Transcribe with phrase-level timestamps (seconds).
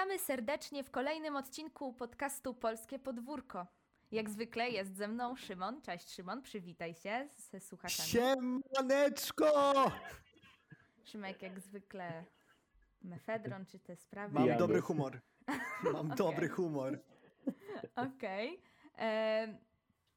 [0.00, 3.66] Witamy serdecznie w kolejnym odcinku podcastu Polskie Podwórko.
[4.12, 5.82] Jak zwykle jest ze mną Szymon.
[5.82, 8.08] Cześć Szymon, przywitaj się ze słuchaczami.
[8.08, 9.74] Siemaneczko!
[11.04, 12.24] Szymek jak zwykle
[13.02, 14.34] mefedron czy te sprawy.
[14.34, 15.20] Mam jak- dobry humor.
[15.92, 16.16] Mam Okej.
[16.16, 16.98] dobry humor.
[17.96, 18.62] Okej.
[18.96, 19.58] Em,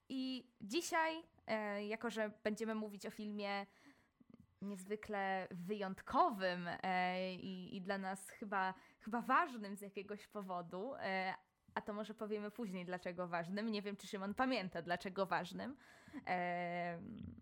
[0.10, 3.66] I dzisiaj, e, jako że będziemy mówić o filmie
[4.62, 11.34] niezwykle wyjątkowym e, i, i dla nas chyba, chyba ważnym z jakiegoś powodu, e,
[11.76, 13.72] a to może powiemy później, dlaczego ważnym.
[13.72, 15.78] Nie wiem, czy Szymon pamięta, dlaczego ważnym.
[16.26, 17.36] Em,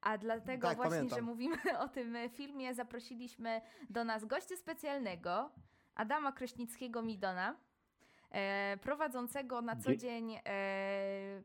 [0.00, 1.18] a dlatego Tak, właśnie, pamiętam.
[1.18, 5.50] że mówimy o tym filmie, zaprosiliśmy do nas gościa specjalnego,
[5.94, 7.54] Adama Kraśnickiego-Midona,
[8.30, 11.42] e, prowadzącego na co Dzie- dzień e,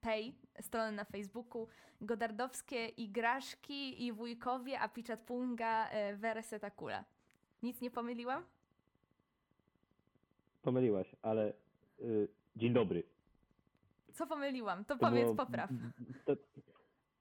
[0.00, 1.68] Pay, stronę na Facebooku,
[2.00, 7.04] Godardowskie Igraszki i Wujkowie, a Pichat Punga e, Vereseta Kula.
[7.64, 8.44] Nic nie pomyliłam?
[10.62, 11.52] Pomyliłaś, ale
[12.00, 13.02] y, dzień dobry.
[14.12, 14.84] Co pomyliłam?
[14.84, 15.70] To To powiedz, było- popraw.
[16.24, 16.36] To,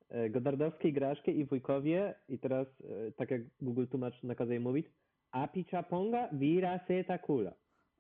[0.10, 2.68] e, Godardowskie Igraszki i Wujkowie i teraz,
[3.08, 4.88] e, tak jak Google Tłumacz nakazuje mówić,
[5.32, 7.54] api chaponga vira seta kula.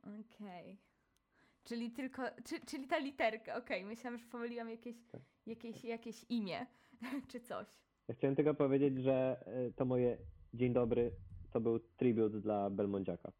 [0.03, 0.77] Okej.
[1.63, 3.85] Czyli tylko, czy, czyli ta literka, okej.
[3.85, 4.95] Myślałam, że pomyliłam jakieś,
[5.47, 6.65] jakieś, jakieś imię
[7.31, 7.67] czy coś.
[8.07, 10.17] Ja chciałem tylko powiedzieć, że e, to moje
[10.53, 11.11] dzień dobry
[11.53, 13.31] to był tribut dla Belmondziaka.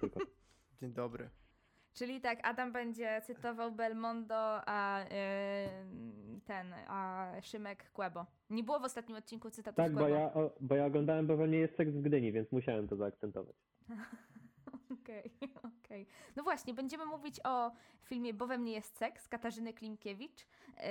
[0.00, 0.20] Tylko.
[0.80, 1.30] Dzień dobry.
[1.94, 8.26] Czyli tak, Adam będzie cytował Belmondo, a yy, ten, a Szymek Kłebo.
[8.50, 10.14] Nie było w ostatnim odcinku cytatów Tak, bo Kłebo.
[10.14, 12.96] ja, o, bo ja oglądałem, bo we mnie jest seks w Gdyni, więc musiałem to
[12.96, 13.56] zaakcentować.
[15.02, 16.06] Okej, okej.
[16.36, 17.72] No właśnie, będziemy mówić o
[18.02, 20.46] filmie Bo we mnie jest seks Katarzyny Klimkiewicz.
[20.76, 20.84] Yy,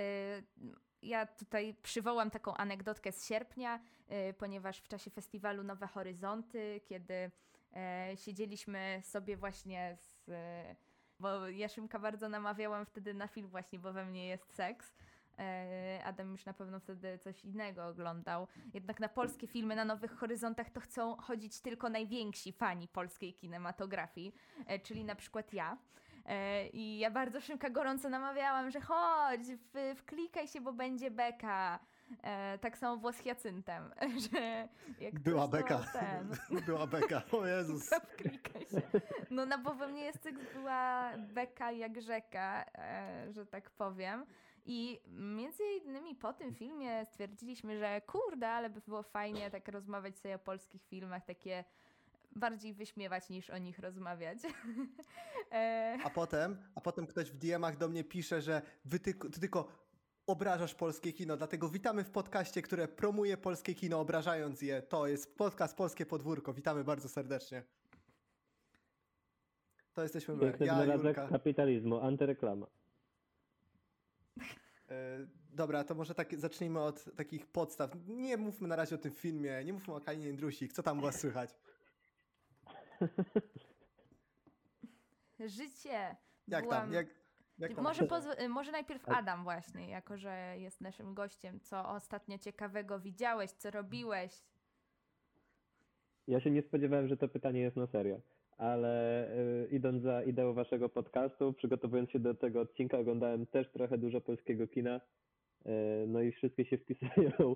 [1.01, 3.79] Ja tutaj przywołam taką anegdotkę z sierpnia,
[4.09, 10.27] yy, ponieważ w czasie festiwalu Nowe Horyzonty, kiedy yy, siedzieliśmy sobie właśnie z...
[10.27, 10.35] yy,
[11.19, 14.93] Bo ja Szymka bardzo namawiałam wtedy na film właśnie Bo we mnie jest seks.
[15.37, 18.47] Yy, Adam już na pewno wtedy coś innego oglądał.
[18.73, 24.33] Jednak na polskie filmy na Nowych Horyzontach to chcą chodzić tylko najwięksi fani polskiej kinematografii,
[24.67, 25.77] e, czyli na przykład ja.
[26.25, 29.41] E, I ja bardzo Szymka gorąco namawiałam, że chodź,
[29.73, 31.79] w, wklikaj się, bo będzie beka.
[32.23, 33.91] E, tak samo było z Hiacyntem,
[34.31, 34.67] że
[34.99, 35.79] jak Była beka.
[35.93, 37.21] Ten, Była beka.
[37.31, 37.89] O Jezus.
[38.13, 38.81] wklikaj się.
[39.29, 44.25] No na bo we mnie jest była beka jak rzeka, e, że tak powiem.
[44.65, 50.17] I między innymi po tym filmie stwierdziliśmy, że kurde, ale by było fajnie tak rozmawiać
[50.19, 51.63] sobie o polskich filmach, takie
[52.35, 54.37] bardziej wyśmiewać niż o nich rozmawiać.
[55.51, 59.39] e, A potem, a potem ktoś w DM-ach do mnie pisze, że wy tylko, ty
[59.39, 59.67] tylko
[60.27, 64.81] obrażasz polskie kino, dlatego witamy w podcaście, które promuje polskie kino, obrażając je.
[64.81, 66.53] To jest podcast Polskie Podwórko.
[66.53, 67.63] Witamy bardzo serdecznie.
[69.93, 70.57] To jesteśmy my.
[70.59, 71.27] Ja, Julka.
[71.27, 72.67] kapitalizmu, antyreklama.
[74.89, 77.91] E, Dobra, to może tak zacznijmy od takich podstaw.
[78.07, 80.73] Nie mówmy na razie o tym filmie, nie mówmy o Kalinie Jędrusik.
[80.73, 81.49] Co tam u was słychać?
[85.45, 86.15] życie.
[86.47, 86.93] Jak Byłam- tam?
[86.93, 87.07] Jak,
[87.59, 87.83] jak tam?
[87.83, 91.59] Może, pozw- może najpierw Adam właśnie, jako że jest naszym gościem.
[91.59, 94.31] Co ostatnio ciekawego widziałeś, co robiłeś?
[96.27, 98.21] Ja się nie spodziewałem, że to pytanie jest na serio,
[98.57, 103.97] ale y, idąc za ideą waszego podcastu, przygotowując się do tego odcinka, oglądałem też trochę
[103.97, 105.01] dużo polskiego kina,
[105.65, 105.69] y,
[106.07, 107.55] no i wszystkie się wpisują y,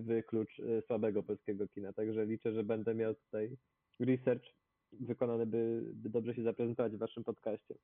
[0.00, 3.56] w klucz y, słabego polskiego kina, także liczę, że będę miał tutaj
[4.00, 4.44] research
[4.92, 7.74] wykonany, by, by dobrze się zaprezentować w waszym podcaście.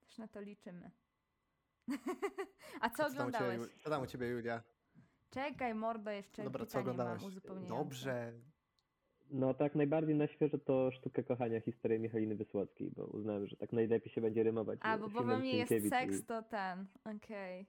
[0.00, 0.90] Też na to liczymy.
[2.80, 3.72] A co Co tam, u ciebie, oglądałeś?
[3.84, 4.62] Co tam u ciebie, Julia?
[5.30, 7.68] Czekaj, mordo, jeszcze Dobra, co pytanie mam oglądałeś?
[7.68, 8.32] Dobrze.
[9.30, 13.72] No tak najbardziej na świeżo to Sztukę Kochania, historię Michaliny Wysłockiej, bo uznałem, że tak
[13.72, 14.78] najlepiej się będzie rymować.
[14.82, 16.86] A, bo, bo filmem we mnie jest seks, i- to ten.
[17.16, 17.66] Okej,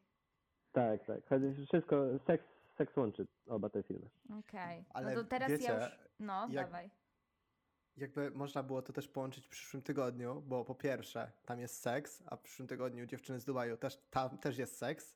[0.72, 1.28] Tak, tak.
[1.30, 4.10] Chodzi- Wszystko, seks, seks łączy oba te filmy.
[4.40, 4.86] okej.
[4.90, 6.00] Ale No to teraz wiecie, ja już...
[6.20, 6.90] No, jak- dawaj.
[7.98, 12.24] Jakby można było to też połączyć w przyszłym tygodniu, bo po pierwsze tam jest seks,
[12.26, 15.16] a w przyszłym tygodniu dziewczyny z Dubaju też, tam też jest seks.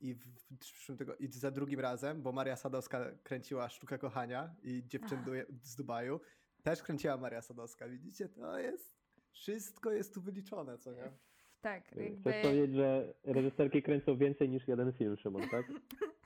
[0.00, 4.54] I w, w przyszłym tygodniu, i za drugim razem, bo Maria Sadowska kręciła Sztukę Kochania
[4.62, 5.18] i dziewczyn
[5.62, 6.20] z Dubaju
[6.62, 7.88] też kręciła Maria Sadowska.
[7.88, 8.94] Widzicie, to jest,
[9.30, 11.12] wszystko jest tu wyliczone, co nie?
[11.60, 12.22] Tak, Chcesz jakby...
[12.42, 15.66] powiedzieć, że reżyserki kręcą więcej niż jeden film, Szymon, tak?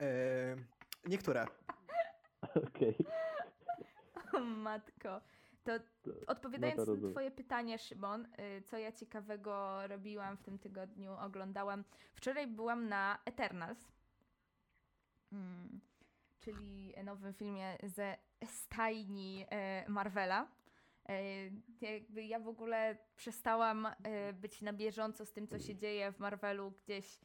[0.00, 0.56] E,
[1.06, 1.46] niektóre.
[2.54, 2.96] Okej.
[4.32, 5.20] O matko.
[5.64, 5.72] To
[6.26, 8.26] odpowiadając no na twoje pytanie, Szymon,
[8.58, 11.84] y, co ja ciekawego robiłam w tym tygodniu, oglądałam.
[12.14, 13.92] Wczoraj byłam na Eternals.
[15.32, 15.80] Mm.
[16.40, 20.48] Czyli nowym filmie ze stajni e, Marvela.
[21.08, 21.22] E,
[21.80, 23.88] jakby ja w ogóle przestałam
[24.34, 27.20] być na bieżąco z tym, co się dzieje w Marvelu gdzieś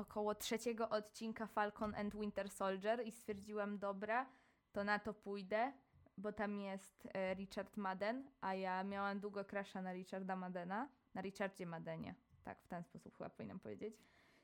[0.00, 4.26] około trzeciego odcinka Falcon and Winter Soldier i stwierdziłam, dobra,
[4.72, 5.72] to na to pójdę,
[6.16, 11.20] bo tam jest e, Richard Madden, a ja miałam długo crusha na Richarda Maddena, na
[11.20, 12.14] Richardzie Maddenie.
[12.44, 13.94] Tak, w ten sposób chyba powinnam powiedzieć.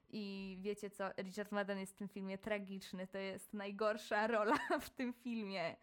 [0.08, 4.90] I wiecie co, Richard Madden jest w tym filmie tragiczny, to jest najgorsza rola w
[4.90, 5.76] tym filmie.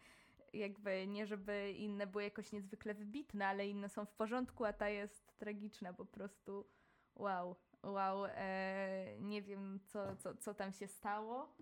[0.52, 4.88] Jakby nie, żeby inne były jakoś niezwykle wybitne, ale inne są w porządku, a ta
[4.88, 6.66] jest tragiczna po prostu.
[7.14, 11.56] Wow, wow, e, nie wiem co, co, co tam się stało.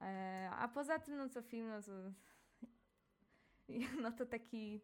[0.00, 1.92] E, a poza tym, no co film, no to,
[4.02, 4.80] no to taki,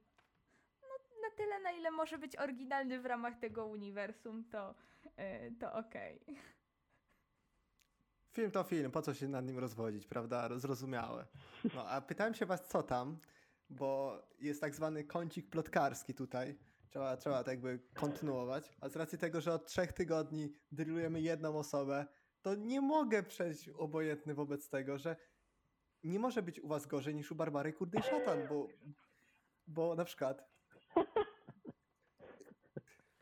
[0.83, 0.89] no
[1.23, 4.75] na tyle, na ile może być oryginalny w ramach tego uniwersum, to,
[5.17, 6.21] e, to okej.
[8.33, 10.59] Film to film, po co się nad nim rozwodzić, prawda?
[10.59, 11.27] Zrozumiałe.
[11.75, 13.19] No, a pytałem się was, co tam,
[13.71, 16.59] bo jest tak zwany kącik plotkarski tutaj.
[16.91, 18.77] Trzeba, trzeba tak jakby kontynuować.
[18.81, 22.07] A z racji tego, że od trzech tygodni drillujemy jedną osobę,
[22.43, 25.17] to nie mogę przejść obojętny wobec tego, że
[26.05, 28.69] nie może być u was gorzej niż u Barbary Kurde i Szatan, bo,
[29.67, 30.51] bo na przykład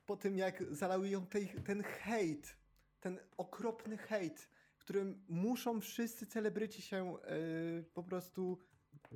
[0.06, 2.56] po tym jak zalał ją tej, ten hejt,
[3.00, 4.48] ten okropny hejt,
[4.78, 8.58] którym muszą wszyscy celebryci się yy, po prostu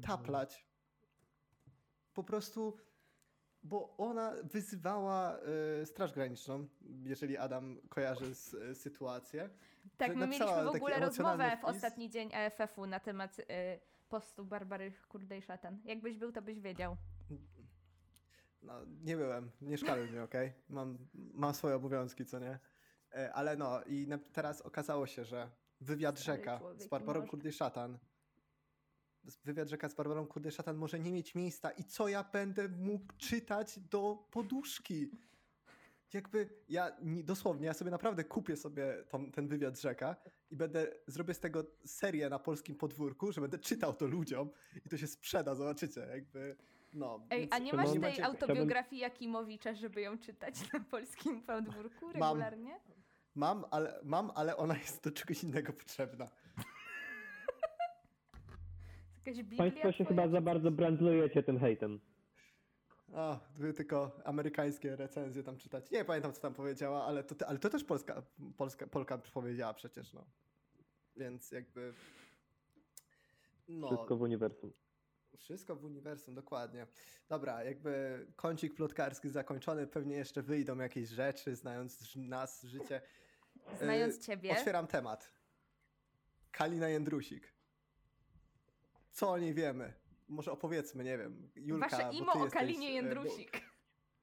[0.02, 0.66] taplać.
[2.14, 2.76] Po prostu,
[3.62, 5.38] bo ona wyzywała
[5.78, 6.68] yy, Straż Graniczną,
[7.04, 9.50] jeżeli Adam kojarzy z, y, sytuację.
[9.96, 13.44] Tak, my mieliśmy w ogóle rozmowę w ostatni dzień EFF-u na temat y,
[14.08, 15.80] postu Barbary Kurde i Szatan.
[15.84, 16.96] Jakbyś był, to byś wiedział.
[18.62, 18.72] No,
[19.04, 20.52] nie byłem, nie szkaluj mnie, okej?
[20.68, 22.58] Mam, mam swoje obowiązki, co nie?
[23.14, 25.50] E, Ale no, i teraz okazało się, że
[25.80, 27.26] wywiad Stary rzeka z Barbarą.
[27.26, 27.98] Kurdy Szatan.
[29.44, 31.70] Wywiad rzeka z Barbarą Kurdy Szatan może nie mieć miejsca.
[31.70, 35.10] I co ja będę mógł czytać do poduszki?
[36.12, 40.16] Jakby ja nie- dosłownie, ja sobie naprawdę kupię sobie tą, ten wywiad rzeka
[40.50, 44.50] i będę, zrobię z tego serię na polskim podwórku, że będę czytał to ludziom
[44.86, 46.56] i to się sprzeda, zobaczycie, jakby,
[46.92, 47.26] no.
[47.30, 52.12] Ej, a nie masz mam- tej macie- autobiografii Jakimowicza, żeby ją czytać na polskim podwórku
[52.12, 52.80] regularnie?
[53.34, 56.28] Mam, ale, mam, ale ona jest do czegoś innego potrzebna.
[59.26, 62.00] Jakaś Biblia Państwo się twoja, chyba za bardzo brandlujecie tym hejtem.
[63.12, 65.90] O, wy tylko amerykańskie recenzje tam czytać.
[65.90, 68.22] Nie pamiętam, co tam powiedziała, ale to, ale to też Polska,
[68.56, 70.24] Polska, Polka powiedziała przecież, no.
[71.16, 71.94] Więc jakby...
[73.68, 74.72] No, Wszystko w uniwersum.
[75.36, 76.86] Wszystko w uniwersum, dokładnie.
[77.28, 83.00] Dobra, jakby kącik plotkarski zakończony, pewnie jeszcze wyjdą jakieś rzeczy, znając nas, życie.
[83.78, 85.32] Znając ciebie, Otwieram temat.
[86.50, 87.51] Kalina Jędrusik.
[89.12, 89.92] Co o niej wiemy?
[90.28, 91.50] Może opowiedzmy, nie wiem.
[91.56, 93.50] Julka, wasze imo o jesteś, Kalinie e, Jędrusik.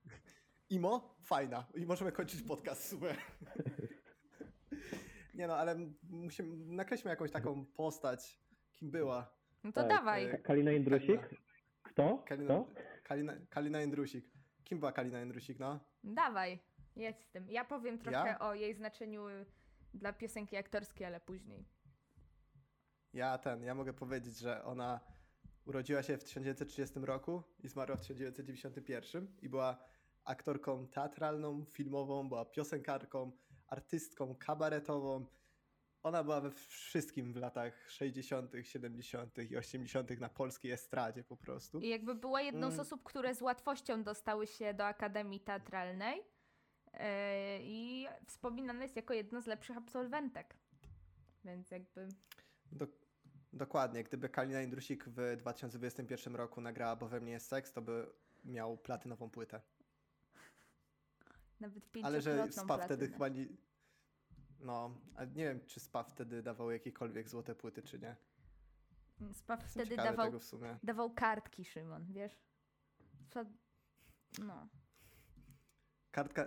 [0.05, 0.13] Bo...
[0.69, 1.15] Imo?
[1.23, 1.67] Fajna.
[1.75, 3.17] I możemy kończyć podcast, super.
[5.33, 5.75] nie no, ale
[6.09, 8.39] musimy, nakreślmy jakąś taką postać,
[8.75, 9.33] kim była.
[9.63, 10.25] No to tak, dawaj.
[10.25, 11.29] e, Kalina Jędrusik?
[11.83, 12.23] Kto?
[12.27, 12.67] Kalina, Kto?
[13.03, 14.25] Kalina, Kalina Jędrusik.
[14.63, 15.79] Kim była Kalina Jędrusik, no?
[16.03, 16.59] Dawaj,
[16.95, 17.49] jedź z tym.
[17.49, 18.39] Ja powiem trochę Ja?
[18.39, 19.25] o jej znaczeniu
[19.93, 21.65] dla piosenki aktorskiej, ale później.
[23.13, 24.99] Ja ten, ja mogę powiedzieć, że ona
[25.65, 29.77] urodziła się w 1930 roku i zmarła w 1991 i była
[30.23, 33.31] aktorką teatralną, filmową, była piosenkarką,
[33.67, 35.25] artystką kabaretową.
[36.03, 39.37] Ona była we wszystkim w latach 60., 70.
[39.51, 40.19] i 80.
[40.19, 41.79] na polskiej estradzie po prostu.
[41.79, 42.79] I jakby była jedną z Mm.
[42.81, 46.99] osób, które z łatwością dostały się do Akademii Teatralnej yy,
[47.61, 50.55] i wspominana jest jako jedna z lepszych absolwentek.
[51.45, 52.07] Więc jakby
[52.71, 52.87] Do,
[53.53, 58.11] dokładnie, gdyby Kalina Indrusik w 2021 roku nagrała Bo we mnie jest seks, to by
[58.45, 59.61] miał platynową płytę.
[61.59, 63.47] nawet Ale że SPA wtedy chyba nie...
[64.59, 68.15] No, ale nie wiem, czy SPA wtedy dawał jakiekolwiek złote płyty, czy nie.
[69.27, 70.31] Jestem wtedy dawał,
[70.83, 72.39] dawał kartki, Szymon, wiesz?
[74.39, 74.67] No.
[76.11, 76.45] Kartka...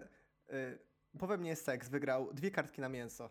[0.52, 3.30] Y, mnie jest seks, wygrał dwie kartki na mięso.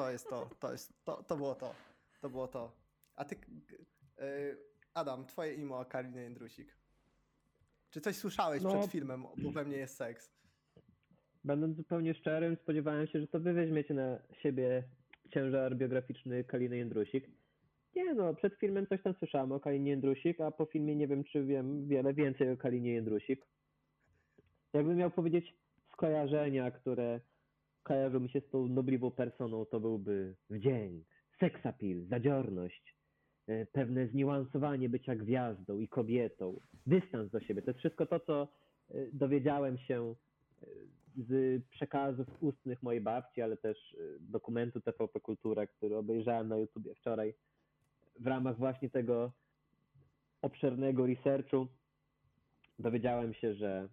[0.00, 1.74] To jest to, to jest, to, to było to.
[2.20, 2.72] To było to.
[3.16, 3.34] A ty...
[3.34, 4.56] y,
[4.94, 6.76] Adam, twoje imo o Kalinie Jędrusik.
[7.90, 8.78] Czy coś słyszałeś No.
[8.78, 10.32] przed filmem, bo we mnie jest seks?
[11.44, 14.84] Będąc zupełnie szczerym, spodziewałem się, że to wy weźmiecie na siebie
[15.30, 17.30] ciężar biograficzny Kaliny Jędrusik.
[17.96, 21.24] Nie no, przed filmem coś tam słyszałem o Kalinie Jędrusik, a po filmie nie wiem,
[21.24, 23.46] czy wiem wiele więcej o Kalinie Jędrusik.
[24.72, 25.54] Jakbym miał powiedzieć
[25.92, 27.20] skojarzenia, które
[27.82, 31.04] kojarzą mi się z tą nobliwą personą, to byłby wdzięk,
[31.40, 32.96] seksapil, zadziorność,
[33.46, 37.62] e, pewne zniuansowanie bycia gwiazdą i kobietą, dystans do siebie.
[37.62, 38.48] To jest wszystko to, co
[38.90, 40.14] e, dowiedziałem się
[40.62, 40.66] e,
[41.16, 47.34] z przekazów ustnych mojej babci, ale też dokumentu TVP Kultura, który obejrzałem na YouTubie wczoraj
[48.20, 49.32] w ramach właśnie tego
[50.42, 51.66] obszernego researchu
[52.78, 53.88] dowiedziałem się, że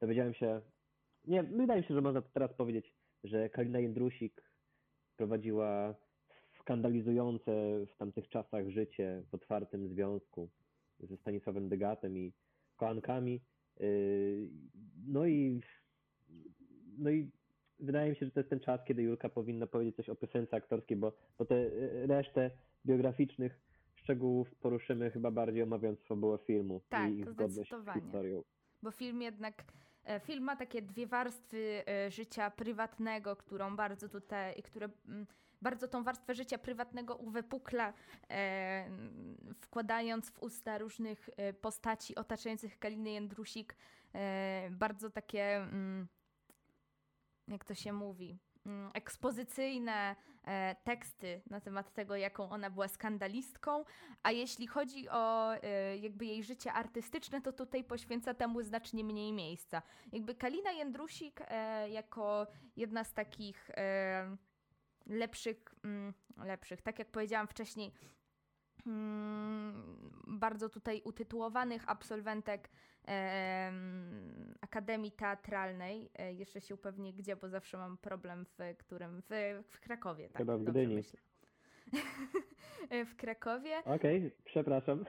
[0.00, 0.60] dowiedziałem się,
[1.26, 2.92] nie, wydaje mi się, że można teraz powiedzieć,
[3.24, 4.42] że Kalina Jędrusik
[5.16, 5.94] prowadziła
[6.60, 7.52] skandalizujące
[7.86, 10.48] w tamtych czasach życie w otwartym związku
[11.00, 12.32] ze Stanisławem Degatem i
[12.76, 13.40] kochankami.
[13.80, 14.48] Yy,
[15.06, 15.60] No i,
[16.98, 17.30] no i
[17.80, 20.56] wydaje mi się, że to jest ten czas, kiedy Julka powinna powiedzieć coś o piosence
[20.56, 22.50] aktorskiej, bo, bo tę e, resztę
[22.86, 23.60] biograficznych
[23.94, 28.00] szczegółów poruszymy chyba bardziej omawiając fabułę filmu Tak, i ich zgodność z zdecydowanie.
[28.02, 28.42] historią.
[28.82, 29.64] Bo film jednak,
[30.20, 35.26] film ma takie dwie warstwy e, życia prywatnego, którą bardzo tutaj, które mm,
[35.62, 37.92] bardzo tą warstwę życia prywatnego uwypukla,
[38.30, 38.90] e,
[39.60, 43.76] wkładając w usta różnych e, postaci otaczających Kalinę Jędrusik
[44.14, 46.08] e, bardzo takie, mm,
[47.48, 48.38] jak to się mówi,
[48.94, 53.84] ekspozycyjne e, teksty na temat tego, jaką ona była skandalistką,
[54.22, 59.32] a jeśli chodzi o e, jakby jej życie artystyczne, to tutaj poświęca temu znacznie mniej
[59.32, 59.82] miejsca.
[60.12, 62.46] Jakby Kalina Jędrusik e, jako
[62.76, 63.70] jedna z takich
[65.06, 68.17] lepszych, mm, lepszych, tak jak powiedziałam wcześniej, mm,
[70.26, 72.70] bardzo tutaj utytułowanych absolwentek
[73.04, 76.10] em, Akademii Teatralnej.
[76.14, 80.28] E, jeszcze się upewnię gdzie, bo zawsze mam problem w którym, w, w Krakowie.
[80.28, 80.94] Tak, Chyba w Gdyni.
[80.94, 81.20] myślę.
[83.10, 83.82] W Krakowie.
[83.84, 85.04] Okej, przepraszam.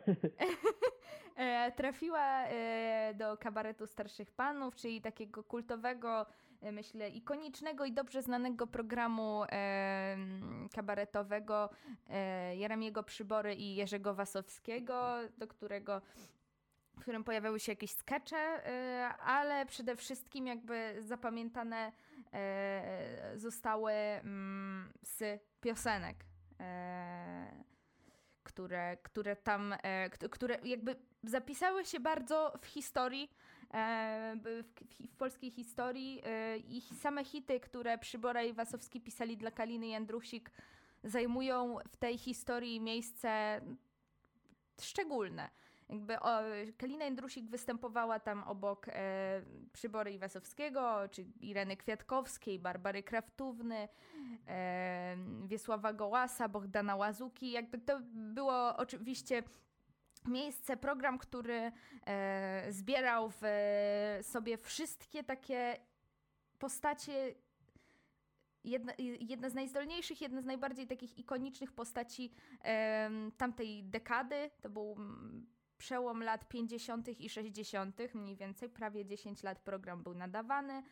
[1.36, 6.26] E, trafiła e, do kabaretu starszych panów, czyli takiego kultowego,
[6.62, 10.18] myślę, ikonicznego i dobrze znanego programu e,
[10.76, 11.70] kabaretowego
[12.10, 16.02] e, Jeremiego Przybory i Jerzego Wasowskiego, do którego
[16.98, 21.92] w którym pojawiały się jakieś skecze, e, ale przede wszystkim jakby zapamiętane
[22.34, 26.26] e, zostały mm, z piosenek.
[26.60, 27.64] e,
[28.44, 29.76] które, które tam,
[30.12, 33.32] kt- które jakby zapisały się bardzo w historii,
[33.74, 39.52] w, w, w polskiej historii e, i same hity, które Przybora i Wasowski pisali dla
[39.52, 40.52] Kaliny Jędrusik
[41.04, 43.62] zajmują w tej historii miejsce
[44.82, 45.50] szczególne.
[45.90, 46.42] Jakby o,
[46.78, 49.42] Kalina Jędrusik występowała tam obok e,
[49.74, 53.88] Przybory Iwasowskiego, czy Ireny Kwiatkowskiej, Barbary Kraftówny,
[54.48, 57.52] e, Wiesława Gołasa, Bogdana Łazuki.
[57.52, 59.44] Jakby to było oczywiście
[60.28, 61.72] miejsce, program, który
[62.06, 65.78] e, zbierał w e, sobie wszystkie takie
[66.60, 67.36] postacie
[68.64, 74.50] jedna, jedna z najzdolniejszych, jedna z najbardziej takich ikonicznych postaci em, tamtej dekady.
[74.62, 75.48] To był mm,
[75.78, 77.20] przełom lat 50.
[77.20, 80.84] i 60., mniej więcej, prawie 10 lat program był nadawany.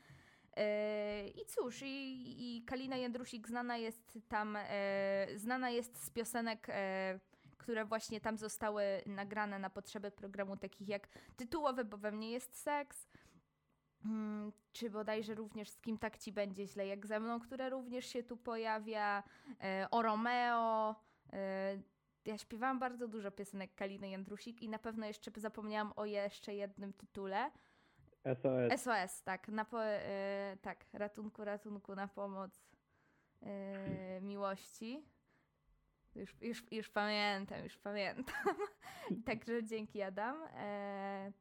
[0.58, 6.68] E, I cóż, i, i Kalina Jędrusik znana jest tam, e, znana jest z piosenek,
[6.70, 7.20] e,
[7.68, 12.58] które właśnie tam zostały nagrane na potrzeby programu, takich jak tytułowe, bo we mnie jest
[12.58, 13.08] seks,
[14.06, 18.06] Mm, czy bodajże również z kim tak ci będzie źle jak ze mną, które również
[18.06, 19.24] się tu pojawia,
[19.64, 20.96] e, o Romeo.
[21.34, 21.78] E,
[22.26, 26.94] ja śpiewałam bardzo dużo piosenek Kaliny Jędrusik i na pewno jeszcze zapomniałam o jeszcze jednym
[26.94, 27.52] tytule.
[28.24, 28.82] SOS.
[28.82, 32.68] SOS, tak, na po, e, tak, ratunku, ratunku, na pomoc
[34.22, 35.17] miłości.
[36.18, 38.56] Już, już, już pamiętam, już pamiętam.
[39.26, 40.36] Także dzięki Adam.
[40.56, 41.32] E,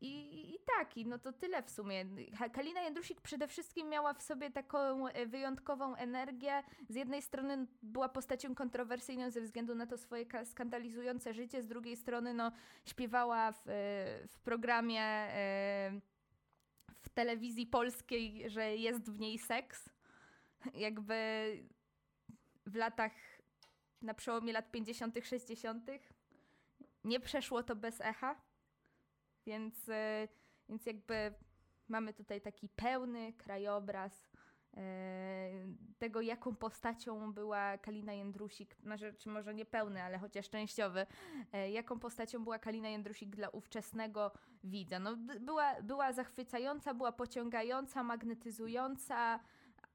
[0.00, 2.04] i, I tak, i no to tyle w sumie.
[2.52, 6.62] Kalina Jędrusik przede wszystkim miała w sobie taką e, wyjątkową energię.
[6.88, 11.68] Z jednej strony była postacią kontrowersyjną ze względu na to swoje ka- skandalizujące życie, z
[11.68, 12.52] drugiej strony no,
[12.84, 13.62] śpiewała w, e,
[14.28, 15.28] w programie
[17.00, 19.90] w telewizji polskiej, że jest w niej seks.
[20.74, 21.14] Jakby
[22.66, 23.12] w latach,
[24.02, 25.90] na przełomie lat 50., 60.,
[27.04, 28.40] nie przeszło to bez echa.
[29.46, 30.28] Więc, e,
[30.68, 31.34] więc jakby
[31.88, 34.30] mamy tutaj taki pełny krajobraz
[34.76, 34.80] e,
[35.98, 41.06] tego, jaką postacią była Kalina Jędrusik, może, czy może nie pełny, ale chociaż częściowy,
[41.52, 44.32] e, jaką postacią była Kalina Jędrusik dla ówczesnego
[44.64, 44.98] widza.
[44.98, 49.40] No, była, była zachwycająca, była pociągająca, magnetyzująca,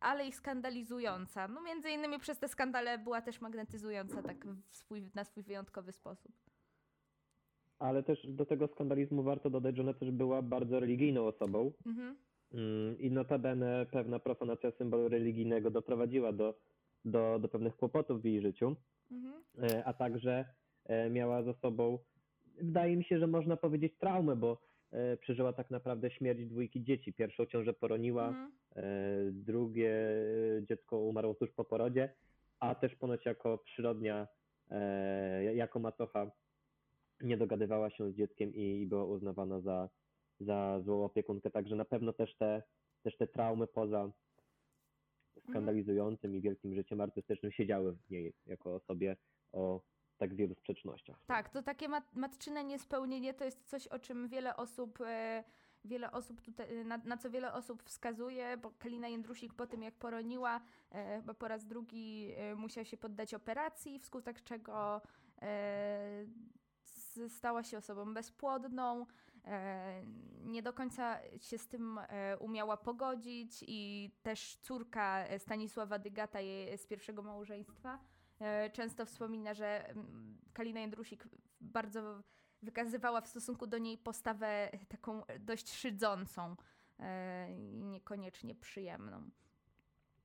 [0.03, 1.47] ale i skandalizująca.
[1.47, 5.91] No między innymi przez te skandale była też magnetyzująca tak w swój, na swój wyjątkowy
[5.91, 6.31] sposób.
[7.79, 11.71] Ale też do tego skandalizmu warto dodać, że ona też była bardzo religijną osobą.
[11.85, 12.15] Mhm.
[12.53, 16.53] Mm, I notabene pewna profanacja symbolu religijnego doprowadziła do
[17.05, 18.75] do, do pewnych kłopotów w jej życiu,
[19.11, 19.33] Mhm.
[19.63, 20.45] e, a także
[20.85, 21.99] e, miała za sobą,
[22.61, 24.61] wydaje mi się, że można powiedzieć traumę, bo
[25.21, 27.13] przeżyła tak naprawdę śmierć dwójki dzieci.
[27.13, 28.51] Pierwszą ciążę poroniła, Mhm.
[28.75, 28.83] e,
[29.31, 29.91] drugie
[30.57, 32.13] e, dziecko umarło tuż po porodzie,
[32.59, 34.27] a też ponoć jako przyrodnia,
[34.71, 36.31] e, jako macocha
[37.21, 39.89] nie dogadywała się z dzieckiem i, i była uznawana za,
[40.39, 42.63] za złą opiekunkę, także na pewno też te,
[43.03, 44.11] też te traumy poza
[45.49, 49.15] skandalizującym i wielkim życiem artystycznym siedziały w niej jako osobie
[49.51, 49.81] o
[50.17, 51.17] tak wielu sprzecznościach.
[51.25, 55.43] Tak, to takie mat matczyne niespełnienie to jest coś, o czym wiele osób, e,
[55.85, 59.93] wiele osób tutaj, na, na co wiele osób wskazuje, bo Kalina Jędrusik po tym jak
[59.95, 65.01] poroniła, e, po raz drugi e, musiała się poddać operacji, wskutek czego
[65.41, 66.25] e,
[67.29, 69.05] stała się osobą bezpłodną,
[69.45, 70.03] e,
[70.45, 76.39] nie do końca się z tym e, umiała pogodzić i też córka e, Stanisława Dygata
[76.77, 78.12] z pierwszego małżeństwa e,
[78.73, 81.27] często wspomina, że mm, Kalina Jędrusik
[81.61, 82.23] bardzo
[82.61, 86.55] wykazywała w stosunku do niej postawę taką dość szydzącą
[86.99, 89.29] e, i niekoniecznie przyjemną.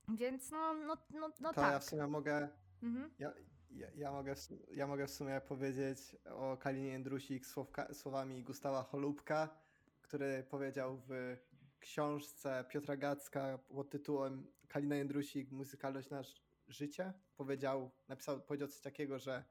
[0.08, 1.72] Więc no, no, no, no to tak.
[1.72, 2.48] ja w sumie mogę,
[2.82, 3.10] Mhm.
[3.18, 3.32] ja,
[3.70, 4.34] ja, ja, mogę,
[4.70, 9.48] ja mogę w sumie powiedzieć o Kalinie Jędrusik słowka, słowami Gustawa Holubka,
[10.02, 11.36] który powiedział w
[11.80, 17.12] książce Piotra Gacka pod tytułem Kalina Jędrusik, muzykalność na ż- życie.
[17.36, 19.44] Powiedział, napisał, powiedział coś takiego, że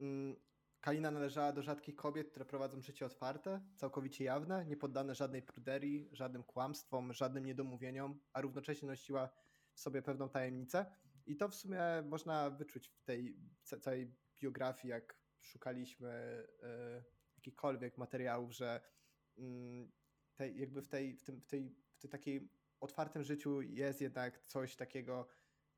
[0.00, 0.36] mm,
[0.80, 6.08] Kalina należała do rzadkich kobiet, które prowadzą życie otwarte, całkowicie jawne, nie poddane żadnej pruderii,
[6.12, 9.30] żadnym kłamstwom, żadnym niedomówieniom, a równocześnie nosiła
[9.72, 10.86] w sobie pewną tajemnicę.
[11.26, 16.10] I to w sumie można wyczuć w tej ca- całej biografii, jak szukaliśmy
[16.62, 17.04] e,
[17.36, 18.80] jakichkolwiek materiałów, że
[19.38, 19.92] mm,
[20.34, 24.46] tej, jakby w tej, w tym, w tej, w tej takiej otwartym życiu jest jednak
[24.46, 25.28] coś takiego,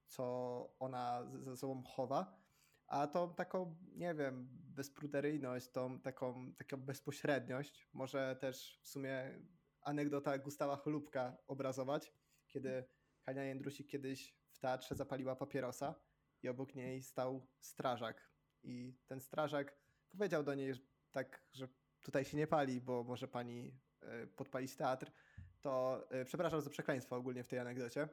[0.06, 2.42] co ona ze sobą chowa.
[2.86, 9.40] A tą taką, nie wiem, bezpruderyjność, tą taką, taką bezpośredniość może też w sumie
[9.80, 12.12] anegdota Gustawa Cholubka obrazować,
[12.48, 12.84] kiedy
[13.22, 15.94] Hania Jędrusik kiedyś w teatrze zapaliła papierosa
[16.42, 18.32] i obok niej stał strażak.
[18.62, 19.76] I ten strażak
[20.10, 21.68] powiedział do niej że tak, że
[22.02, 25.12] tutaj się nie pali, bo może pani e, podpalić teatr.
[25.60, 28.08] To e, przepraszam za przekleństwo ogólnie w tej anegdocie.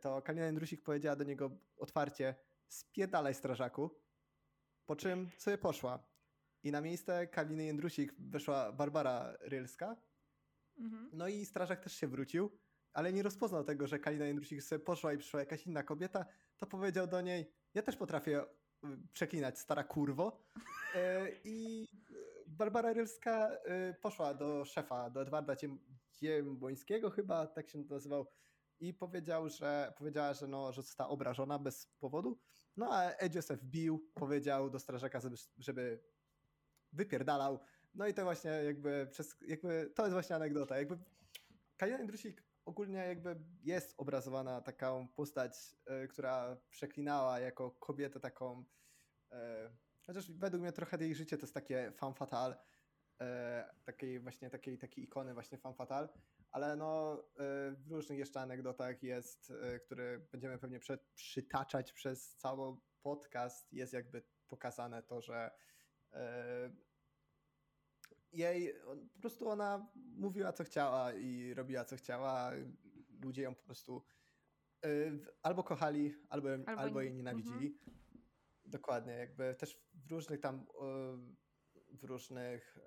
[0.00, 2.34] To Kalina Jędrusik powiedziała do niego otwarcie
[2.68, 3.90] spiedalaj strażaku,
[4.86, 6.06] po czym sobie poszła.
[6.62, 9.96] I na miejsce Kaliny Jędrusik weszła Barbara Rylska,
[10.78, 11.10] Mhm.
[11.12, 12.58] no i strażak też się wrócił,
[12.92, 16.24] ale nie rozpoznał tego, że Kalina Jędrusik sobie poszła i przyszła jakaś inna kobieta,
[16.56, 18.46] to powiedział do niej, ja też potrafię y,
[19.12, 20.44] przeklinać, stara kurwo.
[20.94, 21.88] E, I
[22.46, 23.50] Barbara Rylska
[23.90, 25.78] y, poszła do szefa, do Edwarda Ciem-
[26.12, 28.26] Ciembońskiego chyba, tak się nazywał,
[28.88, 32.38] i powiedział, że, powiedziała, że, no, że została obrażona bez powodu.
[32.76, 36.00] No a Edzio se wbił, powiedział do strażaka, żeby, żeby
[36.92, 37.60] wypierdalał.
[37.94, 40.78] No i to właśnie jakby, przez, jakby to jest właśnie anegdota.
[40.78, 40.98] Jakby
[41.76, 48.64] Kalina Jędrusik ogólnie jakby jest obrazowana taką postać, e, która przeklinała jako kobietę taką,
[49.32, 49.70] e,
[50.06, 52.56] chociaż według mnie trochę jej życie to jest takie femme fatale,
[53.20, 56.08] e, takiej właśnie takiej, takiej ikony właśnie femme fatale,
[56.54, 60.80] ale no e, w różnych jeszcze anegdotach jest, e, które będziemy pewnie
[61.14, 65.50] przytaczać przez cały podcast, jest jakby pokazane to, że
[66.12, 66.70] e,
[68.32, 68.74] jej,
[69.14, 72.52] po prostu ona mówiła co chciała i robiła co chciała.
[73.22, 74.04] Ludzie ją po prostu
[74.86, 77.78] y, albo kochali, albo, Albo albo jej nienawidzili.
[78.64, 82.82] Dokładnie, jakby też w różnych tam, y, w różnych, y,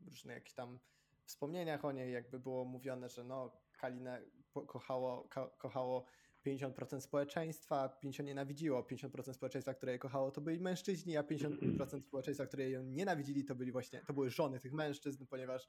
[0.00, 0.78] w różnych jakichś tam
[1.26, 4.22] wspomnieniach o niej jakby było mówione, że no Kalinę
[4.66, 6.04] kochało, ko, kochało
[6.46, 12.46] 50% społeczeństwa, 50 nienawidziło, 50% społeczeństwa, które je kochało, to byli mężczyźni, a 50% społeczeństwa,
[12.46, 15.68] które ją nienawidzili, to byli właśnie, to były żony tych mężczyzn, ponieważ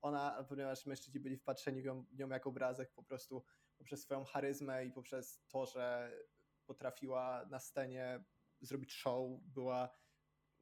[0.00, 3.44] ona, ponieważ mężczyźni byli wpatrzeni w nią, w nią jako obrazek po prostu
[3.78, 6.12] poprzez swoją charyzmę i poprzez to, że
[6.66, 8.24] potrafiła na scenie
[8.60, 9.90] zrobić show, była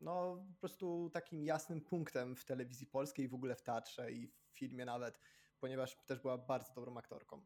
[0.00, 4.58] no po prostu takim jasnym punktem w telewizji polskiej, w ogóle w teatrze i w
[4.58, 5.20] filmie nawet,
[5.60, 7.44] ponieważ też była bardzo dobrą aktorką.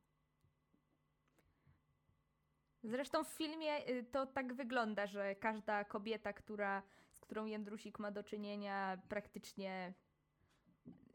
[2.83, 6.83] Zresztą w filmie y, to tak wygląda, że każda kobieta, która,
[7.13, 9.95] z którą Jędrusik ma do czynienia, praktycznie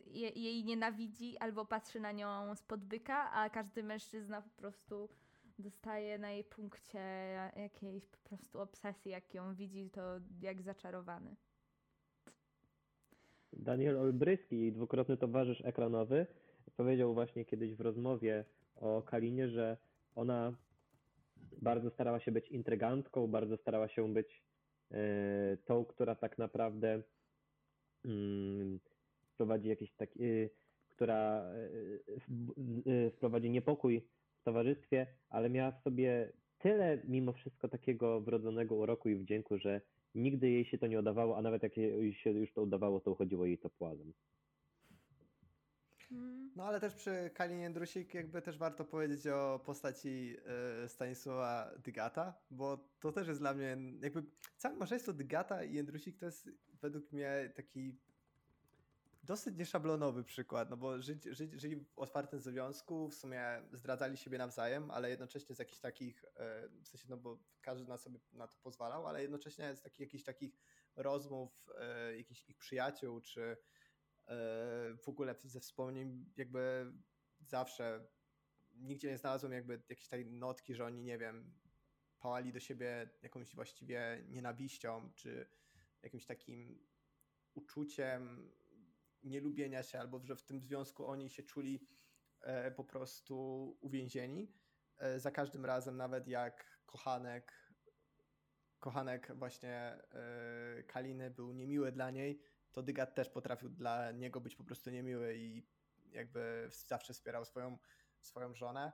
[0.05, 5.09] je, jej nienawidzi albo patrzy na nią spod byka, a każdy mężczyzna po prostu
[5.59, 6.99] dostaje na jej punkcie
[7.55, 10.01] jakiejś po prostu obsesji, jak ją widzi, to
[10.41, 11.35] jak zaczarowany.
[13.53, 16.27] Daniel Olbryski, dwukrotny towarzysz ekranowy,
[16.77, 19.77] powiedział właśnie kiedyś w rozmowie o Kalinie, że
[20.15, 20.53] ona
[21.61, 24.43] bardzo starała się być intrygantką, bardzo starała się być
[24.91, 27.01] e, tą, która tak naprawdę
[28.05, 28.79] mm,
[29.33, 30.49] wprowadzi jakiś taki, y,
[30.89, 31.43] która
[32.87, 34.07] e, y, wprowadzi niepokój
[34.45, 39.81] towarzystwie, ale miała w sobie tyle mimo wszystko takiego wrodzonego uroku i wdzięku, że
[40.15, 43.11] nigdy jej się to nie udawało, a nawet jak jej się już to udawało, to
[43.11, 44.13] uchodziło jej to płazem.
[46.11, 50.35] Mm, No ale też przy Kalin Jędrusik jakby też warto powiedzieć o postaci
[50.83, 54.23] e, Stanisława Dygata, bo to też jest dla mnie jakby
[54.57, 56.49] całe małżeństwo Dygata i Jędrusik to jest
[56.81, 57.95] według mnie taki
[59.25, 64.37] dosyć nieszablonowy przykład, no bo ży, ży, żyli w otwartym związku, w sumie zdradzali siebie
[64.37, 68.47] nawzajem, ale jednocześnie z jakichś takich, e, w sensie no bo każdy na sobie na
[68.47, 70.59] to pozwalał, ale jednocześnie z takich, jakichś takich
[70.95, 73.57] rozmów e, jakichś ich przyjaciół, czy e,
[74.97, 76.93] w ogóle ze wspomnień jakby
[77.39, 78.07] zawsze
[78.73, 81.53] nigdzie nie znalazłem jakby jakiejś tej notki, że oni, nie wiem,
[82.19, 85.47] pałali do siebie jakąś właściwie nienawiścią, czy
[86.03, 86.87] jakimś takim
[87.53, 88.51] uczuciem
[89.25, 91.87] nielubienia się, albo że w tym związku oni się czuli
[92.41, 93.37] e, po prostu
[93.81, 94.53] uwięzieni.
[94.97, 97.71] E, za każdym razem, nawet jak kochanek,
[98.79, 104.55] kochanek właśnie e, Kaliny był niemiły dla niej, to Dygat też potrafił dla niego być
[104.55, 105.67] po prostu niemiły i
[106.11, 107.77] jakby zawsze wspierał swoją,
[108.21, 108.91] swoją żonę.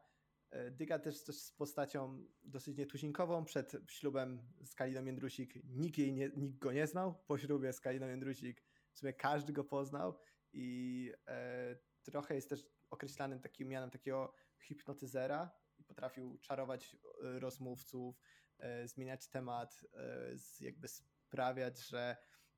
[1.04, 3.46] Też, też z postacią dosyć nietuzinkową.
[3.46, 7.15] Przed ślubem z Kaliną Jędrusik nikt, jej nie, nikt go nie znał.
[7.28, 10.19] Po ślubie z Kaliną Jędrusik w sumie każdy go poznał
[10.54, 18.21] i e, trochę jest też określanym takim mianem takiego hipnotyzera i potrafił czarować e, rozmówców,
[18.58, 22.17] e, zmieniać temat, e, z- jakby sprawiać, że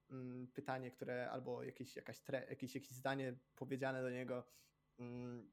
[0.09, 4.47] mm, pytanie, które albo jakieś, jakaś tre, jakieś, jakieś zdanie powiedziane do niego
[4.99, 5.51] mm,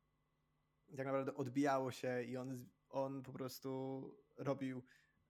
[0.96, 2.56] tak naprawdę odbijało się i on,
[2.88, 4.02] on po prostu
[4.36, 4.82] robił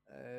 [0.07, 0.33] e,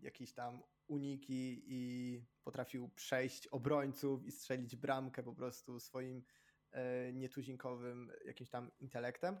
[0.00, 6.22] jakieś tam uniki i potrafił przejść obrońców i strzelić bramkę po prostu swoim
[6.70, 9.36] e, nietuzinkowym jakimś tam intelektem.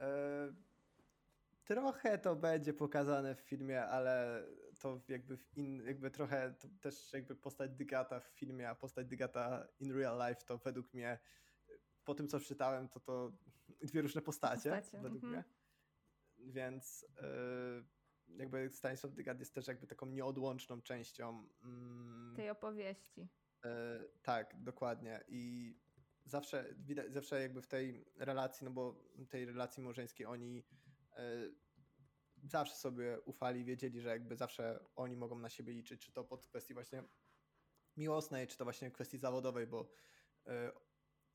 [0.00, 0.54] E,
[1.64, 4.44] trochę to będzie pokazane w filmie, ale
[4.80, 9.06] to jakby w in, jakby trochę to też jakby postać Dygata w filmie, a postać
[9.06, 11.18] Dygata in real life to według mnie
[12.04, 13.32] po tym co czytałem to to
[13.82, 15.32] dwie różne postacie, Postacie, według mhm.
[15.32, 15.44] mnie.
[16.38, 17.84] Więc yy,
[18.36, 23.28] jakby Stanisław Dygat jest też jakby taką nieodłączną częścią mm, tej opowieści.
[23.64, 25.20] E, tak, dokładnie.
[25.28, 25.74] I
[26.24, 30.64] zawsze widać, zawsze jakby w tej relacji, no bo tej relacji małżeńskiej oni
[31.16, 31.24] e,
[32.44, 36.46] zawsze sobie ufali, wiedzieli, że jakby zawsze oni mogą na siebie liczyć, czy to pod
[36.46, 37.04] kwestii właśnie
[37.96, 39.90] miłosnej, czy to właśnie kwestii zawodowej, bo
[40.46, 40.72] e,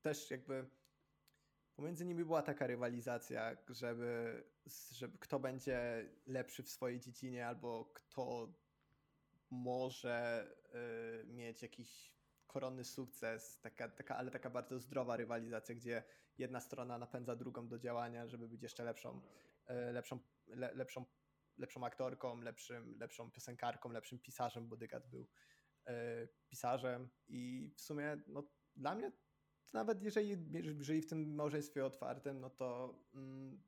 [0.02, 0.70] też jakby
[1.76, 4.44] pomiędzy nimi była taka rywalizacja, żeby,
[4.92, 8.54] żeby kto będzie lepszy w swojej dziedzinie, albo kto
[9.50, 10.48] może
[11.22, 12.14] y, mieć jakiś
[12.48, 16.04] koronny sukces, taka, taka, ale taka bardzo zdrowa rywalizacja, gdzie
[16.38, 19.22] jedna strona napędza drugą do działania, żeby być jeszcze lepszą,
[19.70, 21.06] y, lepszą, le, lepszą,
[21.58, 25.28] lepszą aktorką, lepszym, lepszą piosenkarką, lepszym pisarzem, bo Dygat był
[25.88, 25.92] y,
[26.48, 27.10] pisarzem.
[27.28, 28.44] I w sumie no,
[28.76, 29.12] dla mnie
[29.74, 30.38] nawet jeżeli
[30.84, 33.62] żyli w tym małżeństwie otwartym, no to, mm,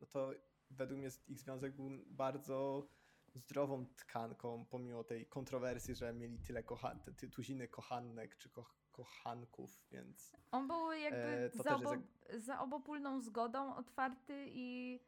[0.00, 0.30] no to
[0.70, 2.88] według mnie ich związek był bardzo
[3.34, 9.86] zdrową tkanką, pomimo tej kontrowersji, że mieli tyle kochan ty, tuziny kochanek czy ko kochanków,
[9.90, 11.94] więc On był jakby E, za, jest obo,
[12.38, 15.00] za obopólną zgodą otwarty i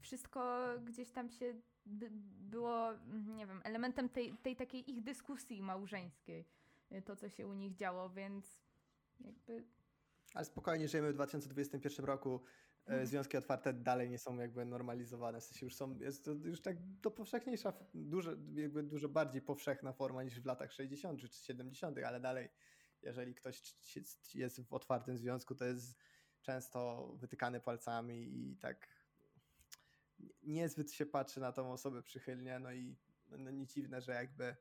[0.00, 1.54] wszystko gdzieś tam się
[1.86, 2.08] by,
[2.50, 6.44] było, mm, nie wiem, elementem tej, tej takiej ich dyskusji małżeńskiej,
[6.92, 8.60] y, to co się u nich działo, więc
[9.20, 9.64] jakby
[10.34, 12.40] ale spokojnie żyjemy w 2021 roku.
[12.86, 16.62] E, Związki otwarte dalej nie są jakby normalizowane, w sensie już są, jest to już
[16.62, 21.98] tak do powszechniejsza, dużo, jakby dużo bardziej powszechna forma niż w latach 60 czy 70,
[21.98, 22.48] ale dalej,
[23.02, 23.62] jeżeli ktoś
[23.96, 25.98] jest- jest w otwartym związku, to jest
[26.42, 28.88] często wytykany palcami i tak
[30.42, 32.96] niezbyt się patrzy na tą osobę przychylnie, no i
[33.28, 34.56] no nie dziwne, że jakby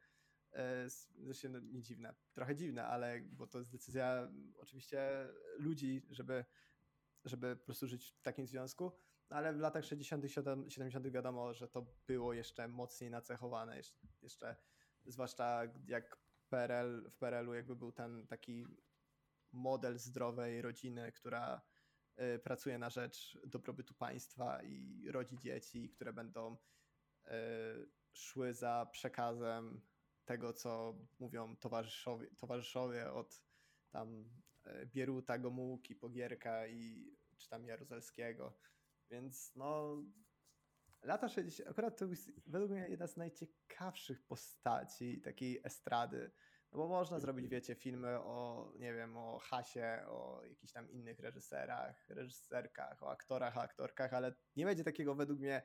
[0.58, 0.90] e,
[1.24, 6.46] znaczy, no nie dziwne, trochę dziwne, ale bo to jest decyzja oczywiście ludzi, żeby,
[7.26, 8.92] żeby po prostu żyć w takim związku,
[9.30, 10.26] no ale w latach 60.,
[10.70, 11.08] 70.
[11.08, 14.56] wiadomo, że to było jeszcze mocniej nacechowane, jeszcze, jeszcze
[15.06, 16.18] zwłaszcza jak
[16.50, 18.66] PRL, w PRL-u jakby był ten taki
[19.52, 21.62] model zdrowej rodziny, która
[22.36, 26.58] y, pracuje na rzecz dobrobytu państwa i rodzi dzieci, które będą
[27.26, 27.30] y,
[28.14, 29.82] szły za przekazem
[30.28, 33.44] tego, co mówią towarzyszowie, towarzyszowie od
[33.92, 34.30] tam
[34.68, 38.58] y, Bieruta, Gomułki, Pogierka i czy tam Jaruzelskiego.
[39.10, 39.98] Więc no
[41.04, 41.70] lata 60.
[41.70, 46.32] Akurat to jest według mnie jedna z najciekawszych postaci takiej estrady.
[46.72, 51.20] No bo można zrobić, wiecie, filmy o, nie wiem, o Hasie, o jakichś tam innych
[51.20, 55.62] reżyserach, reżyserkach, o aktorach, aktorkach, ale nie będzie takiego według mnie,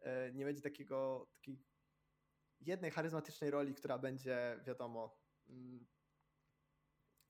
[0.00, 1.62] e, nie będzie takiego, takiej
[2.66, 5.86] jednej charyzmatycznej roli, która będzie, wiadomo, mm,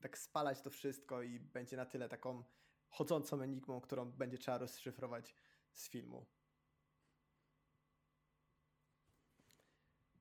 [0.01, 2.45] tak spalać to wszystko i będzie na tyle taką
[2.89, 5.35] chodzącą enigmą, którą będzie trzeba rozszyfrować
[5.73, 6.27] z filmu.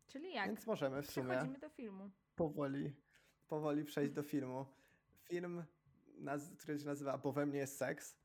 [0.07, 0.47] Czyli jak?
[0.47, 2.11] Więc możemy w sumie Przechodzimy do filmu.
[2.35, 2.95] powoli,
[3.47, 4.65] powoli przejść do filmu.
[5.23, 5.63] Film,
[6.57, 8.17] który się nazywa Bo we mnie jest seks.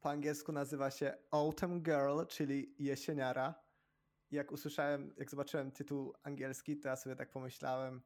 [0.00, 3.65] Po angielsku nazywa się Autumn Girl, czyli jesieniara.
[4.36, 8.02] Jak usłyszałem, jak zobaczyłem tytuł angielski, to ja sobie tak pomyślałem,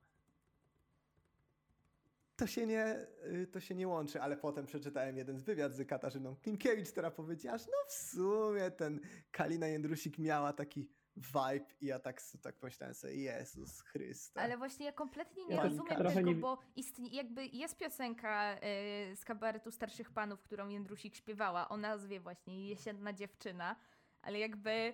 [2.36, 5.86] to się nie, y, to się nie łączy, ale potem przeczytałem jeden z wywiad z
[5.88, 11.86] Katarzyną Klimkiewicz, która powiedziała, że no w sumie ten Kalina Jędrusik miała taki vibe i
[11.86, 14.40] ja tak, tak pomyślałem sobie, Jezus Chryste.
[14.40, 19.16] Ale właśnie ja kompletnie nie rozumiem trochę tego, nie- bo istnie, jakby jest piosenka y,
[19.16, 21.68] z kabaretu Starszych Panów, którą Jędrusik śpiewała.
[21.68, 23.76] O nazwie właśnie Jesienna Dziewczyna,
[24.22, 24.92] ale jakby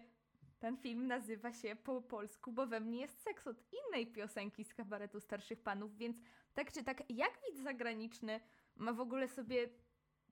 [0.58, 4.74] ten film nazywa się po polsku, bo we mnie jest seks od innej piosenki z
[4.74, 6.16] kabaretu Starszych Panów, więc
[6.54, 8.40] tak czy tak, jak widz zagraniczny
[8.76, 9.68] ma w ogóle sobie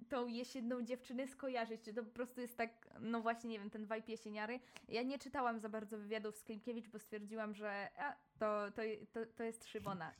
[0.09, 1.83] tą jesienną dziewczynę skojarzyć?
[1.83, 4.61] Czy to po prostu jest tak, no właśnie, nie wiem, ten vibe jesieniary?
[4.89, 8.83] Ja nie czytałam za bardzo wywiadów z Klimkiewicz, bo stwierdziłam, że a, to, to,
[9.13, 10.13] to, to jest Szymona.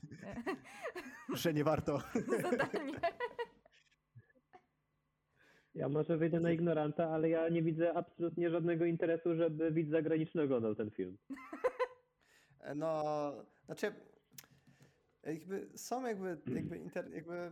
[1.33, 2.01] że nie warto.
[2.41, 2.99] Zadanie.
[5.75, 10.41] Ja może wyjdę na ignoranta, ale ja nie widzę absolutnie żadnego interesu, żeby widz zagraniczny
[10.41, 11.17] oglądał ten film.
[12.75, 13.31] No,
[13.65, 13.93] znaczy,
[15.23, 17.51] jakby są jakby, jakby, inter, jakby,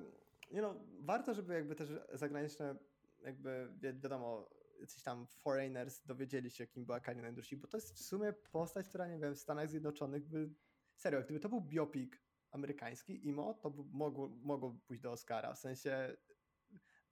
[0.51, 2.75] nie no, warto, żeby jakby też zagraniczne,
[3.23, 7.93] jakby, wi- wiadomo, jacyś tam foreigners dowiedzieli się, kim była Kalina Jędrusik, bo to jest
[7.93, 10.49] w sumie postać, która, nie wiem, w Stanach Zjednoczonych by,
[10.95, 15.59] serio, gdyby to był biopik amerykański, IMO, to by mogło, mogło pójść do Oscara, w
[15.59, 16.17] sensie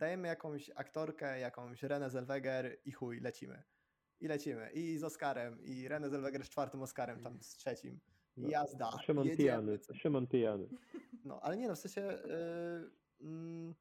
[0.01, 3.63] dajemy jakąś aktorkę, jakąś Renę Zellweger i chuj, lecimy.
[4.19, 4.71] I lecimy.
[4.73, 7.99] I z Oscarem, i Renę Zellweger z czwartym Oscarem, tam z trzecim.
[8.37, 8.91] I No, jazda.
[9.05, 9.37] Szymon jedziemy.
[9.77, 10.69] pijany, Szymon pijany.
[11.25, 12.01] No, ale nie no, w sensie.
[12.01, 13.75] Yy, mm,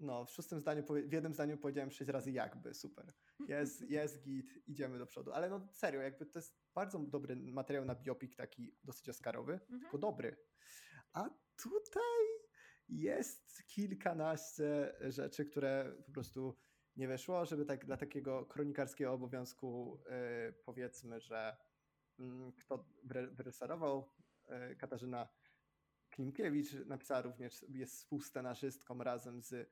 [0.00, 3.12] no, w szóstym zdaniu, w jednym zdaniu powiedziałem sześć razy jakby, super.
[3.48, 5.32] Jest, jest git, idziemy do przodu.
[5.32, 9.80] Ale no serio, jakby to jest bardzo dobry materiał na biopik, taki dosyć oscarowy, Mhm.
[9.80, 10.36] tylko dobry.
[11.12, 11.30] A
[11.62, 12.02] tutaj
[13.00, 16.56] jest kilkanaście rzeczy, które po prostu
[16.96, 20.02] nie weszło, żeby tak dla takiego kronikarskiego obowiązku
[20.46, 21.56] yy, powiedzmy, że
[22.18, 24.10] mm, kto wyre- wyreżyserował
[24.48, 25.28] yy, Katarzyna
[26.10, 29.70] Klimkiewicz, napisała również, jest współscenarzystką razem z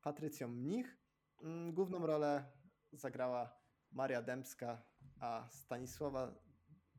[0.00, 0.98] Patrycją Mnich.
[1.42, 2.44] Mm, Główną rolę
[2.92, 3.60] zagrała
[3.92, 4.82] Maria Dębska,
[5.20, 6.34] a Stanisława,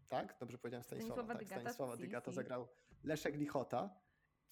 [0.08, 0.38] tak?
[0.40, 2.68] Dobrze powiedziałem Stanisława, Stanisława tak, Dygata, Stanisława Dygata zagrał
[3.04, 4.01] Leszek Lichota,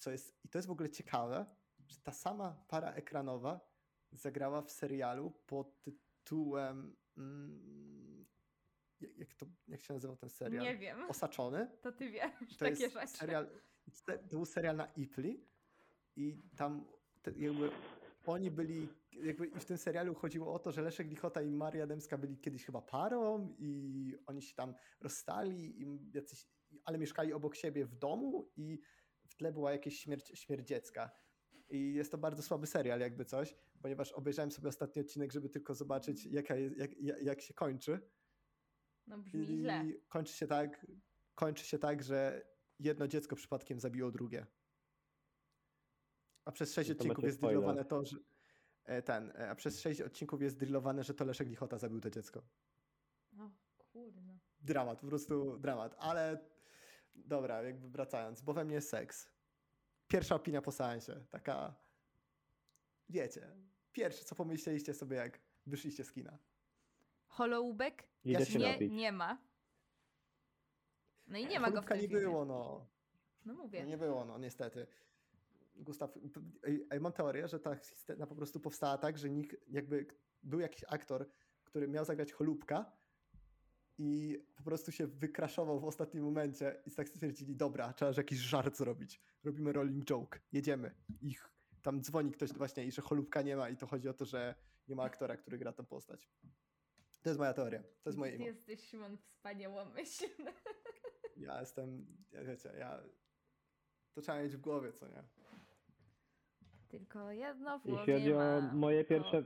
[0.00, 1.46] co jest, i to jest w ogóle ciekawe,
[1.88, 3.60] że ta sama para ekranowa
[4.12, 8.26] zagrała w serialu pod tytułem mm,
[9.00, 10.64] jak, to, jak się nazywał ten serial?
[10.64, 11.10] Nie wiem.
[11.10, 11.70] Osaczony.
[11.80, 13.06] To ty wiesz To takie jest rzeczy.
[13.08, 13.50] serial,
[14.06, 15.46] to był serial na Ipli
[16.16, 16.84] i tam
[17.36, 17.70] jakby
[18.26, 21.86] oni byli, jakby i w tym serialu chodziło o to, że Leszek Lichota i Maria
[21.86, 26.48] Dębska byli kiedyś chyba parą i oni się tam rozstali, i jacyś,
[26.84, 28.80] ale mieszkali obok siebie w domu i
[29.30, 31.10] w tle była jakieś śmierć, śmierć dziecka.
[31.70, 35.74] I jest to bardzo słaby serial, jakby coś, ponieważ obejrzałem sobie ostatni odcinek, żeby tylko
[35.74, 36.90] zobaczyć, jaka jest, jak,
[37.22, 38.00] jak, się kończy.
[39.06, 39.84] No brzmi I źle.
[40.08, 40.86] kończy się tak,
[41.34, 42.46] kończy się tak, że
[42.78, 44.46] jedno dziecko przypadkiem zabiło drugie.
[46.44, 48.16] A przez sześć odcinków jest drillowane to, że
[48.84, 52.10] e, ten, e, a przez sześć odcinków jest drillowane, że to Leszek Lichota zabił to
[52.10, 52.42] dziecko.
[53.38, 53.50] O
[53.92, 54.38] kurde.
[54.60, 56.38] Dramat, po prostu dramat, ale
[57.14, 59.30] dobra, jakby wracając, bo we mnie jest seks.
[60.08, 61.74] Pierwsza opinia po seansie, taka
[63.08, 63.56] wiecie,
[63.92, 66.38] pierwsze co pomyśleliście sobie jak wyszliście z kina.
[67.26, 68.08] Holoubek?
[68.24, 68.92] Ja się Nie, napić.
[68.92, 69.38] nie ma.
[71.26, 72.20] No i nie ma go w tym nie filmie.
[72.20, 72.86] było, no.
[73.44, 73.80] No mówię.
[73.82, 74.86] No nie było, no niestety.
[75.74, 76.18] Gustaw,
[77.00, 80.06] mam teorię, że ta scena po prostu powstała tak, że nikt, jakby
[80.42, 81.30] był jakiś aktor,
[81.64, 82.92] który miał zagrać cholubka
[84.02, 88.38] i po prostu się wykraszował w ostatnim momencie i tak stwierdzili, dobra, trzeba że jakiś
[88.38, 89.20] żart zrobić.
[89.44, 90.94] Robimy rolling joke, jedziemy.
[91.22, 91.50] Ich
[91.82, 94.54] tam dzwoni ktoś właśnie i że cholubka nie ma i to chodzi o to, że
[94.88, 96.28] nie ma aktora, który gra tę postać.
[97.22, 98.46] To jest moja teoria, to jest moje Ty imo.
[98.46, 100.52] jesteś Szymon wspaniałomyślny.
[101.36, 103.02] Ja jestem, ja wiecie, ja...
[104.14, 105.24] To trzeba mieć w głowie, co nie?
[106.88, 109.44] Tylko jedno w Jeśli głowie chodzi o moje pierwsze-.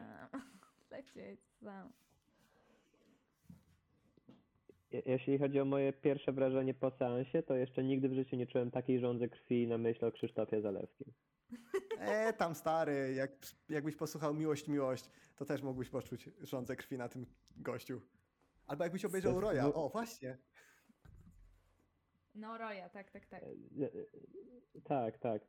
[0.90, 1.92] Lecieć sam.
[4.92, 8.46] Je- Jeśli chodzi o moje pierwsze wrażenie po seansie, to jeszcze nigdy w życiu nie
[8.46, 11.12] czułem takiej żądzy krwi na myśl o Krzysztofie Zalewskim.
[12.00, 13.30] E, tam stary, jak,
[13.68, 17.26] jakbyś posłuchał Miłość, Miłość, to też mógłbyś poczuć rządzę krwi na tym
[17.56, 18.00] gościu.
[18.66, 20.38] Albo jakbyś obejrzał Roya, o właśnie.
[22.34, 23.42] No Roya, tak, tak, tak.
[23.42, 23.46] E,
[23.84, 25.42] e, Tak, tak.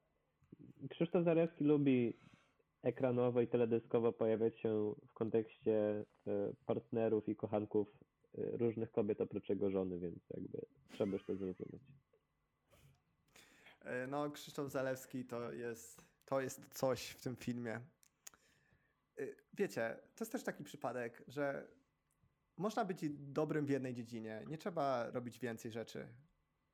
[0.90, 2.18] Krzysztof Zalewski lubi
[2.84, 7.88] ekranowo i teledyskowo pojawiać się w kontekście e, partnerów i kochanków
[8.34, 10.62] różnych kobiet oprócz jego żony, więc jakby
[10.94, 11.82] trzeba już to zrozumieć.
[13.82, 17.74] E, No, Krzysztof Zalewski to jest, to jest coś w tym filmie.
[19.18, 21.68] E, Wiecie, to jest też taki przypadek, że
[22.58, 26.08] można być dobrym w jednej dziedzinie, nie trzeba robić więcej rzeczy.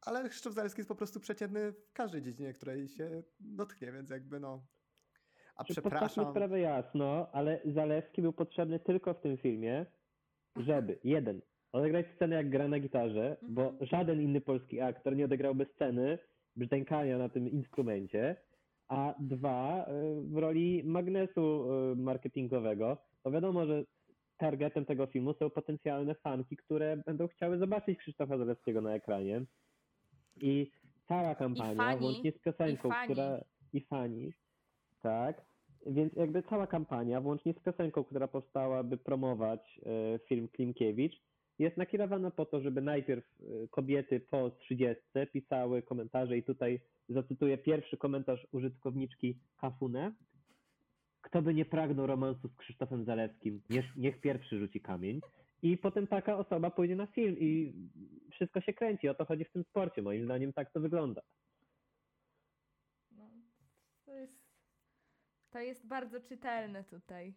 [0.02, 4.40] Ale Krzysztof Zalewski jest po prostu przeciętny w każdej dziedzinie, której się dotknie, więc jakby
[4.40, 4.66] no.
[5.56, 6.32] A Czy Postawmy przepraszam.
[6.32, 9.86] sprawę jasno, ale Zalewski był potrzebny tylko w tym filmie,
[10.66, 11.42] żeby jeden,
[11.72, 13.86] odegrać scenę jak gra na gitarze, bo Mhm.
[13.86, 16.18] żaden inny polski aktor nie odegrałby sceny
[16.56, 18.36] brzdękania na tym instrumencie,
[18.88, 23.84] a dwa, y, w roli magnesu y, marketingowego, to wiadomo, że
[24.38, 29.46] targetem tego filmu są potencjalne fanki, które będą chciały zobaczyć Krzysztofa Zalewskiego na ekranie.
[30.42, 30.72] I
[31.08, 33.42] cała kampania, fani, włącznie z piosenką, i która
[33.74, 34.34] i fani,
[35.02, 35.46] tak.
[35.86, 41.22] Więc jakby cała kampania, włącznie z piosenką, która powstała, by promować e, film Klimkiewicz,
[41.60, 47.58] jest nakierowana po to, żeby najpierw e, kobiety po 30 pisały komentarze i tutaj zacytuję
[47.58, 50.14] pierwszy komentarz użytkowniczki Kafune.
[51.22, 55.22] Kto by nie pragnął romansu z Krzysztofem Zalewskim, niech, niech pierwszy rzuci kamień.
[55.62, 57.74] I potem taka osoba pójdzie na film i
[58.32, 59.10] wszystko się kręci.
[59.10, 60.02] O to chodzi w tym sporcie.
[60.02, 61.22] Moim zdaniem tak to wygląda.
[63.12, 63.30] No,
[64.06, 64.34] to jest,
[65.50, 67.34] to jest bardzo czytelne tutaj,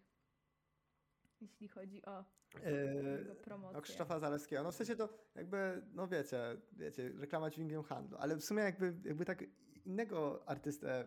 [1.41, 2.25] jeśli chodzi o
[2.65, 3.77] E, jego promocję.
[3.77, 4.63] No Krzysztofa Zalewskiego.
[4.63, 6.39] No w sensie to jakby, no wiecie,
[6.73, 9.45] wiecie, reklama dźwigiem handlu, ale w sumie jakby, jakby tak
[9.85, 11.05] innego artystę,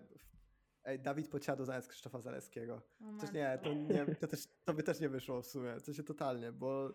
[0.83, 2.81] ej, Dawid Pociado zamiast Krzysztofa Zalewskiego.
[3.01, 5.81] O Chociaż nie, to, nie to, też, to by też nie wyszło w sumie, w
[5.81, 6.93] sensie totalnie, bo...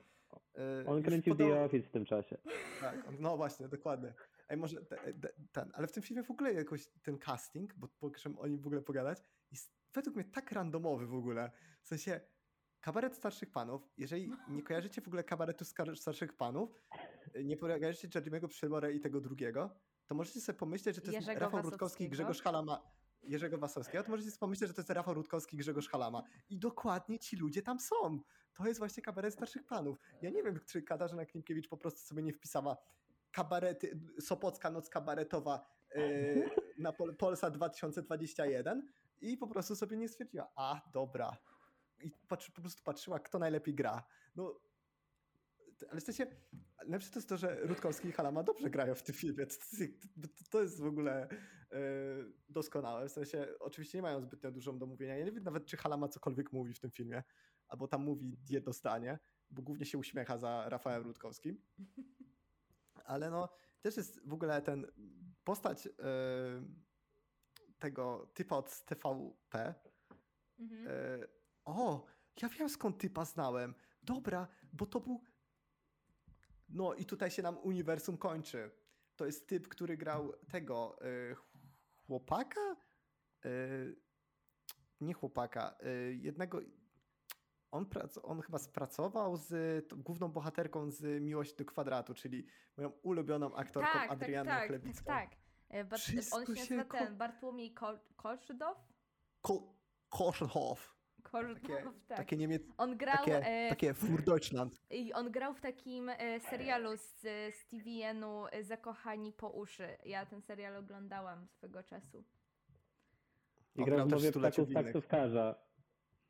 [0.59, 2.38] e, On kręcił podoba- The Office w tym czasie.
[2.81, 4.14] Tak, on- no właśnie, dokładnie.
[4.49, 7.88] Ej, może te, te, ten, ale w tym filmie w ogóle jakoś ten casting, bo
[8.03, 11.51] możemy o nim w ogóle pogadać, jest według mnie tak randomowy w ogóle.
[11.83, 12.20] W sensie,
[12.81, 16.83] kabaret starszych panów, jeżeli nie kojarzycie w ogóle kabaretu starszych panów,
[17.37, 19.70] y, nie kojarzycie Jeremy'ego Przybora i tego drugiego,
[20.07, 22.09] to możecie sobie pomyśleć, że to jest Jerzego Rafał Rutkowski i.
[22.09, 22.83] Grzegorz Halama.
[23.22, 26.22] Jerzego Wasowskiego, to możecie sobie pomyśleć, że to jest Rafał Rutkowski i Grzegorz Halama.
[26.51, 28.20] I dokładnie ci ludzie tam są.
[28.55, 29.98] To jest właśnie kabaret starszych panów.
[30.22, 32.77] Ja nie wiem, czy Katarzyna Klimkiewicz po prostu sobie nie wpisała
[33.33, 40.52] kabarety, Sopocka Noc Kabaretowa yy, na Pol Polsa 2021 i po prostu sobie nie stwierdziła,
[40.57, 41.37] a dobra.
[42.02, 44.04] I patrzy, po prostu patrzyła, kto najlepiej gra.
[44.37, 44.61] No,
[45.90, 46.26] ale w sensie,
[46.87, 49.46] lepsze to jest to, że Rutkowski i Halama dobrze grają w tym filmie.
[49.46, 51.28] To, to, to jest w ogóle
[51.70, 51.78] yy,
[52.48, 53.09] doskonałe.
[53.09, 55.16] W sensie, oczywiście nie mają zbytnio dużo do mówienia.
[55.16, 57.22] Ja nie wiem nawet, czy Halama cokolwiek mówi w tym filmie,
[57.68, 59.18] albo tam mówi jedno zdanie,
[59.50, 61.61] bo głównie się uśmiecha za Rafałem Rutkowskim.
[63.04, 63.48] Ale no,
[63.81, 64.87] też jest w ogóle ten
[65.44, 65.92] postać yy,
[67.79, 69.75] tego typa od TVP.
[70.59, 70.85] Mhm.
[70.85, 71.29] Yy,
[71.64, 72.05] o,
[72.43, 73.75] ja wiem skąd typa znałem.
[74.03, 75.23] Dobra, bo to był.
[76.69, 78.71] No i tutaj się nam uniwersum kończy.
[79.17, 81.37] To jest typ, który grał tego yy,
[82.07, 82.77] chłopaka?
[83.45, 83.97] Yy,
[85.01, 86.61] nie chłopaka, yy, jednego.
[87.71, 93.55] On, prac, on chyba spracował z główną bohaterką z Miłość do kwadratu, czyli moją ulubioną
[93.55, 95.05] aktorką tak, tak, Adrianą tak, tak, Chlebicką.
[95.05, 95.33] tak.
[95.33, 98.76] E, Bart- Wszystko on się się nazywa ko- ten, Bartłomiej Kol- Kolszydow?
[99.42, 99.78] Ko-.
[100.11, 100.90] Kolszydow,
[101.62, 102.16] Takie, tak.
[102.18, 104.80] takie niemieckie, On grał, takie, e, takie Fur Deutschland.
[104.90, 107.20] i on grał w takim e, serialu z,
[107.57, 109.88] z TVN-u e, Zakochani po uszy.
[110.05, 112.24] Ja ten serial oglądałam swego czasu.
[113.74, 115.55] I grał w mowie ptaków taksówkarza.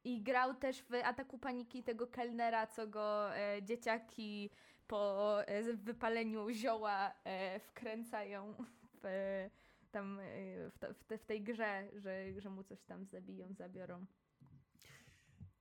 [0.04, 4.50] I grał też w Ataku Paniki tego kelnera, co go e, dzieciaki
[4.86, 8.54] po e, wypaleniu zioła e, wkręcają
[9.02, 9.48] w,
[9.90, 13.54] tam e, w, to- w, te, w tej grze, że, że mu coś tam zabiją,
[13.54, 14.06] zabiorą.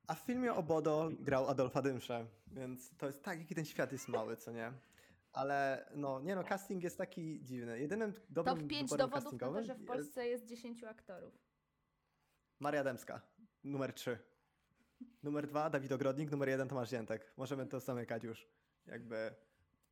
[0.08, 4.08] A w filmie Obodo grał Adolfa Dymsze, więc to jest tak, jaki ten świat jest
[4.08, 4.74] mały, co nie?
[5.34, 7.80] Ale no, nie no, casting jest taki dziwny.
[7.80, 11.34] Jedynym dobrym Top 5 wyborem dowodów na to, że w jest Polsce jest 10 aktorów.
[12.60, 13.22] Maria Dębska,
[13.64, 14.20] numer 3.
[15.24, 17.34] Numer 2 Dawid Ogrodnik, numer 1 Tomasz Ziętek.
[17.38, 18.48] Możemy to zamykać już.
[18.86, 19.36] Jakby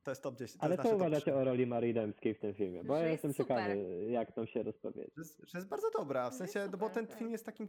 [0.05, 0.59] to jest top 10.
[0.59, 1.35] To Ale co uważacie 3.
[1.35, 2.83] o roli Marii Dębskiej w tym filmie?
[2.83, 3.57] Bo Że ja jest jestem super.
[3.57, 5.11] ciekawy, jak tam się rozpowiedzi.
[5.15, 7.17] Że jest, że jest bardzo dobra, w sensie, no bo super, ten tak.
[7.17, 7.67] film jest takim,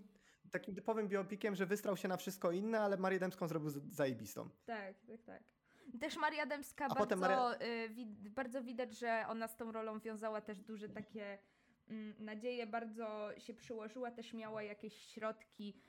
[0.50, 4.48] takim typowym biopikiem, że wystrał się na wszystko inne, ale Marię Dębską zrobił zajebistą.
[4.66, 5.42] Tak, tak, tak.
[6.00, 9.98] Też Maria Dębska A bardzo, Maria- y, wi- bardzo widać, że ona z tą rolą
[10.00, 11.38] wiązała też duże takie
[11.88, 15.82] mm, nadzieje, bardzo się przyłożyła, też miała jakieś środki,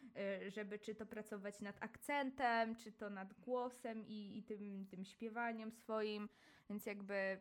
[0.45, 5.06] y, żeby czy to pracować nad akcentem, czy to nad głosem i, i tym, tym
[5.06, 6.30] śpiewaniem swoim,
[6.70, 7.39] więc jakby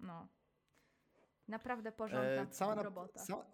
[0.00, 0.28] no
[1.48, 3.20] naprawdę porządna E, cała, robota.
[3.20, 3.44] Sama,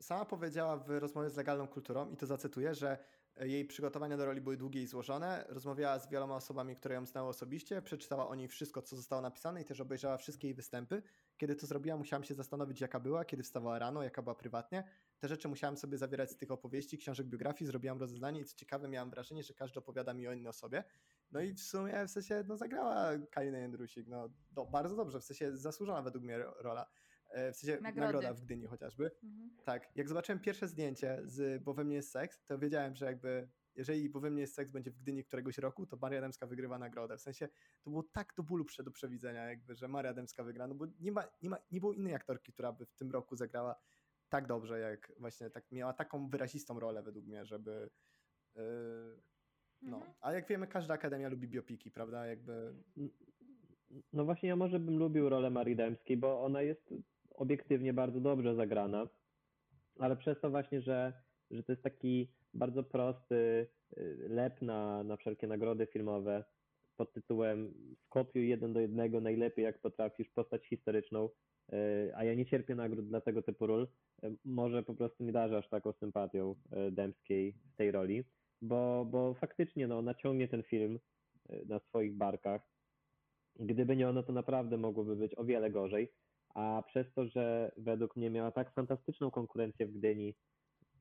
[0.00, 2.98] sama powiedziała w rozmowie z legalną kulturą, i to zacytuję, że
[3.46, 5.44] jej przygotowania do roli były długie i złożone.
[5.48, 9.62] Rozmawiała z wieloma osobami, które ją znały osobiście, przeczytała o niej wszystko, co zostało napisane
[9.62, 11.02] i też obejrzała wszystkie jej występy.
[11.36, 14.84] Kiedy to zrobiła, musiałam się zastanowić, jaka była, kiedy wstawała rano, jaka była prywatnie.
[15.18, 18.88] Te rzeczy musiałam sobie zawierać z tych opowieści, książek, biografii, zrobiłam rozeznanie i co ciekawe,
[18.88, 20.84] miałam wrażenie, że każdy opowiada mi o innej osobie.
[21.30, 24.28] No i w sumie w sensie no, zagrała Kalina Jędrusik, no
[24.72, 26.86] bardzo dobrze, w sensie zasłużona według mnie ro- rola.
[27.30, 28.00] E, W sensie Nagrody.
[28.00, 29.10] nagroda w Gdyni chociażby.
[29.24, 29.50] Mhm.
[29.64, 33.48] Tak, jak zobaczyłem pierwsze zdjęcie z Bo we mnie jest seks, to wiedziałem, że jakby
[33.74, 36.78] jeżeli Bo we mnie jest seks będzie w Gdyni któregoś roku, to Maria Dębska wygrywa
[36.78, 37.16] nagrodę.
[37.16, 37.48] W sensie
[37.82, 41.12] to było tak do bólu do przewidzenia, jakby, że Maria Dębska wygra, no bo nie,
[41.12, 43.80] ma, nie, ma, nie było innej aktorki, która by w tym roku zagrała
[44.28, 47.90] tak dobrze, jak właśnie tak miała taką wyrazistą rolę według mnie, żeby
[48.56, 48.62] yy,
[49.82, 49.96] no.
[49.96, 50.14] Mhm.
[50.20, 52.26] A jak wiemy, każda akademia lubi biopiki, prawda?
[52.26, 52.74] Jakby
[54.12, 56.94] No właśnie ja może bym lubił rolę Marii Dębskiej, bo ona jest
[57.40, 59.08] obiektywnie bardzo dobrze zagrana,
[59.98, 61.12] ale przez to właśnie, że,
[61.50, 63.66] że to jest taki bardzo prosty
[63.98, 66.44] y, lep na, na wszelkie nagrody filmowe
[66.96, 67.74] pod tytułem
[68.06, 71.28] skopiuj jeden do jednego najlepiej jak potrafisz postać historyczną,
[71.72, 73.88] y, a ja nie cierpię nagród dla tego typu ról,
[74.24, 76.54] y, może po prostu mi darzasz taką sympatią
[76.92, 78.24] Dębskiej w tej roli,
[78.62, 80.98] bo, bo faktycznie no, ona ciągnie ten film
[81.66, 82.62] na swoich barkach.
[83.56, 86.08] Gdyby nie ono, to naprawdę mogłoby być o wiele gorzej.
[86.54, 90.34] A przez to, że według mnie miała tak fantastyczną konkurencję w Gdyni,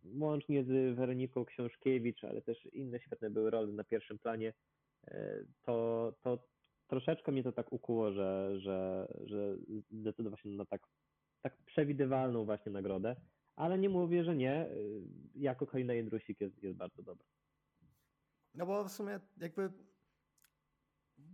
[0.05, 4.53] łącznie z Weroniką Książkiewicz, ale też inne świetne były role na pierwszym planie,
[5.07, 6.47] e, to, to
[6.87, 9.57] troszeczkę mnie to tak ukuło, że, że, że
[9.91, 10.81] zdecydował się na tak,
[11.41, 13.15] tak przewidywalną właśnie nagrodę.
[13.55, 14.51] Ale nie mówię, że nie.
[14.53, 14.69] e,
[15.35, 17.25] Jako Kalina Jędrusik jest, jest bardzo dobra.
[18.53, 19.69] No bo w sumie jakby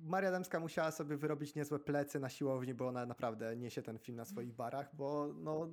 [0.06, 4.18] Maria Dębska musiała sobie wyrobić niezłe plecy na siłowni, bo ona naprawdę niesie ten film
[4.18, 5.72] na swoich barach, bo no,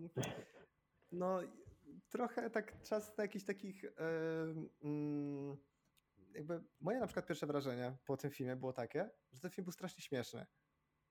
[1.13, 1.41] no
[2.09, 3.85] trochę tak czas na jakichś takich
[4.83, 5.57] mm,
[6.35, 9.73] jakby moje na przykład pierwsze wrażenie po tym filmie było takie, że ten film był
[9.73, 10.47] strasznie śmieszny.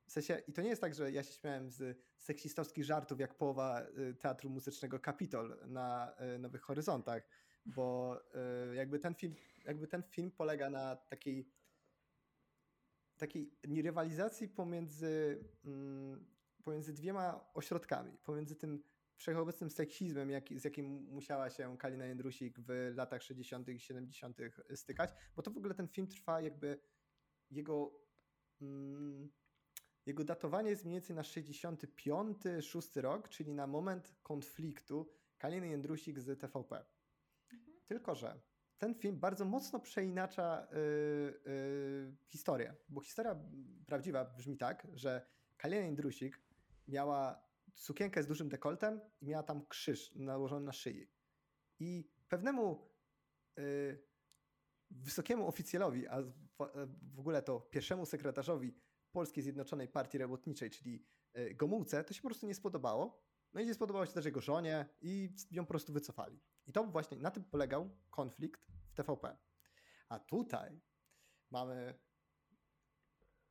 [0.07, 3.37] W sensie, i to nie jest tak, że ja się śmiałem z seksistowskich żartów, jak
[3.37, 7.27] połowa y, teatru muzycznego Kapitol na y, Nowych Horyzontach,
[7.65, 8.17] bo
[8.71, 11.49] y, jakby ten film, jakby ten film polega na takiej
[13.21, 13.51] takiej
[13.83, 16.25] rywalizacji pomiędzy, mm,
[16.63, 18.83] pomiędzy dwiema ośrodkami, pomiędzy tym
[19.15, 23.69] wszechobecnym seksizmem, jaki, z jakim musiała się Kalina Jędrusik w latach 60.
[23.69, 24.37] i 70.
[24.75, 26.79] stykać, bo to w ogóle ten film trwa jakby
[27.51, 27.91] jego
[28.61, 29.31] mm,
[30.05, 36.19] jego datowanie jest mniej więcej na 65, 6 rok, czyli na moment konfliktu Kaliny Jędrusik
[36.19, 36.85] z TVP.
[37.85, 38.41] Tylko, że
[38.81, 40.77] ten film bardzo mocno przeinacza y,
[41.47, 43.35] y, historię, bo historia
[43.85, 45.25] prawdziwa brzmi tak, że
[45.57, 46.39] Kalina Jędrusik
[46.87, 47.43] miała
[47.75, 51.07] sukienkę z dużym dekoltem i miała tam krzyż nałożony na szyi.
[51.79, 52.87] I pewnemu
[53.59, 54.03] y,
[54.91, 56.31] wysokiemu oficjelowi, a w,
[57.15, 58.75] w ogóle to pierwszemu sekretarzowi
[59.11, 61.05] Polskiej Zjednoczonej Partii Robotniczej, czyli
[61.55, 63.23] Gomułce, to się po prostu nie spodobało.
[63.53, 66.39] No i nie spodobało się też jego żonie i ją po prostu wycofali.
[66.67, 69.37] I to właśnie na tym polegał konflikt w TVP.
[70.09, 70.81] A tutaj
[71.51, 71.93] mamy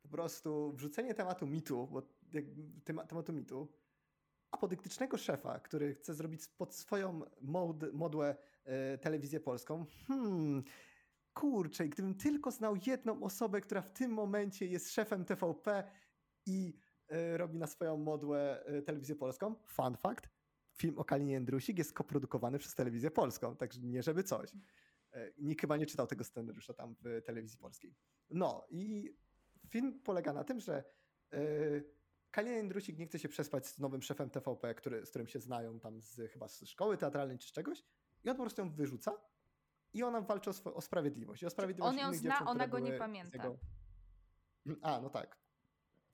[0.01, 2.01] po prostu wrzucenie tematu mitu, bo
[3.07, 3.73] tematu mitu,
[4.51, 9.85] apodyktycznego szefa, który chce zrobić pod swoją mod, modłę e, telewizję polską.
[10.07, 10.63] Hmm,
[11.33, 15.83] kurczę, gdybym tylko znał jedną osobę, która w tym momencie jest szefem TVP
[16.45, 16.77] i
[17.07, 19.55] e, robi na swoją modłę e, telewizję polską.
[19.65, 20.29] Fun fact,
[20.73, 24.51] film o Kalinie Jędrusik jest koprodukowany przez telewizję polską, także nie żeby coś.
[25.13, 27.95] E, Nikt chyba nie czytał tego scenariusza tam w telewizji polskiej.
[28.29, 29.13] No i
[29.69, 30.83] film polega na tym, że
[31.33, 31.37] e,
[32.31, 35.79] Kalina Jędrusik nie chce się przespać z nowym szefem TVP, który, z którym się znają
[35.79, 37.83] tam z, chyba z szkoły teatralnej czy z czegoś
[38.23, 39.13] i on po prostu ją wyrzuca
[39.93, 41.43] i ona walczy o, o sprawiedliwość.
[41.43, 43.51] I o sprawiedliwość On ją zna, dziewczyn, ona go nie pamięta.
[44.81, 45.37] A, no tak.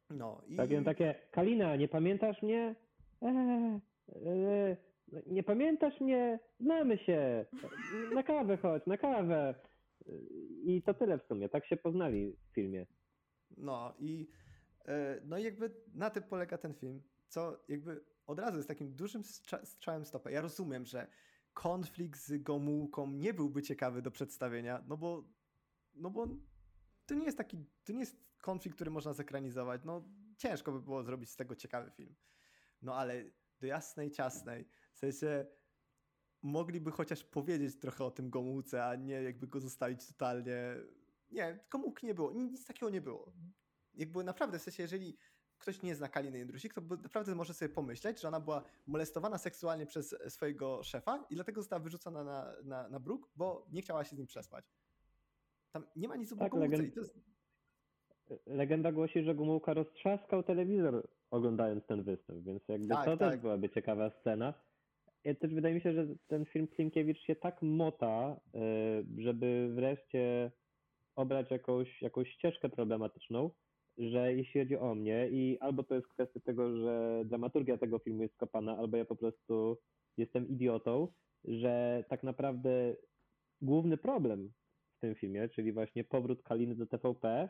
[0.10, 0.56] No i...
[0.56, 2.76] Tak, takie, Kalina, nie pamiętasz mnie?
[3.22, 3.80] Eee,
[4.26, 4.78] eee,
[5.28, 6.40] nie pamiętasz mnie?
[6.60, 7.46] Znamy się.
[8.14, 9.56] Na kawę chodź, na kawę.
[10.64, 11.50] I to tyle w sumie.
[11.50, 12.86] Tak się poznali w filmie.
[13.58, 14.30] No i
[14.86, 19.22] e, no jakby na tym polega ten film, co jakby od razu jest takim dużym
[19.22, 20.32] strza- strzałem stopę.
[20.32, 21.08] Ja rozumiem, że
[21.54, 25.24] konflikt z Gomułką nie byłby ciekawy do przedstawienia, no bo
[25.94, 26.28] no bo
[27.06, 29.82] to nie jest taki, to nie jest konflikt, który można zekranizować.
[29.86, 30.04] No
[30.38, 32.16] ciężko by było zrobić z tego ciekawy film.
[32.82, 33.24] No ale
[33.60, 34.68] do jasnej, ciasnej,
[34.98, 35.46] w sensie
[36.42, 40.76] mogliby chociaż powiedzieć trochę o tym Gomułce, a nie jakby go zostawić totalnie...
[41.32, 43.34] Nie, Gomułki nie było, nic takiego nie było.
[43.94, 45.18] Jakby naprawdę, w sensie jeżeli
[45.58, 49.86] ktoś nie zna Kaliny Jędrusik, to naprawdę może sobie pomyśleć, że ona była molestowana seksualnie
[49.86, 54.16] przez swojego szefa i dlatego została wyrzucona na, na, na bruk, bo nie chciała się
[54.16, 54.66] z nim przespać.
[55.72, 57.20] Tam nie ma nic o Tak, Gomułce legend- jest...
[58.46, 63.32] Legenda głosi, że Gomułka roztrzaskał telewizor oglądając ten występ, więc jakby Tak, to tak.
[63.32, 64.54] też byłaby ciekawa scena.
[65.26, 70.52] I też wydaje mi się, że ten film Klimkiewicz się tak mota, y, żeby wreszcie
[71.16, 73.50] obrać jakąś, jakąś ścieżkę problematyczną,
[73.98, 78.22] że jeśli chodzi o mnie i albo to jest kwestia tego, że dramaturgia tego filmu
[78.22, 79.78] jest skopana, albo ja po prostu
[80.18, 81.08] jestem idiotą,
[81.44, 82.96] że tak naprawdę
[83.62, 84.52] główny problem
[84.98, 87.50] w tym filmie, czyli właśnie powrót Kaliny do TVP,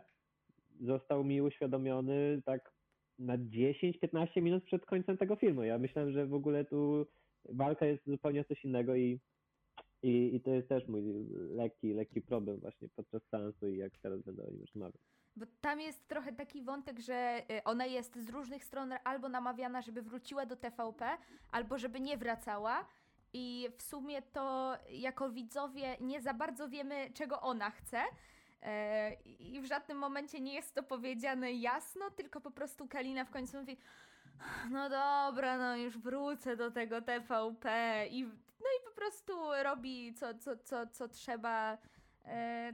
[0.82, 2.72] został mi uświadomiony tak
[3.20, 5.64] na 10-15 minut przed końcem tego filmu.
[5.64, 7.08] Ja myślałem, że w ogóle tu
[7.46, 9.20] walka jest zupełnie coś innego i,
[10.04, 14.22] i, i to jest też mój lekki, lekki problem właśnie podczas seansu i jak teraz
[14.22, 15.02] będę o nim rozmawiał.
[15.36, 19.82] Bo tam jest trochę taki wątek, że y, ona jest z różnych stron albo namawiana,
[19.82, 21.18] żeby wróciła do TVP,
[21.52, 22.86] albo żeby nie wracała.
[23.34, 28.02] I w sumie to jako widzowie nie za bardzo wiemy, czego ona chce.
[28.62, 33.32] E, I w żadnym momencie nie jest to powiedziane jasno, tylko po prostu Kalina w
[33.32, 33.78] końcu mówi:
[34.72, 37.68] No dobra, no już wrócę do tego TVP.
[38.12, 38.24] I,
[38.60, 39.34] no i po prostu
[39.64, 41.78] robi co, co, co, co trzeba.
[42.26, 42.74] E,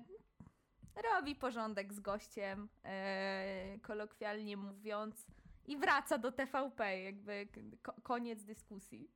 [1.13, 5.27] robi porządek z gościem, e, kolokwialnie mówiąc,
[5.67, 7.47] i wraca do TVP, jakby
[7.83, 9.11] ko- koniec dyskusji.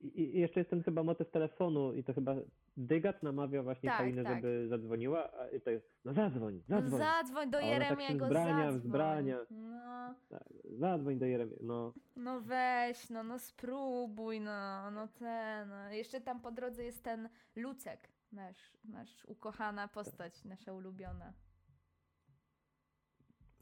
[0.00, 2.34] I, I jeszcze jest ten chyba motyw telefonu i to chyba
[2.76, 4.34] Dygat namawia właśnie Tak, Kalinę, tak.
[4.34, 8.80] żeby zadzwoniła, a i to jest, no zadzwoń, zadzwoń, zadzwoń do tak Jeremiego, wzbrania, zadzwoń.
[8.80, 9.38] wzbrania.
[9.50, 11.94] No, tak, zadzwoń do Jeremia, no.
[12.16, 15.68] no weź, no, no spróbuj, no, no ten.
[15.68, 15.92] No.
[15.92, 21.32] Jeszcze tam po drodze jest ten Lucek, nasz, nasz ukochana postać, nasza ulubiona.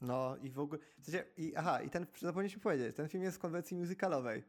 [0.01, 0.81] No i w ogóle.
[0.99, 4.43] W sensie, i, aha, i ten, zapomnieliśmy powiedzieć, ten film jest w konwencji musicalowej.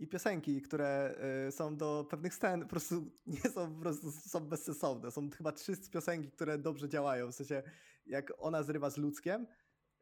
[0.00, 1.14] I piosenki, które
[1.48, 2.94] y, są do pewnych scen, po prostu
[3.26, 5.10] nie są po prostu są bezsensowne.
[5.10, 7.32] Są chyba trzy piosenki, które dobrze działają.
[7.32, 7.62] W sensie,
[8.06, 9.46] jak ona zrywa z ludzkiem,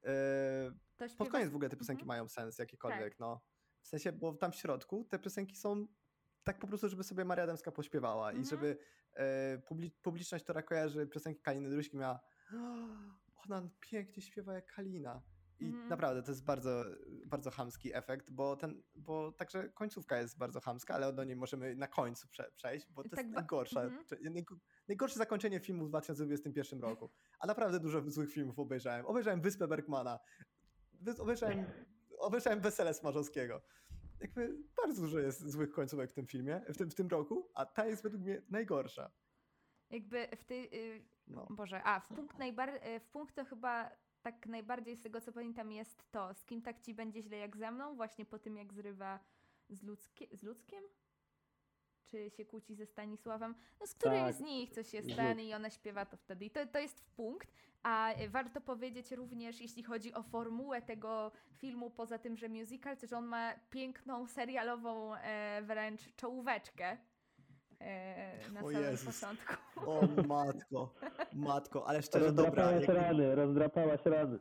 [0.04, 0.08] y,
[0.96, 2.08] To pod koniec w ogóle te piosenki Mhm.
[2.08, 3.18] mają sens jakikolwiek, Tak.
[3.20, 3.40] no.
[3.82, 5.86] W sensie, bo tam w środku te piosenki są
[6.44, 8.44] tak po prostu, żeby sobie Maria Adamska pośpiewała i Mhm.
[8.50, 8.78] żeby
[9.68, 12.20] publi- publiczność, która kojarzy piosenki Kaliny Druśki miała
[13.46, 15.22] ona pięknie śpiewa jak Kalina.
[15.60, 15.88] I Mhm.
[15.88, 16.84] naprawdę to jest bardzo,
[17.26, 21.74] bardzo chamski efekt, bo ten, bo także końcówka jest bardzo chamska, ale do niej możemy
[21.74, 24.56] na końcu prze, przejść, bo to Tak jest najgorsza, cze- najg-
[24.88, 27.10] najgorsze zakończenie filmu w 2021 roku.
[27.40, 29.06] A naprawdę dużo złych filmów obejrzałem.
[29.06, 30.18] Obejrzałem Wyspę Bergmana,
[31.18, 31.64] obejrzałem,
[32.18, 33.62] obejrzałem Wesele Smarzowskiego.
[34.20, 37.66] Jakby bardzo dużo jest złych końcówek w tym filmie, w tym, w tym roku, a
[37.66, 39.10] ta jest według mnie najgorsza.
[39.90, 40.74] Jakby w tej.
[40.96, 41.46] Y, No.
[41.50, 43.90] Boże, a w punkt, najbar- y, w punkt to chyba
[44.22, 47.56] tak najbardziej z tego co pamiętam jest to, z kim tak ci będzie źle jak
[47.56, 49.20] ze mną, właśnie po tym jak zrywa
[49.68, 50.84] z, ludzkie- z ludzkiem?
[52.06, 53.54] Czy się kłóci ze Stanisławem?
[53.80, 56.44] No z którymś Tak, z nich coś jest z ten i ona śpiewa to wtedy.
[56.44, 57.52] I to, to jest w punkt.
[57.82, 62.96] A y, warto powiedzieć również, jeśli chodzi o formułę tego filmu, poza tym, że musical,
[62.96, 66.98] to że on ma piękną serialową e, wręcz czołóweczkę e,
[68.52, 69.20] na O samym Jezus.
[69.20, 69.54] początku.
[69.90, 70.94] O matko,
[71.32, 72.44] matko, ale szczerze dobra.
[72.44, 74.38] Rozdrapałaś jakby- rany, rozdrapałaś rany.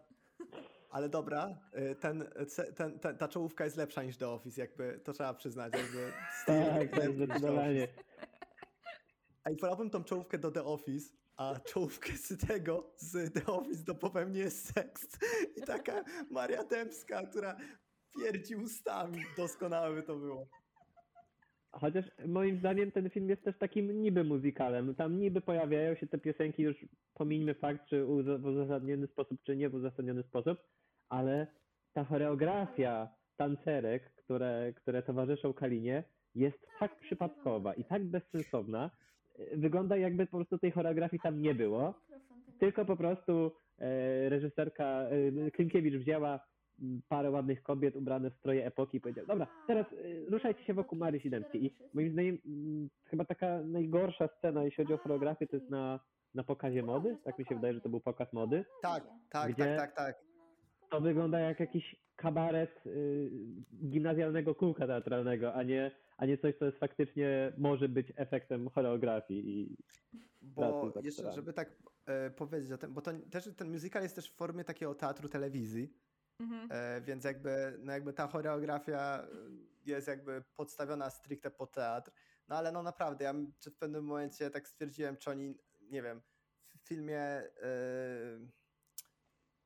[0.89, 1.57] Ale dobra,
[1.91, 2.29] y, ten,
[2.75, 5.73] ten, ten, ta czołówka jest lepsza niż The Office, jakby to trzeba przyznać.
[5.73, 6.11] Jakby
[6.45, 7.87] Tak, jest tak, zdecydowanie.
[9.43, 13.83] A i wolałbym tą czołówkę do The Office, a czołówkę z tego, z The Office
[13.83, 15.07] do Powiem nie jest seks.
[15.55, 17.57] I taka Maria Dębska, która
[18.19, 19.19] pierdzi ustami.
[19.37, 20.47] Doskonałe by to było.
[21.71, 24.95] Chociaż moim zdaniem ten film jest też takim niby muzykalem.
[24.95, 28.05] Tam niby pojawiają się te piosenki, już pomińmy fakt, czy
[28.39, 30.59] w uzasadniony sposób, czy nie w uzasadniony sposób,
[31.09, 31.47] ale
[31.93, 36.03] ta choreografia tancerek, które, które towarzyszą Kalinie,
[36.35, 38.91] jest tak przypadkowa i tak bezsensowna.
[39.55, 41.93] Wygląda jakby po prostu tej choreografii tam nie było,
[42.59, 46.39] tylko po prostu e, reżyserka e, Klimkiewicz wzięła
[47.09, 49.95] parę ładnych kobiet ubrane w stroje epoki i powiedziała, dobra, teraz e,
[50.29, 51.65] ruszajcie się wokół Marii Siedemskiej.
[51.65, 55.99] I moim zdaniem m, chyba taka najgorsza scena, jeśli chodzi o choreografię, to jest na,
[56.33, 57.17] na pokazie mody.
[57.23, 58.65] Tak mi się wydaje, że to był pokaz mody.
[58.81, 60.15] Tak, tak, Gdzie- tak, tak, tak.
[60.89, 63.31] to wygląda jak jakiś kabaret y,
[63.89, 69.49] gimnazjalnego kółka teatralnego, a nie, a nie coś, co jest faktycznie może być efektem choreografii
[69.61, 69.77] i
[70.41, 71.75] Bo jeszcze, żeby tak
[72.05, 75.29] e, powiedzieć o tym, bo to też ten musical jest też w formie takiego teatru
[75.29, 75.93] telewizji,
[76.39, 76.69] Mhm.
[76.71, 79.27] e, więc jakby, no jakby ta choreografia e,
[79.85, 82.11] jest jakby podstawiona stricte pod teatr,
[82.47, 83.33] no ale no naprawdę, ja
[83.65, 86.21] w pewnym momencie tak stwierdziłem, czy oni, nie wiem,
[86.67, 87.49] w filmie, e,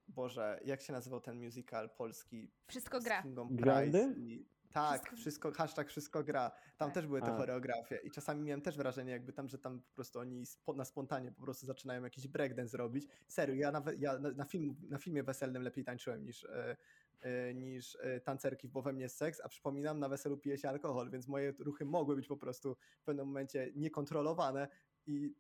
[0.08, 2.52] Boże, jak się nazywał ten musical polski?
[2.68, 3.24] Wszystko gra.
[3.52, 4.14] Grandy?
[4.18, 6.50] I tak, Wszystko- wszystko, hashtag wszystko gra.
[6.78, 6.94] Tam Tak.
[6.94, 7.38] też były te A.
[7.38, 10.86] choreografie i czasami miałem też wrażenie, jakby tam, że tam po prostu oni spo, na
[10.86, 13.08] spontanie po prostu zaczynają jakiś breakdance robić.
[13.28, 16.78] Serio, ja, nawet, ja na, na, film, na filmie weselnym lepiej tańczyłem niż, e,
[17.22, 20.58] e, niż e, tancerki w Bo we mnie jest seks, a przypominam, na weselu pije
[20.58, 24.68] się alkohol, więc moje ruchy mogły być po prostu w pewnym momencie niekontrolowane
[25.06, 25.36] i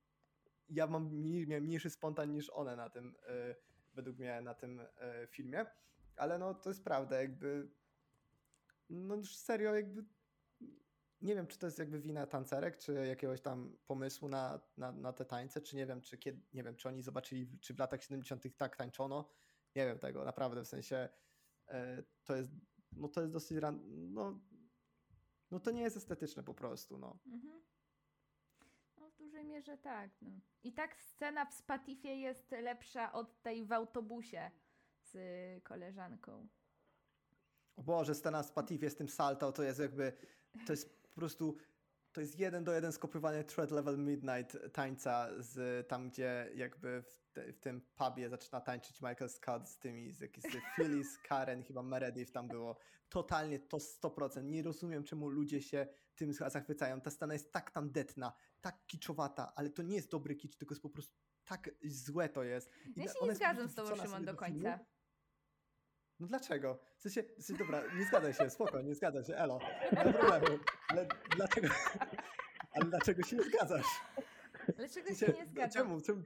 [0.69, 3.55] ja mam mniej, miałem mniejszy spontan niż one na tym, e,
[3.93, 5.65] według mnie na tym e, filmie,
[6.15, 7.69] ale no to jest prawda, jakby
[8.91, 10.05] no już serio jakby
[11.21, 15.13] nie wiem, czy to jest jakby wina tancerek, czy jakiegoś tam pomysłu na, na, na
[15.13, 18.03] te tańce, czy nie wiem, czy kiedy, nie wiem, czy oni zobaczyli, czy w latach
[18.03, 18.57] 70.
[18.57, 19.29] tak tańczono.
[19.75, 21.09] Nie wiem tego, naprawdę, w sensie
[21.67, 22.51] e, to jest,
[22.91, 23.81] no to jest dosyć, ran,
[24.13, 24.39] no,
[25.51, 27.19] no to nie jest estetyczne po prostu, no.
[27.25, 27.61] Mhm.
[28.97, 30.11] No w dużej mierze tak.
[30.21, 30.31] No.
[30.63, 34.51] I tak scena w Spatifie jest lepsza od tej w autobusie
[35.01, 35.17] z
[35.63, 36.47] koleżanką.
[37.81, 40.13] O Boże, scena z Patifie z tym salto, to jest jakby,
[40.65, 41.57] to jest po prostu,
[42.11, 47.15] to jest jeden do jeden skopiowanie Thread Level Midnight tańca z tam, gdzie jakby w,
[47.33, 51.63] te, w tym pubie zaczyna tańczyć Michael Scott z tymi, z, jakimiś- z Phyllis, Karen,
[51.63, 52.77] chyba Meredith tam było.
[53.09, 54.43] Totalnie to 100%.
[54.43, 57.01] Nie rozumiem, czemu ludzie się tym zachwycają.
[57.01, 60.81] Ta scena jest tak tandetna, tak kiczowata, ale to nie jest dobry kicz, tylko jest
[60.81, 61.15] po prostu
[61.45, 62.71] tak złe to jest.
[62.95, 64.63] I Ja się nie zgadzam z tobą, Szymon, do filmu.
[66.21, 66.77] No dlaczego?
[66.97, 69.59] W sensie, w sensie, dobra, nie zgadzaj się, spoko, nie zgadzaj się, elo,
[69.91, 70.59] nie ma problemu.
[70.87, 71.67] Ale dlaczego,
[72.73, 73.85] ale dlaczego się nie zgadzasz?
[74.77, 75.69] Dlaczego się nie zgadzam?
[75.71, 76.01] Czemu?
[76.01, 76.23] czemu?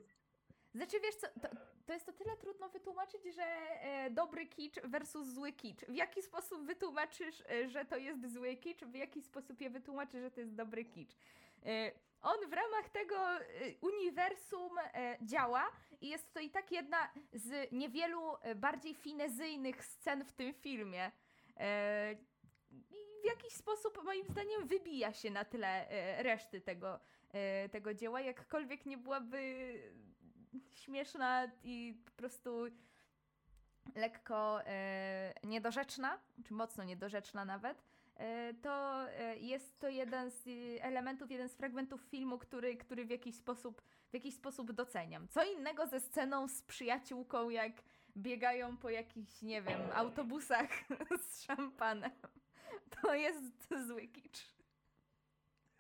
[0.76, 1.48] Znaczy wiesz co, to,
[1.86, 5.80] to jest to tyle trudno wytłumaczyć, że e, dobry kicz versus zły kicz.
[5.80, 8.84] W jaki sposób wytłumaczysz, e, że to jest zły kicz?
[8.84, 11.12] W jaki sposób je wytłumaczysz, że to jest dobry kicz?
[12.26, 13.42] On w ramach tego e,
[13.82, 15.72] uniwersum e, działa
[16.02, 21.12] i jest to i tak jedna z niewielu e, bardziej finezyjnych scen w tym filmie.
[21.58, 22.14] E,
[22.72, 25.88] I w jakiś sposób moim zdaniem wybija się na tle
[26.24, 27.00] reszty tego,
[27.72, 29.74] tego dzieła, jakkolwiek nie byłaby
[30.74, 32.66] śmieszna i po prostu
[33.96, 34.60] lekko
[35.44, 37.84] niedorzeczna, czy mocno niedorzeczna nawet,
[38.61, 43.09] to e, jest to jeden z e, elementów, jeden z fragmentów filmu, który, który w,
[43.09, 45.28] jakiś sposób, w jakiś sposób doceniam.
[45.28, 47.72] Co innego ze sceną z przyjaciółką, jak
[48.18, 50.70] biegają po jakichś, nie wiem, autobusach
[51.30, 52.11] z szampanem.
[53.01, 54.55] To jest zły kicz.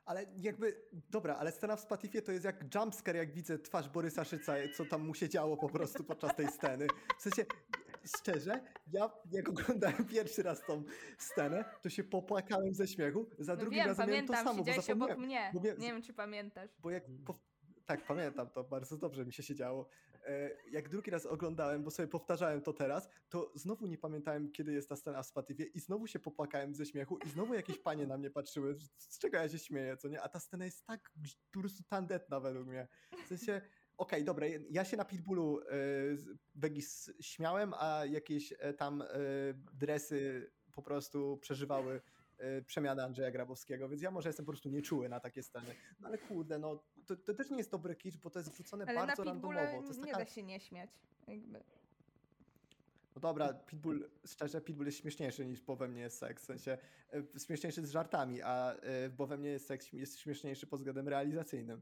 [0.05, 4.25] Ale jakby, dobra, ale scena w Spatifie to jest jak jumpscare, jak widzę twarz Borysa
[4.25, 6.87] Szyca, co tam mu się działo po prostu podczas tej sceny.
[7.17, 7.45] W sensie,
[8.17, 10.83] szczerze, ja jak oglądałem pierwszy raz tą
[11.17, 14.97] scenę, to się popłakałem ze śmiechu, za No drugim wiem, razem miałem to pamiętam, samo,
[14.97, 15.51] bo obok mnie.
[15.53, 16.69] bo Nie wiem, czy pamiętasz.
[16.79, 17.03] Bo jak.
[17.85, 19.87] Tak, pamiętam to, bardzo dobrze mi się siedziało.
[20.25, 24.73] E, Jak drugi raz oglądałem, bo sobie powtarzałem to teraz, to znowu nie pamiętałem, kiedy
[24.73, 28.07] jest ta scena w Spatifie i znowu się popłakałem ze śmiechu i znowu jakieś panie
[28.07, 30.21] na mnie patrzyły, z czego ja się śmieję, co nie?
[30.21, 31.11] A ta scena jest tak
[31.51, 32.87] po prostu tandetna według mnie.
[33.25, 33.61] W sensie,
[33.97, 35.65] okej, dobra, ja się na Pitbullu e,
[36.15, 39.07] z- Begis śmiałem, a jakieś e, tam e,
[39.73, 42.01] dresy po prostu przeżywały
[42.37, 45.75] e, przemianę Andrzeja Grabowskiego, więc ja może jestem po prostu nieczuły na takie sceny.
[45.99, 48.85] No ale kurde, no to, to też nie jest dobry kicz, bo to jest wrzucone
[48.85, 49.81] Ale na bardzo Pitbulla randomowo.
[49.81, 50.25] To jest nie taka...
[50.25, 50.89] da się nie śmiać.
[51.27, 51.63] Jakby.
[53.15, 56.77] No dobra, Pitbull, szczerze, Pitbull jest śmieszniejszy niż Bo we mnie jest seks, w sensie
[57.35, 61.07] e, śmieszniejszy z żartami, a e, Bo we mnie jest seks jest śmieszniejszy pod względem
[61.07, 61.81] realizacyjnym.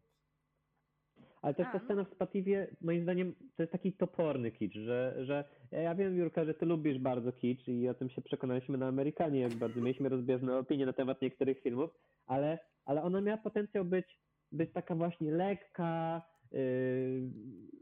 [1.43, 5.15] Ale też A, ta scena w Spativie, moim zdaniem, to jest taki toporny kicz, że,
[5.25, 8.87] że ja wiem, Jurka, że ty lubisz bardzo kicz i o tym się przekonaliśmy na
[8.87, 11.89] Amerykanie, jak bardzo mieliśmy rozbieżne opinie na temat niektórych filmów,
[12.25, 14.19] ale, ale ona miała potencjał być,
[14.51, 16.21] być taka właśnie lekka,
[16.51, 16.59] yy,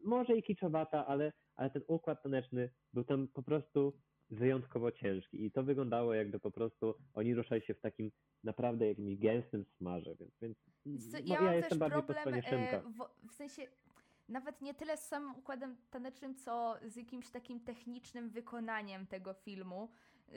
[0.06, 3.94] może i kiczowata, ale, ale ten układ taneczny był tam po prostu
[4.32, 5.46] wyjątkowo ciężki.
[5.46, 8.12] I to wyglądało jakby po prostu oni ruszali się w takim
[8.44, 13.30] naprawdę jakimś gęstym smarze, więc, więc no, ja ja mam jestem też problem e, w,
[13.30, 13.68] w sensie
[14.30, 19.90] nawet nie tyle z samym układem tanecznym, co z jakimś takim technicznym wykonaniem tego filmu,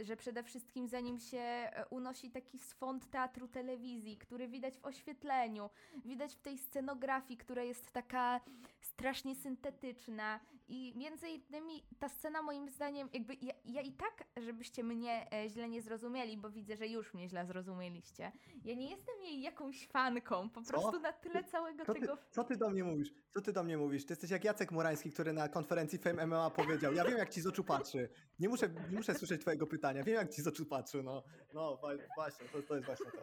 [0.02, 4.84] że przede wszystkim za nim się e, unosi taki swąd teatru telewizji, który widać w
[4.84, 5.70] oświetleniu,
[6.04, 8.40] widać w tej scenografii, która jest taka
[8.80, 14.84] strasznie syntetyczna I między innymi ta scena moim zdaniem, jakby ja, ja i tak, żebyście
[14.84, 18.32] mnie e, źle nie zrozumieli, bo widzę, że już mnie źle zrozumieliście.
[18.64, 20.72] Ja nie jestem jej jakąś fanką, po Co?
[20.72, 22.18] prostu na tyle całego Co ty, tego...
[22.30, 23.14] co ty do mnie mówisz?
[23.30, 24.06] Co ty do mnie mówisz?
[24.06, 26.94] Ty jesteś jak Jacek Murański, który na konferencji Fame MMA powiedział.
[26.94, 28.08] Ja wiem, jak ci z oczu patrzy.
[28.38, 30.04] Nie muszę, nie muszę słyszeć twojego pytania.
[30.04, 31.02] Wiem, jak ci z oczu patrzy.
[31.02, 31.22] No,
[31.54, 31.78] no
[32.16, 33.20] właśnie, to, to jest właśnie to.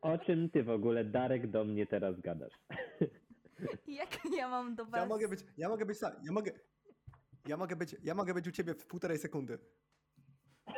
[0.00, 2.52] O czym ty w ogóle, Darek, do mnie teraz gadasz?
[3.86, 5.00] Jak ja mam do was...
[5.00, 6.52] Ja mogę być, ja mogę być sam, ja mogę,
[7.46, 9.58] ja mogę być, ja mogę być u ciebie w półtorej sekundy.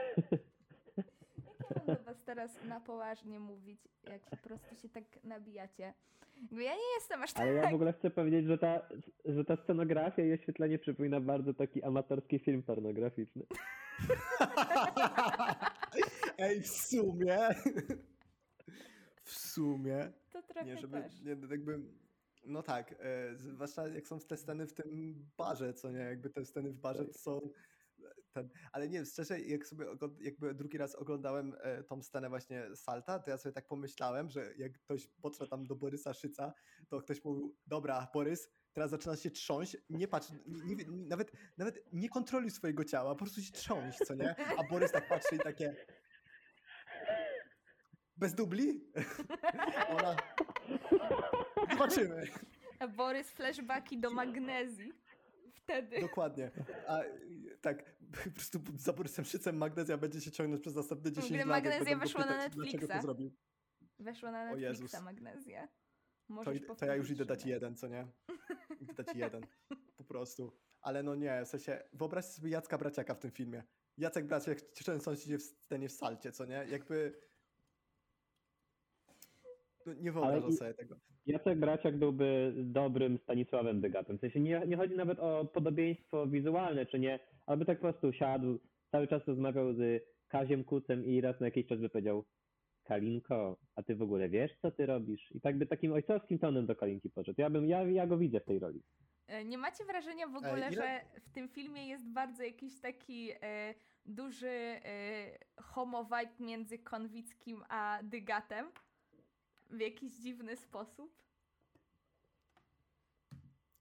[0.98, 5.94] Jak ja mam do was teraz na poważnie mówić, jak po prostu się tak nabijacie.
[6.36, 7.42] Jakby ja nie jestem aż tak...
[7.42, 8.88] Ale ja w ogóle chcę powiedzieć, że ta,
[9.24, 13.46] że ta scenografia i oświetlenie przypomina bardzo taki amatorski film pornograficzny.
[16.38, 17.38] Ej, w sumie,
[19.22, 21.22] w sumie, To trochę nie, żeby, też.
[21.22, 21.80] nie, jakby,
[22.46, 26.44] no tak, e, zwłaszcza jak są te sceny w tym barze, co nie, jakby te
[26.44, 27.40] sceny w barze to są
[28.32, 29.86] ten, ale nie, szczerze, jak sobie
[30.20, 34.54] jakby drugi raz oglądałem e, tą scenę właśnie Salta, to ja sobie tak pomyślałem, że
[34.58, 36.52] jak ktoś podszedł tam do Borysa Szyca,
[36.88, 41.92] to ktoś mówił, dobra, Borys, teraz zaczynasz się trząść, nie patrz, nie, nie, nawet, nawet
[41.92, 44.36] nie kontroluj swojego ciała, po prostu się trząść, co nie?
[44.58, 45.76] A Borys tak patrzy i takie...
[48.16, 48.92] Bez dubli?
[49.98, 50.16] Ona...
[51.74, 52.26] Zobaczymy.
[52.96, 54.92] Borys flashbacki do magnezji.
[55.54, 56.00] Wtedy.
[56.00, 56.50] Dokładnie.
[56.88, 57.00] A
[57.60, 61.64] tak, po prostu za Borysem Szycem magnezja będzie się ciągnąć przez następne 10 ogóle lat.
[61.64, 62.86] magnezja weszła na pytać, Netflixa.
[63.98, 65.02] Weszła na O Netflixa Jezus.
[65.02, 65.66] magnezja.
[65.66, 68.06] To, Możesz to ja już idę dać jeden, co nie?
[68.80, 69.46] Idę dać jeden.
[69.96, 70.52] Po prostu.
[70.80, 73.62] Ale no nie, w sensie, wyobraźcie sobie Jacka Braciaka w tym filmie.
[73.98, 76.66] Jacek Braciak często się w scenie w salcie, co nie?
[76.70, 77.20] Jakby...
[79.86, 80.96] No, nie wyobrażam sobie tego.
[81.26, 84.18] Jacek Braciak byłby dobrym Stanisławem Degatem.
[84.18, 87.82] W sensie nie, nie chodzi nawet o podobieństwo wizualne, czy nie, ale by tak po
[87.82, 88.58] prostu siadł,
[88.90, 92.24] cały czas rozmawiał z Kaziem Kucem i raz na jakiś czas by powiedział
[92.84, 95.30] Kalinko, a ty w ogóle wiesz, co ty robisz?
[95.34, 97.40] I tak by takim ojcowskim tonem do Kalinki poszedł.
[97.40, 98.82] Ja, bym, ja, ja go widzę w tej roli.
[99.26, 103.30] E, Nie macie wrażenia w ogóle, ile- że w tym filmie jest bardzo jakiś taki
[103.42, 103.74] e,
[104.06, 104.80] duży e,
[105.62, 108.66] homo vibe między Konwickim a Dygatem?
[109.70, 111.24] W jakiś dziwny sposób?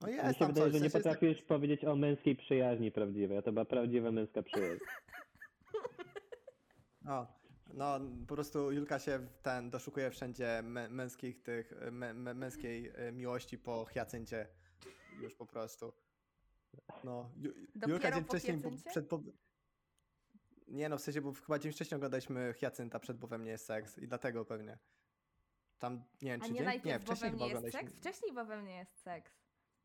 [0.02, 1.96] No Mi jest się tam wydaje, coś, że nie sensie jest tak- potrafisz powiedzieć o
[1.96, 4.84] męskiej przyjaźni prawdziwej, a to była prawdziwa męska przyjaźń.
[7.06, 7.28] No,
[7.74, 12.92] no po prostu Julka się w ten doszukuje wszędzie mę- męskich tych, mę- mę- męskiej
[12.96, 14.48] e, miłości po Hiacyncie.
[15.22, 15.94] Już po prostu.
[17.04, 18.90] No, Ju- Dopiero Julka dzień wcześniej Hiacyncie?
[18.90, 19.10] przed...
[20.68, 23.66] Nie no, w sensie, bo chyba dzień wcześniej oglądaliśmy Hiacynta przed Bo we mnie jest
[23.66, 24.78] seks i dlatego pewnie.
[25.84, 26.66] Tam, nie wiem, A czy nie dzień?
[26.66, 27.94] najpierw, nie, wcześniej chyba jest seks?
[27.94, 29.32] Wcześniej, bo we mnie jest seks.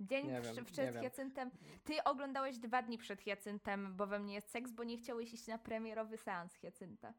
[0.01, 1.01] Dzień Nie wiem, nie przed.
[1.01, 1.51] Hiacyntem.
[1.84, 5.46] Ty oglądałeś dwa dni przed Hiacyntem, bo we mnie jest seks, bo nie chciałeś iść
[5.46, 7.14] na premierowy seans Hiacynta.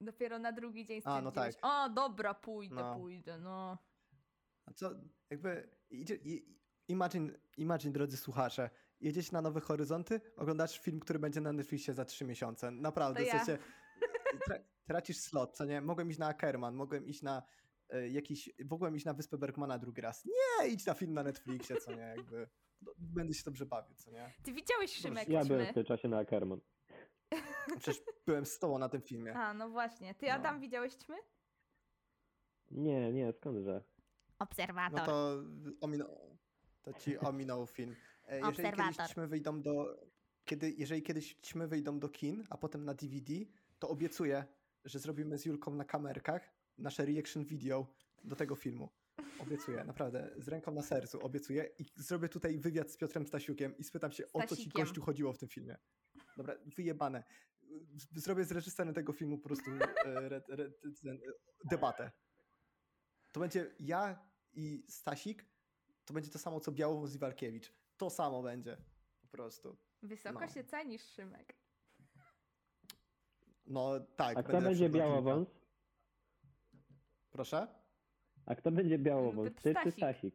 [0.00, 1.54] Dopiero na drugi dzień A, no tak.
[1.62, 2.96] o dobra, pójdę, No.
[2.96, 3.78] pójdę, no.
[4.66, 4.90] A co,
[5.30, 5.70] jakby,
[6.88, 12.04] imagine, imagine, drodzy słuchacze, jedziecie na Nowe Horyzonty, oglądasz film, który będzie na Netflixie za
[12.04, 12.70] trzy miesiące.
[12.70, 13.44] Naprawdę, To w ja.
[13.44, 13.62] sensie,
[14.46, 14.56] tra,
[14.90, 15.80] tracisz slot, co nie?
[15.80, 17.42] Mogłem iść na Ackerman, mogłem iść na
[17.88, 20.24] e, jakiś, mogłem iść na Wyspę Bergmana drugi raz.
[20.24, 22.14] Nie, idź na film na Netflixie, co nie?
[22.16, 22.48] Jakby,
[22.82, 24.32] no, będę się dobrze bawił, co nie?
[24.42, 26.60] Ty widziałeś Szymek Ja byłem w tym czasie na Ackerman.
[27.78, 29.34] Przecież byłem z tobą na tym filmie.
[29.34, 30.14] A, no właśnie.
[30.14, 30.32] Ty, No.
[30.32, 31.16] Adam, widziałeś ćmy?
[32.70, 33.84] Nie, nie, skądże?
[34.38, 35.00] Obserwator.
[35.00, 35.36] No to
[35.80, 36.38] ominął,
[36.82, 37.96] to ci ominął film.
[38.28, 40.00] E, Jeżeli kiedyś ćmy wyjdą do,
[40.44, 43.32] kiedy, jeżeli kiedyś ćmy wyjdą do kin, a potem na DVD,
[43.78, 44.44] to obiecuję,
[44.84, 47.86] że zrobimy z Julką na kamerkach nasze reaction video
[48.24, 48.88] do tego filmu.
[49.38, 53.84] Obiecuję, naprawdę, z ręką na sercu, obiecuję i zrobię tutaj wywiad z Piotrem Stasiukiem i
[53.84, 54.82] spytam się, o co ci Stasikiem.
[54.82, 55.76] gościu chodziło w tym filmie.
[56.36, 57.24] Dobra, wyjebane.
[58.16, 60.70] Zrobię z reżyserem tego filmu po prostu e, re, re,
[61.64, 62.10] debatę.
[63.32, 65.46] To będzie ja i Stasik,
[66.04, 67.72] to będzie to samo co Białowąs i Walkiewicz.
[67.96, 68.76] To samo będzie.
[69.20, 69.76] Po prostu.
[70.02, 70.48] Wysoko no.
[70.48, 71.56] się cenisz, Szymek.
[73.70, 74.36] No tak.
[74.38, 74.88] A kto będzie.
[74.90, 75.48] Białowąs?
[77.30, 77.66] Proszę?
[78.46, 79.54] A kto będzie Białowąs?
[79.54, 80.34] to Ty czy Stasik.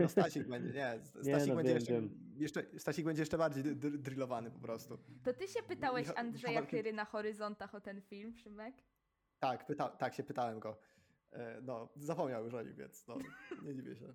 [0.00, 0.98] No Stasik będzie, nie.
[1.04, 2.34] Stasik, Nie, no będzie, wiem, jeszcze, wiem.
[2.36, 4.98] jeszcze, Stasik będzie jeszcze bardziej dr- dr- drillowany po prostu.
[5.24, 8.74] To ty się pytałeś Ja- Andrzeja Chyry na horyzontach o ten film, Szymek?
[9.38, 10.76] Tak, pyta, tak się pytałem go.
[11.32, 13.16] E, No, zapomniał już o nim, więc no,
[13.62, 14.14] nie dziwię się.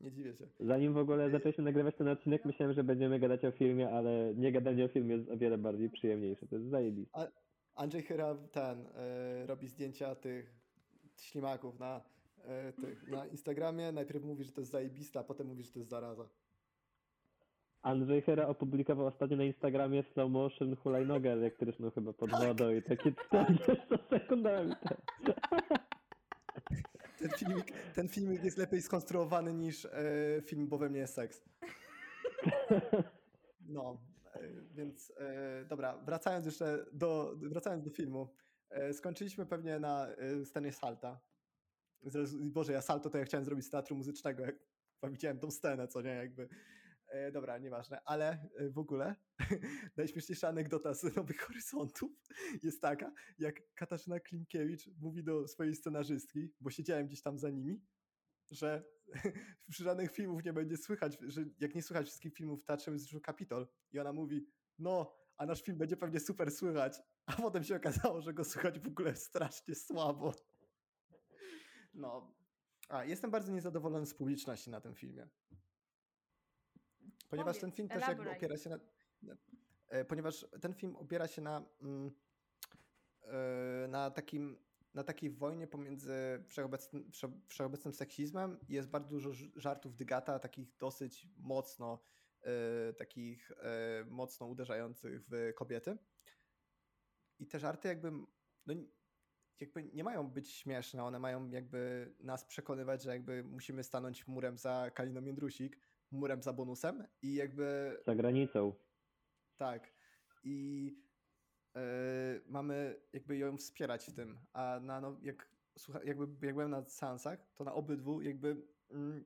[0.00, 0.46] Nie dziwię się.
[0.60, 4.52] Zanim w ogóle zaczęliśmy nagrywać ten odcinek, myślałem, że będziemy gadać o filmie, ale nie
[4.52, 6.46] gadanie o filmie jest o wiele bardziej przyjemniejsze.
[6.46, 7.28] To jest zajebiste.
[7.74, 10.54] Andrzej Chyra ten e, robi zdjęcia tych
[11.16, 12.00] ślimaków na
[12.44, 13.92] e, tych, na Instagramie.
[13.92, 16.28] Najpierw mówi, że to jest zajebista, a potem mówi, że to jest zaraza.
[17.82, 23.12] Andrzej Hera opublikował ostatnio na Instagramie slow motion hulajnogę elektryczną chyba pod wodą i takie
[23.12, 23.72] 40
[24.10, 24.72] sekundami.
[27.18, 29.90] Ten filmik, ten filmik jest lepiej skonstruowany niż e,
[30.42, 31.42] film Bo we mnie jest seks.
[33.68, 34.00] No,
[34.34, 34.40] e,
[34.74, 38.28] więc e, dobra, wracając jeszcze do, wracając do filmu.
[38.70, 41.20] E, skończyliśmy pewnie na e, scenie salta.
[42.40, 44.56] Boże, ja salto to ja chciałem zrobić z teatru muzycznego, jak
[45.02, 46.48] widziałem tą scenę, co nie, jakby.
[47.08, 49.16] E, dobra, nieważne, ale e, w ogóle
[49.96, 52.10] najśmieszniejsza anegdota z Nowych Horyzontów
[52.62, 57.82] jest taka, jak Katarzyna Klimkiewicz mówi do swojej scenarzystki, bo siedziałem gdzieś tam za nimi,
[58.50, 58.84] że
[59.70, 63.20] przy żadnych filmów nie będzie słychać, że jak nie słychać wszystkich filmów w Teatrze Muzycznym
[63.20, 64.46] Kapitol i ona mówi,
[64.78, 68.80] no, a nasz film będzie pewnie super słychać, a potem się okazało, że go słychać
[68.80, 70.34] w ogóle strasznie słabo.
[71.94, 72.34] No,
[72.88, 75.28] a jestem bardzo niezadowolony z publiczności na tym filmie.
[77.28, 78.78] Ponieważ ten Powiedz, film też jakby opiera się na,
[79.88, 82.10] e, ponieważ ten film opiera się na mm,
[83.22, 86.12] e, na takim na takiej wojnie pomiędzy
[86.48, 92.02] wszechobecnym, wsze- wszechobecnym seksizmem i jest bardzo dużo żartów Dygata, takich dosyć mocno
[92.42, 93.52] e, takich
[94.06, 95.98] mocno uderzających w kobiety.
[97.38, 98.10] I te żarty jakby
[98.66, 98.74] no,
[99.60, 104.58] jakby nie mają być śmieszne, one mają jakby nas przekonywać, że jakby musimy stanąć murem
[104.58, 105.78] za Kaliną Jędrusik,
[106.10, 108.72] murem za bonusem i jakby Za granicą.
[109.56, 109.92] tak.
[110.44, 110.90] I
[111.76, 111.80] e,
[112.46, 114.38] mamy jakby ją wspierać w tym.
[114.52, 119.24] A na, no, jak, słucha, jakby jak byłem na seansach, to na obydwu jakby mm,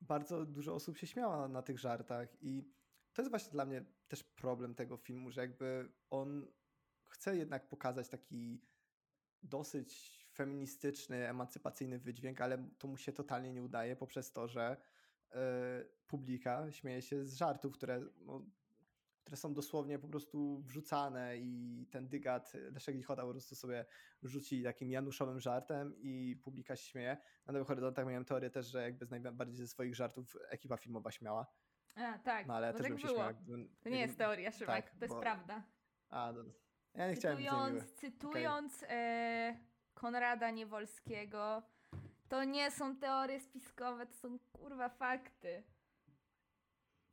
[0.00, 2.72] bardzo dużo osób się śmiała na, na tych żartach i
[3.12, 6.46] to jest właśnie dla mnie też problem tego filmu, że jakby on
[7.08, 8.60] chce jednak pokazać taki
[9.42, 14.76] dosyć feministyczny, emancypacyjny wydźwięk, ale to mu się totalnie nie udaje poprzez to, że
[16.06, 18.46] publika śmieje się z żartów, które, no,
[19.20, 23.84] które są dosłownie po prostu wrzucane i ten dygat Leszek Lichota po prostu sobie
[24.22, 27.16] rzuci takim januszowym żartem i publika się śmieje.
[27.46, 31.10] Na Nowych Horyzontach miałem teorię też, że jakby z najbardziej ze swoich żartów ekipa filmowa
[31.10, 31.46] śmiała,
[31.94, 33.24] A, tak, no ale bo też tak bym się było.
[33.24, 35.62] Jakbym, To nie jest teoria, Szymek, tak, to jest bo- prawda.
[36.08, 36.44] A, no,
[36.94, 37.94] ja nie chciałem być Cytując, niemiły.
[37.96, 39.58] cytując e,
[39.94, 41.62] Konrada Niewolskiego,
[42.28, 45.62] to nie są teorie spiskowe, to są kurwa fakty.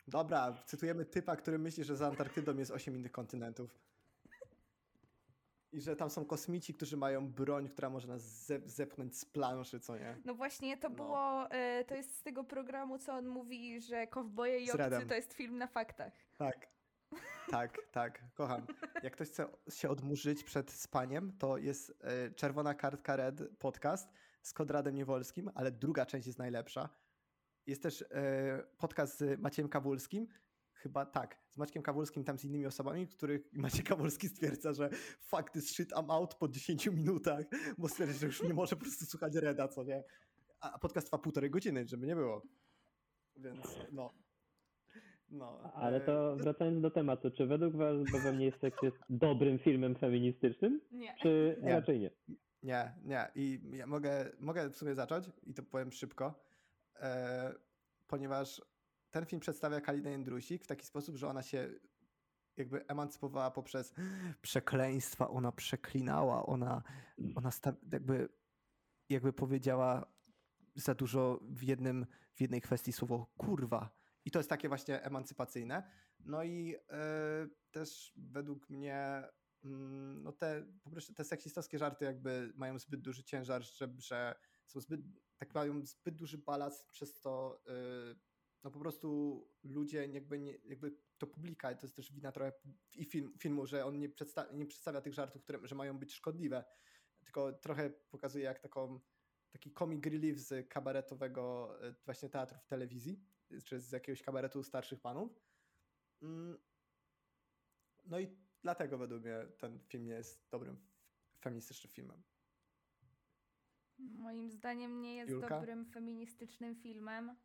[0.07, 3.79] Dobra, cytujemy typa, który myśli, że za Antarktydą jest osiem innych kontynentów.
[5.73, 9.79] I że tam są kosmici, którzy mają broń, która może nas zep- zepchnąć z planszy,
[9.79, 10.17] co nie?
[10.25, 10.95] No właśnie, to No.
[10.95, 15.13] było, e, to jest z tego programu, co on mówi, że Kowboje i Obcy to
[15.13, 16.13] jest film na faktach.
[16.37, 16.67] Tak.
[17.51, 18.65] Tak, tak, kocham.
[19.03, 24.09] Jak ktoś chce się odmurzyć przed spaniem, to jest e, Czerwona Kartka Red podcast
[24.41, 26.89] z Konradem Niewolskim, ale druga część jest najlepsza.
[27.67, 30.27] Jest też e, podcast z Maciem Kawulskim,
[30.73, 34.89] chyba tak, z Maćkiem Kawulskim, tam z innymi osobami, których Maciej Kawulski stwierdza, że
[35.19, 37.45] fuck this shit, I'm out po 10 minutach,
[37.77, 40.03] bo stwierdza, że już nie może po prostu słuchać Reda, co nie?
[40.59, 42.41] A podcast trwa półtorej godziny, żeby nie było.
[43.35, 44.13] Więc no.
[45.29, 49.59] No, Ale e, to wracając do tematu, czy według was Bo we mnie jest dobrym
[49.59, 51.15] filmem feministycznym, Nie.
[51.21, 51.71] czy Nie.
[51.71, 52.11] raczej nie?
[52.63, 53.31] Nie, nie.
[53.35, 56.43] I ja mogę, mogę w sumie zacząć i to powiem szybko,
[56.95, 57.53] e,
[58.07, 58.61] ponieważ
[59.11, 61.69] ten film przedstawia Kalinę Jędrusik w taki sposób, że ona się
[62.57, 63.93] jakby emancypowała poprzez
[64.41, 66.83] przekleństwa, ona przeklinała, ona,
[67.35, 68.29] ona sta, jakby,
[69.09, 70.05] jakby powiedziała
[70.75, 73.89] za dużo w, jednym, w jednej kwestii słowo kurwa.
[74.25, 75.83] I to jest takie właśnie emancypacyjne.
[76.19, 79.29] No i e, też według mnie mm,
[79.63, 84.35] no te, po prostu te seksistowskie żarty jakby mają zbyt duży ciężar, że, że
[84.65, 85.01] są zbyt,
[85.37, 87.63] tak mają zbyt duży balans, przez to
[88.11, 88.19] y,
[88.63, 92.53] no po prostu ludzie jakby, nie, jakby to publika, to jest też wina trochę
[92.95, 96.13] i film, filmu, że on nie, przedsta- nie przedstawia tych żartów, które że mają być
[96.13, 96.63] szkodliwe,
[97.23, 98.99] tylko trochę pokazuje jak taką,
[99.51, 103.25] taki comic relief z kabaretowego y, właśnie teatru w telewizji,
[103.65, 105.39] czy z jakiegoś kabaretu starszych panów.
[106.21, 106.57] Mm,
[108.05, 110.77] no i dlatego według mnie ten film nie jest dobrym
[111.41, 112.23] feministycznym filmem.
[113.99, 115.59] Moim zdaniem nie jest Julka?
[115.59, 117.35] dobrym feministycznym filmem,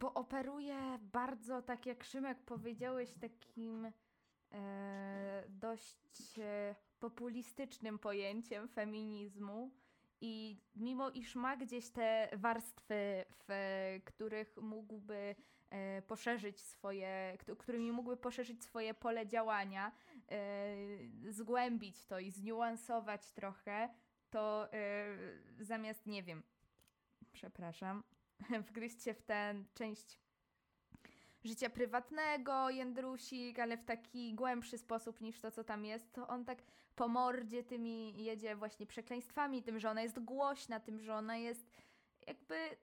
[0.00, 3.92] bo operuje bardzo, tak jak Szymek powiedziałeś, takim
[4.52, 9.70] e, dość e, populistycznym pojęciem feminizmu.
[10.20, 13.48] I mimo iż ma gdzieś te warstwy, w
[14.04, 15.34] których mógłby
[16.06, 19.92] poszerzyć swoje, któ- którymi mógłby poszerzyć swoje pole działania,
[20.30, 20.76] e,
[21.30, 23.88] zgłębić to i zniuansować trochę,
[24.30, 24.68] to
[25.58, 26.42] yy, zamiast, nie wiem,
[27.32, 28.02] przepraszam,
[28.68, 30.20] wgryźcie w tę część
[31.44, 36.44] życia prywatnego Jędrusik, ale w taki głębszy sposób niż to, co tam jest, to on
[36.44, 36.62] tak
[36.96, 41.70] po mordzie tymi jedzie właśnie przekleństwami, tym, że ona jest głośna, tym, że ona jest
[42.26, 42.76] jakby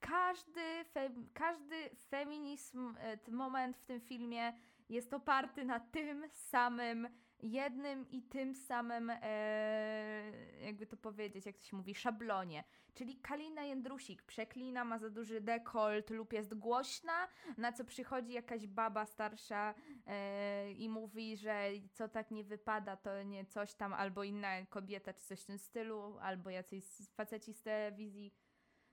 [0.00, 4.52] każdy, fe, każdy feminizm, e, moment w tym filmie
[4.88, 7.08] jest oparty na tym samym,
[7.42, 10.22] jednym i tym samym, e,
[10.64, 12.64] jakby to powiedzieć, jak to się mówi, szablonie.
[12.94, 18.66] Czyli Kalina Jędrusik przeklina, ma za duży dekolt lub jest głośna, na co przychodzi jakaś
[18.66, 19.74] baba starsza
[20.06, 25.12] e, i mówi, że co tak nie wypada, to nie coś tam, albo inna kobieta,
[25.12, 26.84] czy coś w tym stylu, albo jacyś
[27.16, 28.32] faceci z telewizji.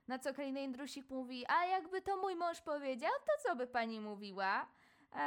[0.07, 3.99] Na co Kalina Jędrusik mówi, a jakby to mój mąż powiedział, to co by pani
[3.99, 4.67] mówiła?
[5.15, 5.17] E,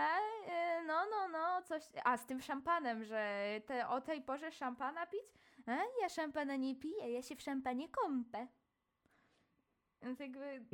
[0.52, 1.82] e, no, no, no, coś.
[2.04, 5.34] A z tym szampanem, że te, o tej porze szampana pić?
[5.68, 8.46] E, ja szampana nie piję, ja się w szampanie kąpę.
[10.02, 10.64] Więc jakby.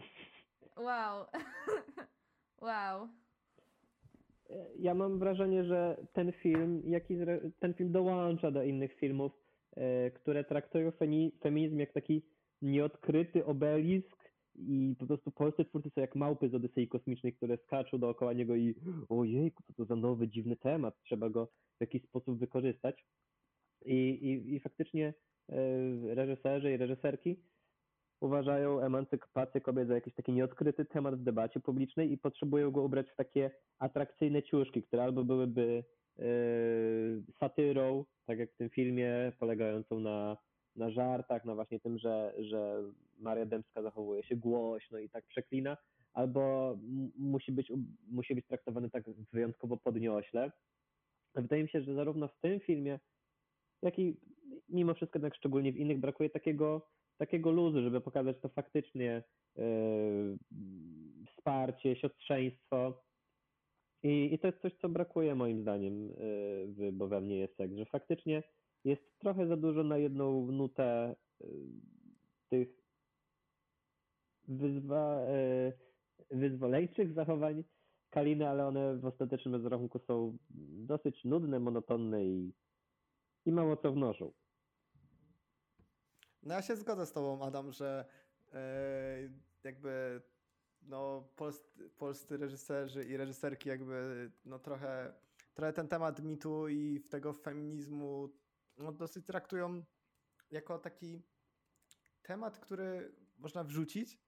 [0.76, 1.26] Wow.
[2.66, 3.09] wow.
[4.78, 9.32] Ja mam wrażenie, że ten film, jak i zre- ten film dołącza do innych filmów,
[9.76, 12.22] e, które traktują femi- feminizm jak taki
[12.62, 14.26] nieodkryty obelisk
[14.59, 18.57] i po prostu polscy twórcy są jak małpy z Odysei Kosmicznej, które skaczą dookoła niego
[18.57, 18.74] i
[19.09, 23.04] ojejku, co to za nowy, dziwny temat, trzeba go w jakiś sposób wykorzystać.
[23.84, 25.14] I, i, i faktycznie
[25.48, 25.54] e,
[26.14, 27.36] reżyserzy i reżyserki
[28.20, 33.11] uważają emancypację kobiet za jakiś taki nieodkryty temat w debacie publicznej i potrzebują go ubrać
[33.11, 35.84] w takie atrakcyjne ciuszki, które albo byłyby
[36.18, 36.24] e,
[37.40, 40.36] satyrą, tak jak w tym filmie, polegającą na,
[40.77, 42.83] na żartach, na właśnie tym, że, że
[43.18, 45.77] Maria Dębska zachowuje się głośno i tak przeklina,
[46.12, 46.74] albo
[47.18, 47.72] musi być,
[48.09, 50.53] musi być traktowany tak wyjątkowo podniośle.
[51.35, 53.01] Wydaje mi się, że zarówno w tym filmie,
[53.83, 54.16] jak i
[54.68, 59.22] mimo wszystko jednak szczególnie w innych brakuje takiego, takiego luzu, żeby pokazać to faktycznie
[59.59, 59.62] e,
[61.31, 63.03] wsparcie, siostrzeństwo.
[64.03, 66.09] I, I to jest coś, co brakuje moim zdaniem
[66.66, 68.43] w Bo we mnie jest seks, że faktycznie
[68.87, 71.47] jest trochę za dużo na jedną nutę e,
[72.49, 72.68] tych
[74.49, 75.20] wyzwa,
[76.30, 77.64] wyzwoleńczych zachowań
[78.11, 80.39] Kaliny, ale one w ostatecznym rozrachunku są
[80.91, 82.53] dosyć nudne, monotonne i,
[83.47, 84.32] i mało co wnoszą.
[86.43, 88.05] No ja się zgodzę z tobą, Adam, że
[88.53, 89.28] e,
[89.64, 90.22] jakby
[90.82, 95.12] no, polscy, polscy reżyserzy i reżyserki jakby no trochę,
[95.55, 98.28] trochę ten temat mitu i tego feminizmu
[98.79, 99.83] no, dosyć traktują
[100.51, 101.22] jako taki
[102.22, 104.18] temat, który można wrzucić,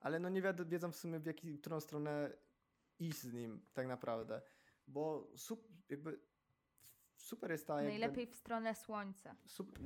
[0.00, 2.32] ale no nie wiedzą w sumie w jaki, którą stronę
[2.98, 4.42] iść z nim tak naprawdę,
[4.86, 6.20] bo sup, jakby
[7.16, 9.36] super jest ta jakby, Najlepiej w stronę słońca.
[9.46, 9.78] Sup-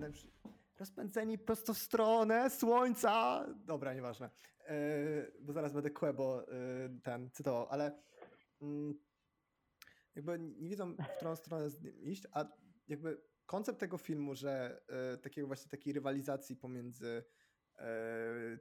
[0.78, 3.44] rozpędzeni prosto w stronę słońca.
[3.56, 4.30] Dobra, nieważne.
[4.68, 8.02] Yy, bo zaraz będę Quebo yy, ten cytował, ale
[8.62, 8.94] mm,
[10.14, 12.44] jakby nie wiedzą, w którą stronę z nim iść, a
[12.88, 14.82] jakby koncept tego filmu, że
[15.12, 17.24] yy, takiego właśnie takiej rywalizacji pomiędzy
[17.78, 17.84] yy,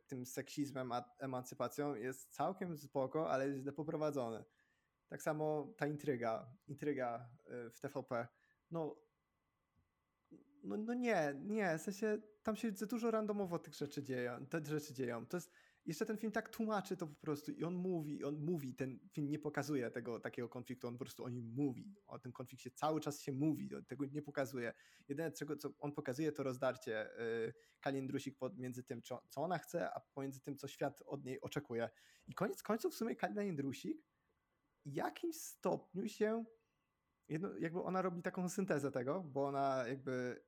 [0.07, 4.43] tym seksizmem a emancypacją jest całkiem spoko, ale jest źle poprowadzony.
[5.07, 8.27] Tak samo ta intryga, intryga yy, w TVP.
[8.71, 8.95] No,
[10.63, 14.65] no, no nie, nie, w sensie tam się za dużo randomowo tych rzeczy dzieją, te
[14.65, 15.25] rzeczy dzieją.
[15.25, 15.51] To jest,
[15.85, 19.29] jeszcze ten film tak tłumaczy to po prostu i on mówi, on mówi, ten film
[19.29, 23.01] nie pokazuje tego takiego konfliktu, on po prostu o nim mówi, o tym konflikcie cały
[23.01, 24.73] czas się mówi, tego nie pokazuje.
[25.07, 29.57] Jedyne, czego, co on pokazuje, to rozdarcie yy, Kalin Drusik między tym, co, co ona
[29.57, 31.89] chce, a pomiędzy tym, co świat od niej oczekuje.
[32.27, 33.97] I koniec końców w sumie Kalina Jędrusik
[34.85, 36.45] w jakimś stopniu się
[37.29, 40.43] jedno, jakby ona robi taką syntezę tego, bo ona jakby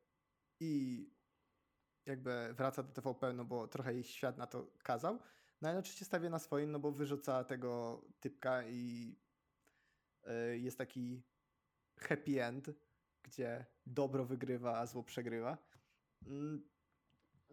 [0.60, 1.15] i
[2.06, 5.20] jakby wraca do TVP, no bo trochę jej świat na to kazał,
[5.62, 9.16] no ale oczywiście stawia na swoim, no bo wyrzuca tego typka i
[10.28, 11.24] y, jest taki
[12.00, 12.72] happy end,
[13.24, 15.58] gdzie dobro wygrywa, a zło przegrywa.
[16.26, 16.70] Mm,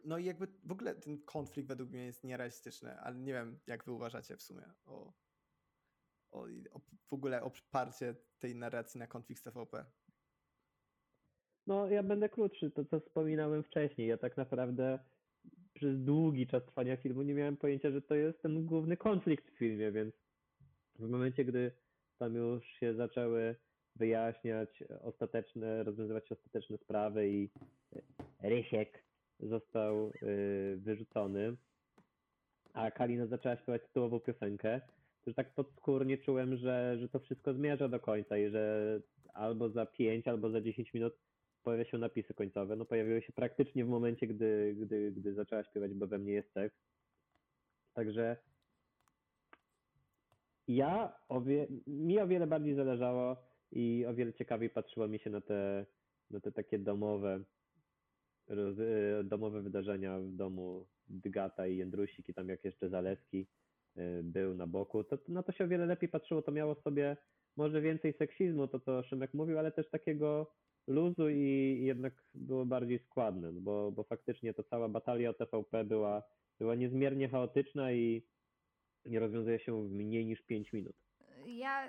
[0.05, 3.85] No i jakby w ogóle ten konflikt według mnie jest nierealistyczny, ale nie wiem, jak
[3.85, 5.15] wy uważacie w sumie o,
[6.31, 9.87] o, o w ogóle oparcie tej narracji na konflikt z TVP.
[11.67, 14.09] No, ja będę krótszy, to co wspominałem wcześniej.
[14.09, 14.99] Ja tak naprawdę
[15.75, 19.59] przez długi czas trwania filmu nie miałem pojęcia, że to jest ten główny konflikt w
[19.59, 20.15] filmie, więc
[20.99, 21.73] w momencie, gdy
[22.19, 23.57] tam już się zaczęły
[23.97, 27.51] wyjaśniać ostateczne, rozwiązywać ostateczne sprawy i
[28.43, 29.05] Rysiek
[29.41, 31.57] został y, wyrzucony,
[32.73, 34.81] a Kalina zaczęła śpiewać tytułową piosenkę,
[35.25, 39.01] to już tak podskórnie czułem, że, że to wszystko zmierza do końca i że
[39.35, 41.19] albo za 5, albo za 10 minut
[41.63, 42.77] pojawia się napisy końcowe.
[42.77, 46.53] No pojawiły się praktycznie w momencie, gdy, gdy, gdy zaczęła śpiewać, bo we mnie jest
[46.53, 46.77] seks.
[47.95, 48.37] Także
[50.69, 53.37] ja o wie, mi o wiele bardziej zależało
[53.73, 55.87] i o wiele ciekawiej patrzyło mi się na te,
[56.31, 57.41] na te takie domowe,
[58.49, 63.47] roz, e, domowe wydarzenia w domu Dygata i Jędrusik i tam jak jeszcze Zalewski
[63.97, 66.75] e, był na boku, to to na to się o wiele lepiej patrzyło, to miało
[66.75, 67.17] sobie
[67.57, 70.53] może więcej seksizmu, to co Szymek mówił, ale też takiego
[70.87, 75.85] luzu i jednak było bardziej składne, no bo, bo faktycznie to cała batalia o TVP
[75.85, 76.23] była,
[76.59, 78.23] była niezmiernie chaotyczna i
[79.07, 80.97] nie rozwiązuje się w mniej niż 5 minut.
[81.47, 81.89] Ja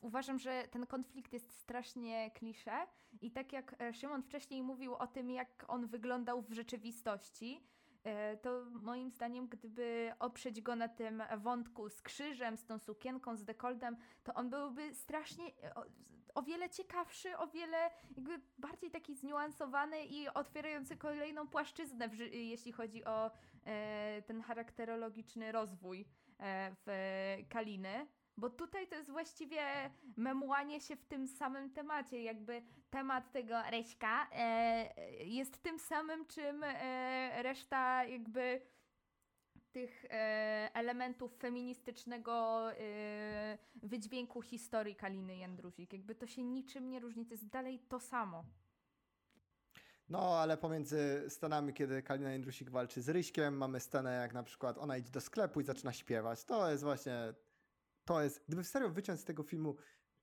[0.00, 2.72] uważam, że ten konflikt jest strasznie klisze
[3.20, 7.60] i tak jak e, Szymon wcześniej mówił o tym, jak on wyglądał w rzeczywistości,
[8.04, 13.36] e, to moim zdaniem, gdyby oprzeć go na tym wątku z krzyżem, z tą sukienką,
[13.36, 15.44] z dekoltem, to on byłby strasznie
[16.34, 17.90] o, wiele ciekawszy, o wiele
[18.58, 23.30] bardziej taki zniuansowany i otwierający kolejną płaszczyznę, jeśli chodzi o
[23.64, 26.04] e, ten charakterologiczny rozwój
[26.38, 28.06] e, w Kaliny.
[28.36, 34.28] Bo tutaj to jest właściwie memłanie się w tym samym temacie, jakby temat tego Reśka
[34.32, 38.60] e, jest tym samym, czym e, reszta jakby
[39.72, 45.92] tych e, elementów feministycznego e, wydźwięku historii Kaliny Jędrusik.
[45.92, 48.44] Jakby to się niczym nie różni, to jest dalej to samo.
[50.08, 54.78] No, ale pomiędzy scenami, kiedy Kalina Jędrusik walczy z Ryśkiem, mamy scenę jak na przykład
[54.78, 56.44] ona idzie do sklepu i zaczyna śpiewać.
[56.44, 57.34] To jest właśnie,
[58.04, 59.76] to jest, gdyby w serio wyciąć z tego filmu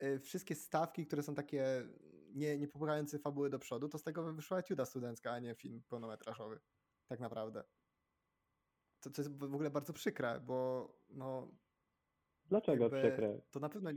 [0.03, 1.83] y, wszystkie stawki, które są takie
[2.35, 5.83] nie, nie popychające fabuły do przodu, to z tego wyszła etiuda studencka, a nie film
[5.89, 6.59] pełnometrażowy.
[7.07, 7.63] Tak naprawdę.
[9.01, 11.51] To, to jest w ogóle bardzo przykre, bo no,
[12.45, 13.41] Dlaczego jakby przykre?
[13.51, 13.89] to na pewno...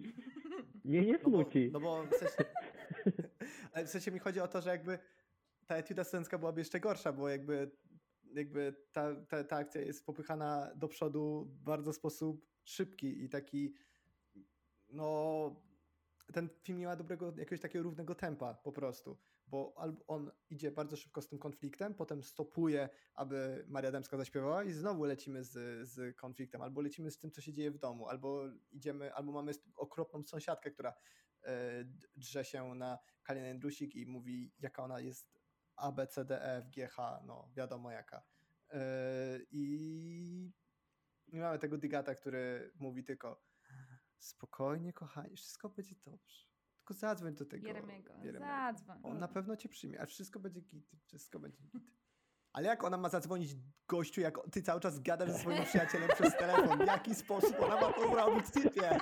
[0.85, 1.71] Mnie nie No bo, smuci.
[1.73, 2.45] no bo w sensie,
[3.73, 4.99] ale w sensie mi chodzi o to, że jakby
[5.67, 7.71] ta etiuda studencka byłaby jeszcze gorsza, bo jakby,
[8.35, 13.75] jakby ta, ta, ta akcja jest popychana do przodu w bardzo sposób szybki i taki
[14.89, 15.57] no
[16.33, 19.19] ten film nie ma dobrego, jakiegoś takiego równego tempa po prostu,
[19.53, 19.75] bo
[20.07, 25.05] on idzie bardzo szybko z tym konfliktem, potem stopuje, aby Maria Dębska zaśpiewała i znowu
[25.05, 25.53] lecimy z,
[25.89, 29.53] z konfliktem, albo lecimy z tym, co się dzieje w domu, albo idziemy, albo mamy
[29.77, 30.95] okropną sąsiadkę, która
[31.43, 31.85] e,
[32.17, 35.39] drze się na Kalinę Jędrusik i mówi, jaka ona jest
[35.77, 38.23] A, B, C, D, E, F, G, H, no wiadomo jaka.
[38.71, 40.53] E, I
[41.33, 43.43] i mamy tego Digata, który mówi tylko
[44.19, 46.52] spokojnie, kochanie, wszystko będzie dobrze.
[46.83, 48.45] Tylko zadzwoń do tego Jeremiego, Jeremiego.
[48.45, 48.99] zadzwoń.
[49.03, 51.83] On na pewno cię przyjmie, a wszystko będzie git, wszystko będzie git.
[52.53, 53.57] Ale jak ona ma zadzwonić
[53.89, 56.79] gościu, jak ty cały czas gadasz ze swoim przyjacielem przez telefon?
[56.79, 58.99] W jaki sposób ona ma to zrobić, typie?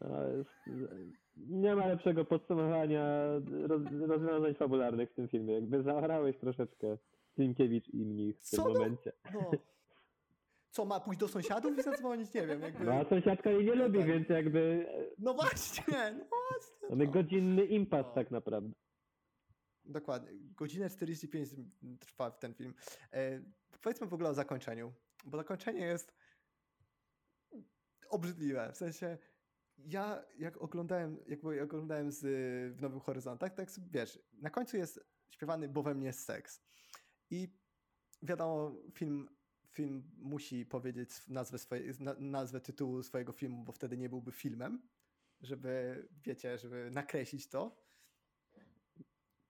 [0.00, 0.08] No,
[1.36, 3.04] Nie ma lepszego podsumowania
[3.66, 5.54] roz, rozwiązań fabularnych w tym filmie.
[5.54, 6.98] Jakby zaorałeś troszeczkę
[7.34, 8.74] Klimkiewicz i mnich w tym Co no?
[8.74, 9.12] momencie.
[9.34, 9.50] No.
[10.72, 12.34] Co, ma pójść do sąsiadów i zadzwonić?
[12.34, 12.84] Nie wiem, jakby...
[12.84, 14.08] No a sąsiadka jej nie lubi, tak.
[14.08, 14.86] więc jakby
[15.18, 15.84] No właśnie,
[16.18, 16.88] no właśnie.
[16.90, 17.12] mamy no.
[17.12, 18.12] godzinny impas No.
[18.14, 18.72] tak naprawdę.
[19.84, 20.30] Dokładnie.
[20.56, 21.48] Godzinę 45
[22.00, 22.74] trwa ten film.
[23.12, 23.42] E,
[23.82, 24.92] powiedzmy w ogóle o zakończeniu,
[25.24, 26.14] bo zakończenie jest
[28.08, 28.72] obrzydliwe.
[28.72, 29.18] W sensie
[29.78, 32.20] ja jak oglądałem, jakby jak oglądałem z,
[32.76, 35.00] w Nowych Horyzontach, tak wiesz, na końcu jest
[35.30, 36.62] śpiewany Bo we mnie jest seks.
[37.30, 37.48] I
[38.22, 39.28] wiadomo, film,
[39.72, 44.88] film musi powiedzieć nazwę, swoje, na, nazwę tytułu swojego filmu, bo wtedy nie byłby filmem,
[45.40, 47.82] żeby, wiecie, żeby nakreślić to.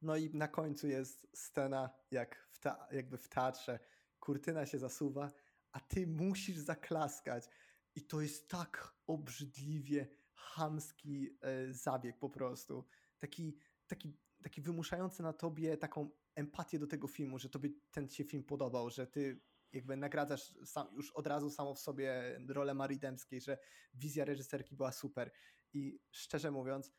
[0.02, 3.78] No i na końcu jest scena, jak w ta, jakby w teatrze,
[4.20, 5.32] kurtyna się zasuwa,
[5.72, 7.48] a ty musisz zaklaskać.
[7.94, 12.84] I to jest tak obrzydliwie chamski e, zabieg po prostu.
[13.18, 18.24] Taki, taki, taki wymuszający na tobie taką empatię do tego filmu, że tobie ten się
[18.24, 19.40] film podobał, że ty
[19.72, 23.58] jakby nagradzasz sam, już od razu samo w sobie rolę Marii Dębskiej, że
[23.94, 25.32] wizja reżyserki była super.
[25.72, 26.92] I szczerze mówiąc,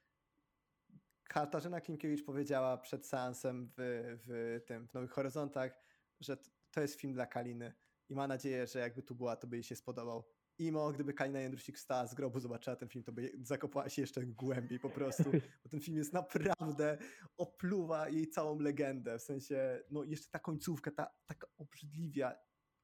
[1.24, 5.80] Katarzyna Klimkiewicz powiedziała przed seansem w, w tym, w Nowych Horyzontach,
[6.20, 6.38] że
[6.72, 7.74] to jest film dla Kaliny
[8.10, 10.24] i ma nadzieję, że jakby tu była, to by jej się spodobał.
[10.58, 14.26] Imo, gdyby Kalina Jędrusik wstała z grobu, zobaczyła ten film, to by zakopała się jeszcze
[14.26, 15.32] głębiej po prostu,
[15.64, 16.98] bo ten film jest naprawdę
[17.38, 22.36] opluwa jej całą legendę, w sensie, no jeszcze ta końcówka, ta, taka obrzydliwa,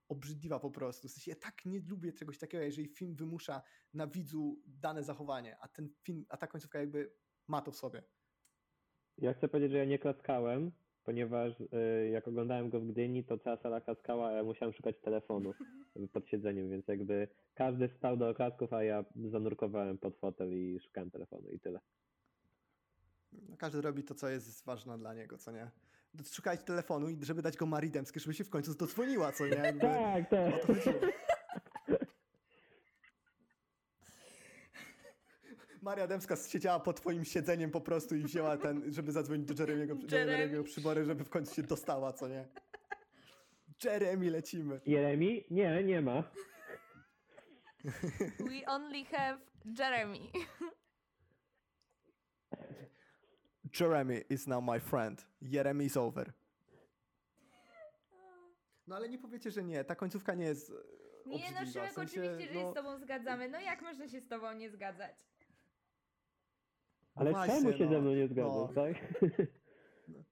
[0.09, 3.61] obrzydliwa po prostu, w sensie ja tak nie lubię czegoś takiego, jeżeli film wymusza
[3.93, 7.11] na widzu dane zachowanie, a ten film, a ta końcówka jakby
[7.47, 8.03] ma to w sobie.
[9.17, 10.71] Ja chcę powiedzieć, że ja nie klaskałem,
[11.03, 14.95] ponieważ y, jak oglądałem go w Gdyni, to cała sala klaskała, a ja musiałem szukać
[15.01, 15.53] telefonu
[16.13, 21.11] pod siedzeniem, więc jakby każdy stał do oklasków, a ja zanurkowałem pod fotel i szukałem
[21.11, 21.79] telefonu i tyle.
[23.31, 25.71] No, każdy robi to, co jest ważne dla niego, co nie?
[26.31, 29.55] Szukać telefonu i żeby dać go Marii Dębskiej, żeby się w końcu dodzwoniła, co nie?
[29.55, 30.61] Jakby, Tak, o tak.
[30.61, 30.99] to chodziło.
[35.81, 39.93] Maria Dębska siedziała pod twoim siedzeniem po prostu i wzięła ten, żeby zadzwonić do Jeremiego,
[40.11, 40.31] Jeremy.
[40.31, 42.47] Jeremiego przybory, żeby w końcu się dostała, co nie?
[43.83, 44.81] Jeremy, lecimy.
[44.85, 45.43] Jeremi?
[45.51, 46.23] Nie, nie ma.
[48.39, 49.39] We only have
[49.79, 50.19] Jeremy.
[53.79, 55.25] Jeremy is now my friend.
[55.41, 56.33] Jeremy is over.
[58.87, 59.83] No ale nie powiecie, że nie.
[59.83, 60.73] Ta końcówka nie jest e,
[61.29, 61.57] Nie no.
[61.65, 63.49] Szymek, w sensie, oczywiście, że się no, z tobą zgadzamy.
[63.49, 65.15] No jak można się z tobą nie zgadzać?
[67.15, 68.27] Ale właśnie, czemu się no, ze mną nie no.
[68.27, 69.13] zgadzasz, tak?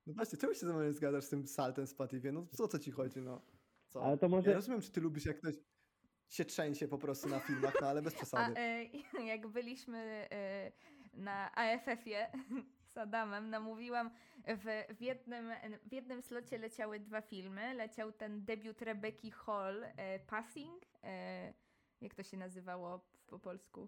[0.08, 2.32] No właśnie, czemu się ze mną nie zgadzasz z tym saltem z Pativie?
[2.32, 3.42] No o co ci chodzi, no?
[3.88, 4.04] Co?
[4.04, 5.56] Ale to może- Ja rozumiem, czy ty lubisz, jak ktoś
[6.30, 8.60] się trzęsie po prostu na filmach, no ale bez A przesady.
[8.60, 8.84] e,
[9.32, 10.72] jak byliśmy e,
[11.14, 12.32] na AFF-ie
[12.98, 14.12] z Adamem, namówiłam,
[14.48, 15.52] w, w, jednym,
[15.86, 17.74] w jednym slocie leciały dwa filmy.
[17.74, 21.54] Leciał ten debiut Rebeki Hall, e, Passing, e,
[22.02, 23.88] jak to się nazywało po polsku?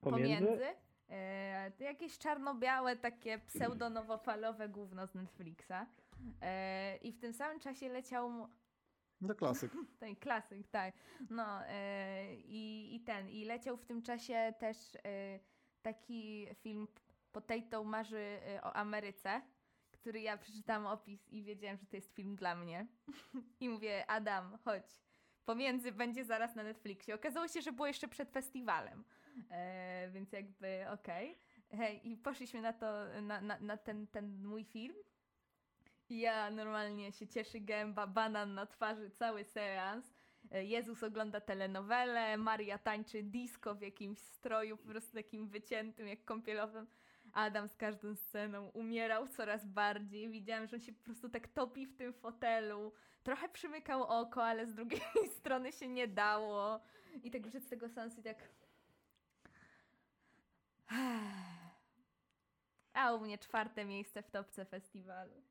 [0.00, 0.74] Pomiędzy?
[1.08, 5.86] E, to jakieś czarno-białe, takie pseudo-nowofalowe gówno z Netflixa.
[6.42, 8.48] E, I w tym samym czasie leciał mu-
[9.20, 9.72] No klasyk.
[10.00, 10.94] ten klasyk, tak.
[11.30, 15.38] No e, i, i ten, i leciał w tym czasie też e,
[15.82, 16.88] taki film
[17.38, 19.42] Potato marzy e, o Ameryce,
[19.90, 22.86] który ja przeczytałam opis i wiedziałam, że to jest film dla mnie.
[23.60, 25.00] I mówię, Adam, chodź.
[25.44, 27.14] Pomiędzy będzie zaraz na Netflixie.
[27.14, 29.04] Okazało się, że było jeszcze przed festiwalem,
[29.50, 31.38] e, więc jakby okej.
[31.70, 32.86] Hej, I poszliśmy na to,
[33.22, 34.96] na, na, na ten, ten mój film.
[36.08, 40.14] I ja normalnie się cieszy gęba, banan na twarzy, cały seans.
[40.50, 46.24] E, Jezus ogląda telenowelę, Maria tańczy disco w jakimś stroju, po prostu takim wyciętym, jak
[46.24, 46.86] kąpielowym.
[47.32, 50.28] Adam z każdą sceną umierał coraz bardziej.
[50.30, 52.92] Widziałam, że on się po prostu tak topi w tym fotelu.
[53.22, 55.00] Trochę przymykał oko, ale z drugiej
[55.38, 56.80] strony się nie dało.
[57.24, 58.48] I tak wyszedł z tego seansu i tak...
[62.92, 65.42] A u mnie czwarte miejsce w topce festiwalu.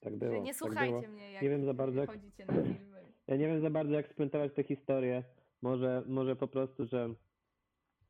[0.00, 0.32] Tak było.
[0.32, 1.12] Że nie tak słuchajcie było.
[1.12, 3.04] mnie, jak Nie wiem za bardzo, jak chodzicie na filmy.
[3.26, 5.24] Ja nie wiem za bardzo, jak spuentować tę historię.
[5.62, 7.14] Może, może po prostu, że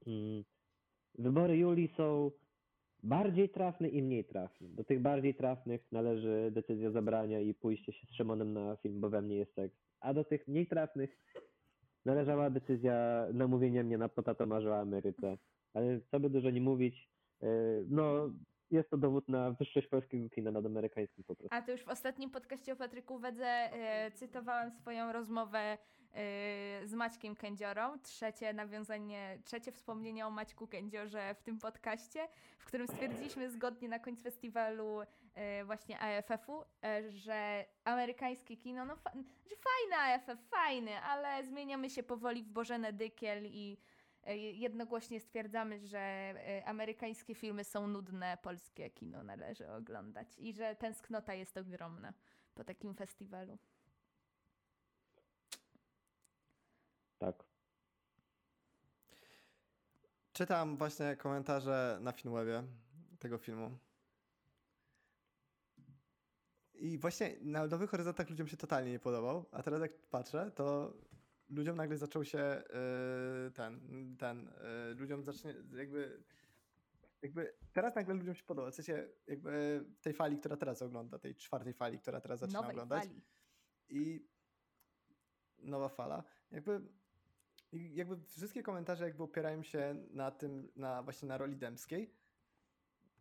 [0.06, 0.44] mm,
[1.18, 2.30] wybory Julii są
[3.02, 4.68] bardziej trafne i mniej trafne.
[4.68, 9.10] Do tych bardziej trafnych należy decyzja zabrania i pójście się z Szymonem na film, bo
[9.10, 9.76] we mnie jest seks.
[10.00, 11.18] A do tych mniej trafnych
[12.04, 15.38] należała decyzja namówienia mnie na Potato Marzy o Ameryce.
[15.74, 17.10] Ale co by dużo nie mówić,
[17.42, 17.48] yy,
[17.88, 18.30] no
[18.70, 21.56] jest to dowód na wyższość polskiego kina nad amerykańskim po prostu.
[21.56, 25.78] A to już w ostatnim podcaście o Patryku Wedze e, cytowałam swoją rozmowę e,
[26.84, 27.98] z Maćkiem Kędziorą.
[27.98, 32.28] Trzecie nawiązanie, trzecie wspomnienie o Maćku Kędziorze w tym podcaście,
[32.58, 35.00] w którym stwierdziliśmy zgodnie na końcu festiwalu
[35.34, 39.12] e, właśnie AFF-u, e, że amerykańskie kino, no fa-
[39.46, 43.78] że fajny AFF, fajny, ale zmieniamy się powoli w Bożenę Dykiel i
[44.52, 46.34] jednogłośnie stwierdzamy, że
[46.64, 52.12] amerykańskie filmy są nudne, polskie kino należy oglądać i że tęsknota jest ogromna
[52.54, 53.58] po takim festiwalu.
[57.18, 57.44] Tak.
[60.32, 62.62] Czytam właśnie komentarze na Filmwebie
[63.18, 63.78] tego filmu.
[66.74, 70.92] I właśnie na Nowych Horyzontach ludziom się totalnie nie podobał, a teraz jak patrzę, to
[71.50, 72.62] ludziom nagle zaczął się
[73.44, 73.80] yy, ten,
[74.18, 74.52] ten,
[74.88, 76.22] yy, ludziom zacznie jakby,
[77.22, 81.34] jakby teraz nagle ludziom się podoba, w sensie jakby tej fali, która teraz ogląda, tej
[81.34, 83.22] czwartej fali, która teraz zaczyna Nowej oglądać fali.
[83.88, 84.26] i
[85.58, 86.24] nowa fala.
[86.50, 86.80] Jakby,
[87.76, 92.14] i jakby wszystkie komentarze jakby opierają się na tym, na właśnie na roli Dębskiej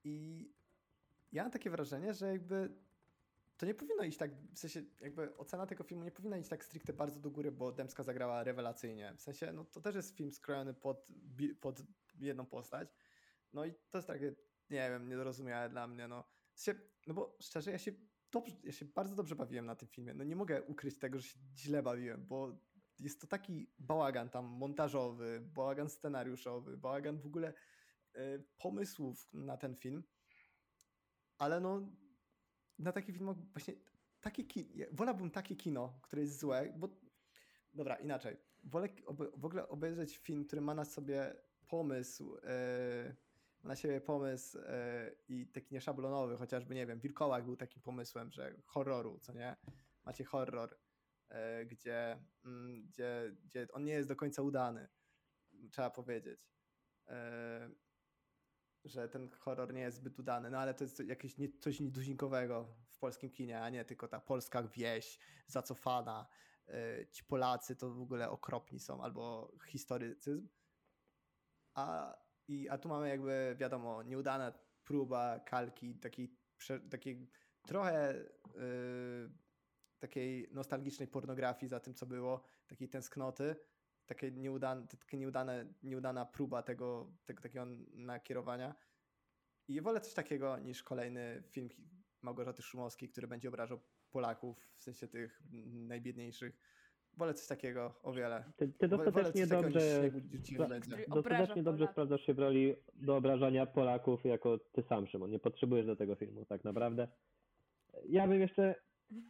[0.03, 0.47] i
[1.31, 2.75] ja mam takie wrażenie, że jakby
[3.57, 6.65] to nie powinno iść tak, w sensie jakby ocena tego filmu nie powinna iść tak
[6.65, 9.13] stricte bardzo do góry, bo Dębska zagrała rewelacyjnie.
[9.17, 11.07] W sensie, no to też jest film skrojony pod,
[11.61, 11.81] pod
[12.19, 12.89] jedną postać.
[13.53, 14.35] No i to jest takie,
[14.69, 16.23] nie wiem, niedorozumiałe dla mnie, no.
[16.53, 17.91] W sensie, no bo szczerze, ja się
[18.31, 20.13] dobrze, ja się bardzo dobrze bawiłem na tym filmie.
[20.13, 22.57] No nie mogę ukryć tego, że się źle bawiłem, bo
[22.99, 27.53] jest to taki bałagan tam montażowy, bałagan scenariuszowy, bałagan w ogóle
[28.15, 30.03] y, pomysłów na ten film.
[31.37, 31.91] Ale no
[32.79, 33.73] na taki film właśnie
[34.21, 36.89] takie kino, wolałbym takie kino, które jest złe, bo
[37.73, 38.37] dobra, inaczej.
[38.63, 38.89] Wolę
[39.37, 41.35] w ogóle obejrzeć film, który ma na sobie
[41.67, 43.15] pomysł, yy,
[43.63, 44.65] na siebie pomysł yy,
[45.27, 49.55] i taki nieszablonowy, chociażby, nie wiem, Wilkołak był takim pomysłem, że horroru, co nie?
[50.05, 50.77] Macie horror,
[51.65, 54.87] gdzie, mm, gdzie, gdzie on nie jest do końca udany,
[55.71, 56.49] trzeba powiedzieć.
[57.07, 57.15] Yy,
[58.85, 62.75] że ten horror nie jest zbyt udany, no ale to jest jakieś nie, coś nietuzinkowego
[62.87, 66.27] w polskim kinie, a nie tylko ta polska wieś zacofana,
[66.69, 70.49] y, ci Polacy to w ogóle okropni są, albo historycyzm.
[71.73, 72.15] A,
[72.47, 74.53] i, a tu mamy jakby, wiadomo, nieudana
[74.83, 76.37] próba kalki takiej,
[76.89, 77.29] takiej
[77.61, 79.44] trochę y,
[80.07, 83.55] takiej nostalgicznej pornografii za tym, co było, takiej tęsknoty,
[84.05, 88.75] takie nieudane, takie nieudane, nieudana próba tego, tego takiego nakierowania.
[89.67, 91.69] I wolę coś takiego niż kolejny film
[92.21, 93.79] Małgorzaty Szumowskiej, który będzie obrażał
[94.11, 95.41] Polaków, w sensie tych
[95.73, 96.57] najbiedniejszych.
[97.17, 98.51] Wolę coś takiego o wiele.
[98.55, 103.65] Ty, ty dostatecznie coś takiego niż dobrze, dostatecznie dobrze sprawdzasz się w roli do obrażania
[103.65, 105.31] Polaków jako ty sam, Szymon.
[105.31, 107.07] Nie potrzebujesz do tego filmu, tak naprawdę.
[108.09, 108.75] Ja bym jeszcze,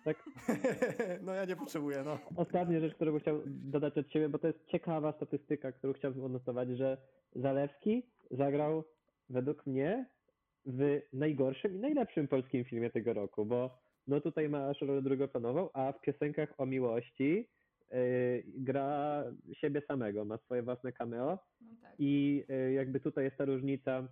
[0.03, 0.29] tak,
[1.25, 2.19] no ja nie potrzebuję, no.
[2.35, 6.69] ostatnia rzecz, którą chciałbym dodać od siebie, bo to jest ciekawa statystyka, którą chciałbym odnotować,
[6.69, 6.97] że
[7.35, 8.83] Zalewski zagrał
[9.29, 10.05] według mnie
[10.65, 13.77] w najgorszym i najlepszym polskim filmie tego roku, bo
[14.07, 17.47] no tutaj masz rolę drugoplanową, a w piosenkach o miłości
[17.91, 19.23] yy, gra
[19.53, 21.93] siebie samego, ma swoje własne cameo No tak.
[21.99, 24.07] i y, jakby tutaj jest ta różnica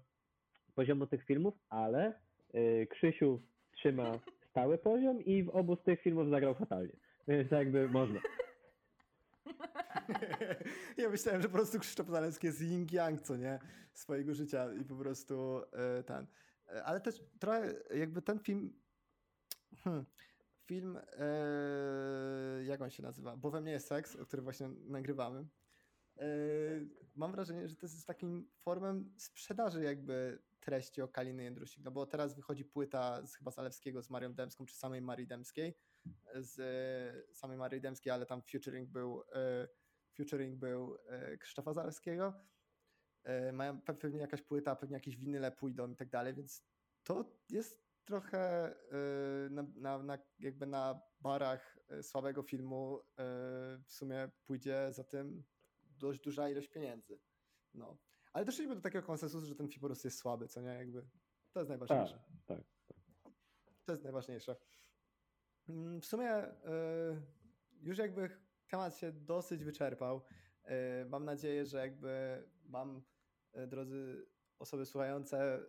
[0.76, 2.14] poziomu tych filmów, ale
[2.56, 3.42] y, Krzysiu
[3.72, 4.12] trzyma
[4.54, 6.94] stały poziom i w obu z tych filmów zagrał fatalnie.
[7.28, 8.20] Więc jakby można.
[10.98, 13.60] Ja myślałem, że po prostu Krzysztof Zalewski jest yin yang, co nie?
[13.94, 16.28] Swojego życia i po prostu e, ten.
[16.68, 18.74] E, Ale też trochę jakby ten film.
[19.84, 20.06] Hmm,
[20.66, 20.98] film.
[20.98, 23.38] E, jak on się nazywa?
[23.38, 25.48] Bo we mnie jest seks, o którym właśnie nagrywamy.
[27.16, 31.84] Mam wrażenie, że to jest takim formem sprzedaży jakby treści o Kaliny Jędrusik.
[31.84, 35.78] No bo teraz wychodzi płyta z, chyba Zalewskiego z Marią Demską, czy samej Marii Demskiej.
[36.36, 39.24] Z e, samej Marii Demskiej, ale tam featuring był.
[39.34, 39.68] E,
[40.18, 42.34] featuring był e, Krzysztofa Zalewskiego.
[43.54, 46.64] Mają pe- pewnie jakaś płyta, pewnie jakieś winyle pójdą i tak dalej, więc
[47.04, 48.74] to jest trochę
[49.50, 53.00] na, na, na, jakby na barach słabego filmu
[53.86, 55.44] w sumie pójdzie za tym
[55.82, 57.20] dość duża ilość pieniędzy.
[57.74, 57.98] No.
[58.34, 60.68] Ale doszliśmy do takiego konsensusu, że ten prostu jest słaby, co nie?
[60.68, 61.06] Jakby
[61.52, 62.20] to jest najważniejsze.
[62.46, 62.60] tak.
[63.86, 64.56] To jest najważniejsze.
[65.70, 66.52] Mm, W sumie y,
[67.82, 68.30] już jakby
[68.68, 70.22] temat się dosyć wyczerpał.
[70.66, 73.04] Y, Mam nadzieję, że jakby mam,
[73.58, 74.28] y, drodzy
[74.60, 75.60] osoby słuchające,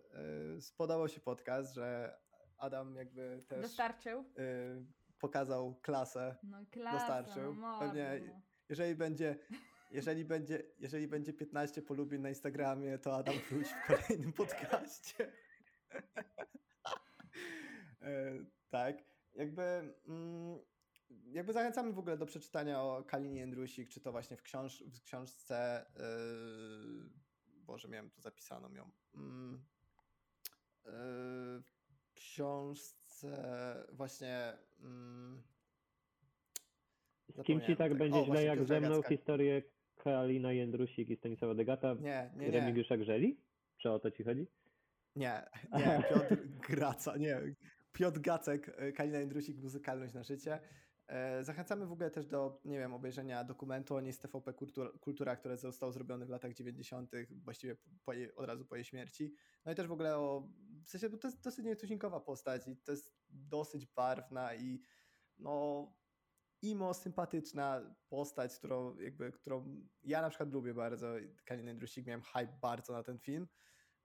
[0.59, 2.17] spodobał się podcast, że
[2.57, 4.25] Adam jakby też Dostarczył?
[5.19, 6.35] pokazał klasę.
[6.43, 7.55] No klasa, Dostarczył.
[7.55, 8.41] No, Pewnie-.
[8.69, 9.35] Jeżeli będzie,
[9.91, 15.31] jeżeli będzie, jeżeli będzie 15 polubień na Instagramie, to Adam wróci w kolejnym podcaście.
[18.01, 19.03] E, tak.
[19.33, 19.63] Jakby,
[20.07, 20.59] mm,
[21.25, 25.01] jakby zachęcamy w ogóle do przeczytania o Kalinie Jędrusik, czy to właśnie w, książ w
[25.01, 25.85] książce.
[25.95, 27.09] Yy,
[27.45, 28.91] Boże, miałem tu zapisaną ją.
[30.85, 30.91] Yy,
[31.97, 34.57] w książce właśnie.
[34.79, 35.43] Mm,
[37.29, 39.61] Z kim ci tak będzie O, źle jak ze mną historię
[40.05, 42.51] Kalina Jędrusik i Stanisława Degata nie, nie, nie.
[42.51, 43.37] Remigiusza Grzeli?
[43.77, 44.47] Czy o to ci chodzi?
[45.15, 45.41] Nie,
[45.73, 46.37] nie, Piotr
[46.69, 47.41] Graca, nie.
[47.91, 50.59] Piotr Gacek, Kalina Jędrusik, muzykalność na życie.
[51.07, 54.89] E, Zachęcamy w ogóle też do, nie wiem, obejrzenia dokumentu o niej z TVP Kultura,
[54.99, 57.11] Kultura który został zrobiony w latach 90.,
[57.43, 57.75] właściwie
[58.05, 59.33] po jej, od razu po jej śmierci.
[59.65, 60.49] No i też w ogóle o,
[60.85, 64.81] w sensie, to jest dosyć nietuzinkowa postać i to jest dosyć barwna i
[65.37, 66.04] no
[66.65, 71.07] imo sympatyczna postać, którą jakby, którą ja na przykład lubię bardzo.
[71.45, 73.47] Kalina Jędrusik, miałem hype bardzo na ten film.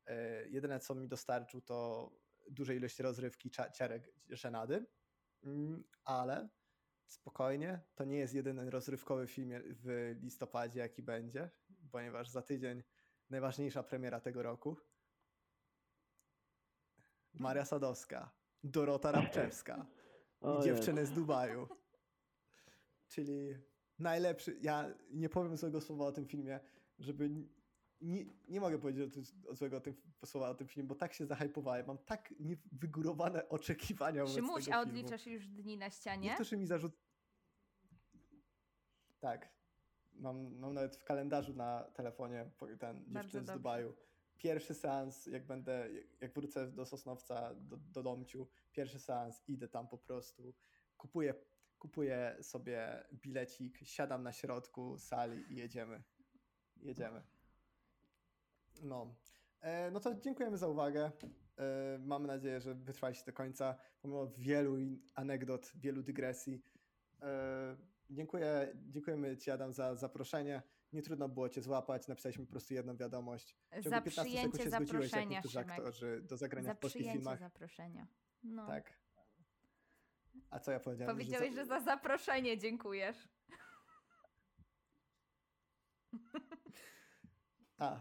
[0.07, 2.11] E, Jedyne, co mi dostarczył, to
[2.51, 4.87] dużej ilości rozrywki, ciarek, żenady,
[5.43, 6.49] Mm, ale
[7.07, 11.51] spokojnie, to nie jest jedyny rozrywkowy film w listopadzie, jaki będzie,
[11.91, 12.82] ponieważ za tydzień
[13.31, 14.77] najważniejsza premiera tego roku.
[17.35, 18.31] Maria Sadowska,
[18.62, 19.87] Dorota Rabczewska
[20.43, 21.69] i dziewczyny z Dubaju.
[23.11, 23.55] Czyli
[23.99, 24.59] najlepszy.
[24.62, 26.61] Ja nie powiem złego słowa o tym filmie,
[26.99, 27.31] żeby.
[28.01, 31.12] Nie, nie mogę powiedzieć o o złego o tym, słowa o tym filmie, bo tak
[31.15, 31.87] się zahajpowałem.
[31.87, 34.99] Mam tak niewygórowane oczekiwania wobec Szymuś, tego a filmu.
[34.99, 36.28] odliczasz już dni na ścianie?
[36.28, 36.93] Niektórzy mi zarzut.
[39.20, 39.49] Tak.
[40.12, 43.51] Mam, mam nawet w kalendarzu na telefonie ten dziewczyny z.
[43.53, 43.97] Dubaju.
[44.37, 49.69] Pierwszy seans, jak będę, jak- jak wrócę do Sosnowca, do, do domciu, pierwszy seans, idę
[49.69, 50.55] tam po prostu,
[50.97, 51.35] kupuję,
[51.81, 56.02] kupuję sobie bilecik, siadam na środku sali i jedziemy.
[56.77, 57.23] Jedziemy.
[58.82, 59.15] No.
[59.61, 61.11] E, no to dziękujemy za uwagę.
[61.59, 64.77] E, mamy nadzieję, że wytrwaliście do końca, pomimo wielu
[65.15, 66.62] anegdot, wielu dygresji.
[67.23, 67.77] E,
[68.11, 70.62] dziękuję, dziękujemy Ci Adam za zaproszenie
[70.93, 73.57] Nie trudno było cię złapać, napisaliśmy po prostu jedną wiadomość.
[73.73, 75.70] W Za 15 sekund przyjęcie się zaproszenia, Szymek.
[75.70, 77.39] aktorzy, do zagrania Za w polskich filmach.
[77.39, 78.07] zaproszenia.
[78.43, 78.66] No.
[78.66, 79.00] Tak.
[80.51, 81.16] A co ja powiedziałem?
[81.16, 83.28] Powiedziałeś, że za zaproszenie dziękujesz.
[87.78, 88.01] A,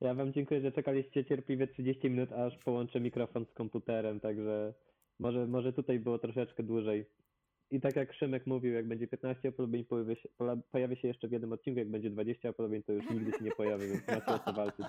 [0.00, 4.74] Ja wam dziękuję, że czekaliście cierpliwie 30 minut, aż połączę mikrofon z komputerem, także
[5.18, 7.10] może, może tutaj było troszeczkę dłużej.
[7.70, 10.28] I tak jak Szymek mówił, jak będzie 15 polubień, pojawi się,
[10.70, 13.50] pojawi się jeszcze w jednym odcinku, jak będzie 20 polubień, to już nigdy się nie
[13.52, 14.86] pojawi, więc macie o co walczyć.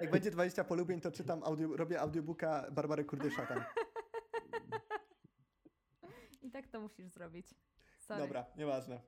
[0.00, 3.64] Jak będzie 20 polubień, to czytam audio, robię audiobooka Barbary Kurdyszatan.
[6.42, 7.54] I tak to musisz zrobić.
[7.98, 8.20] Sorry.
[8.22, 9.00] Dobra, nieważne.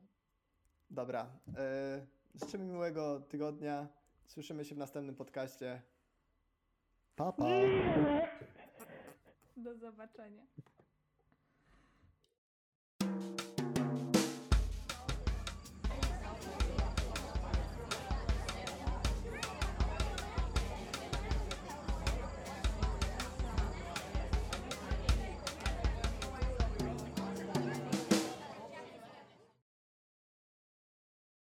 [0.91, 1.27] Dobra.
[1.57, 3.89] E, życzymy miłego tygodnia.
[4.27, 5.83] Słyszymy się w następnym podcaście.
[7.17, 7.45] Pa, pa.
[9.57, 10.47] Do zobaczenia.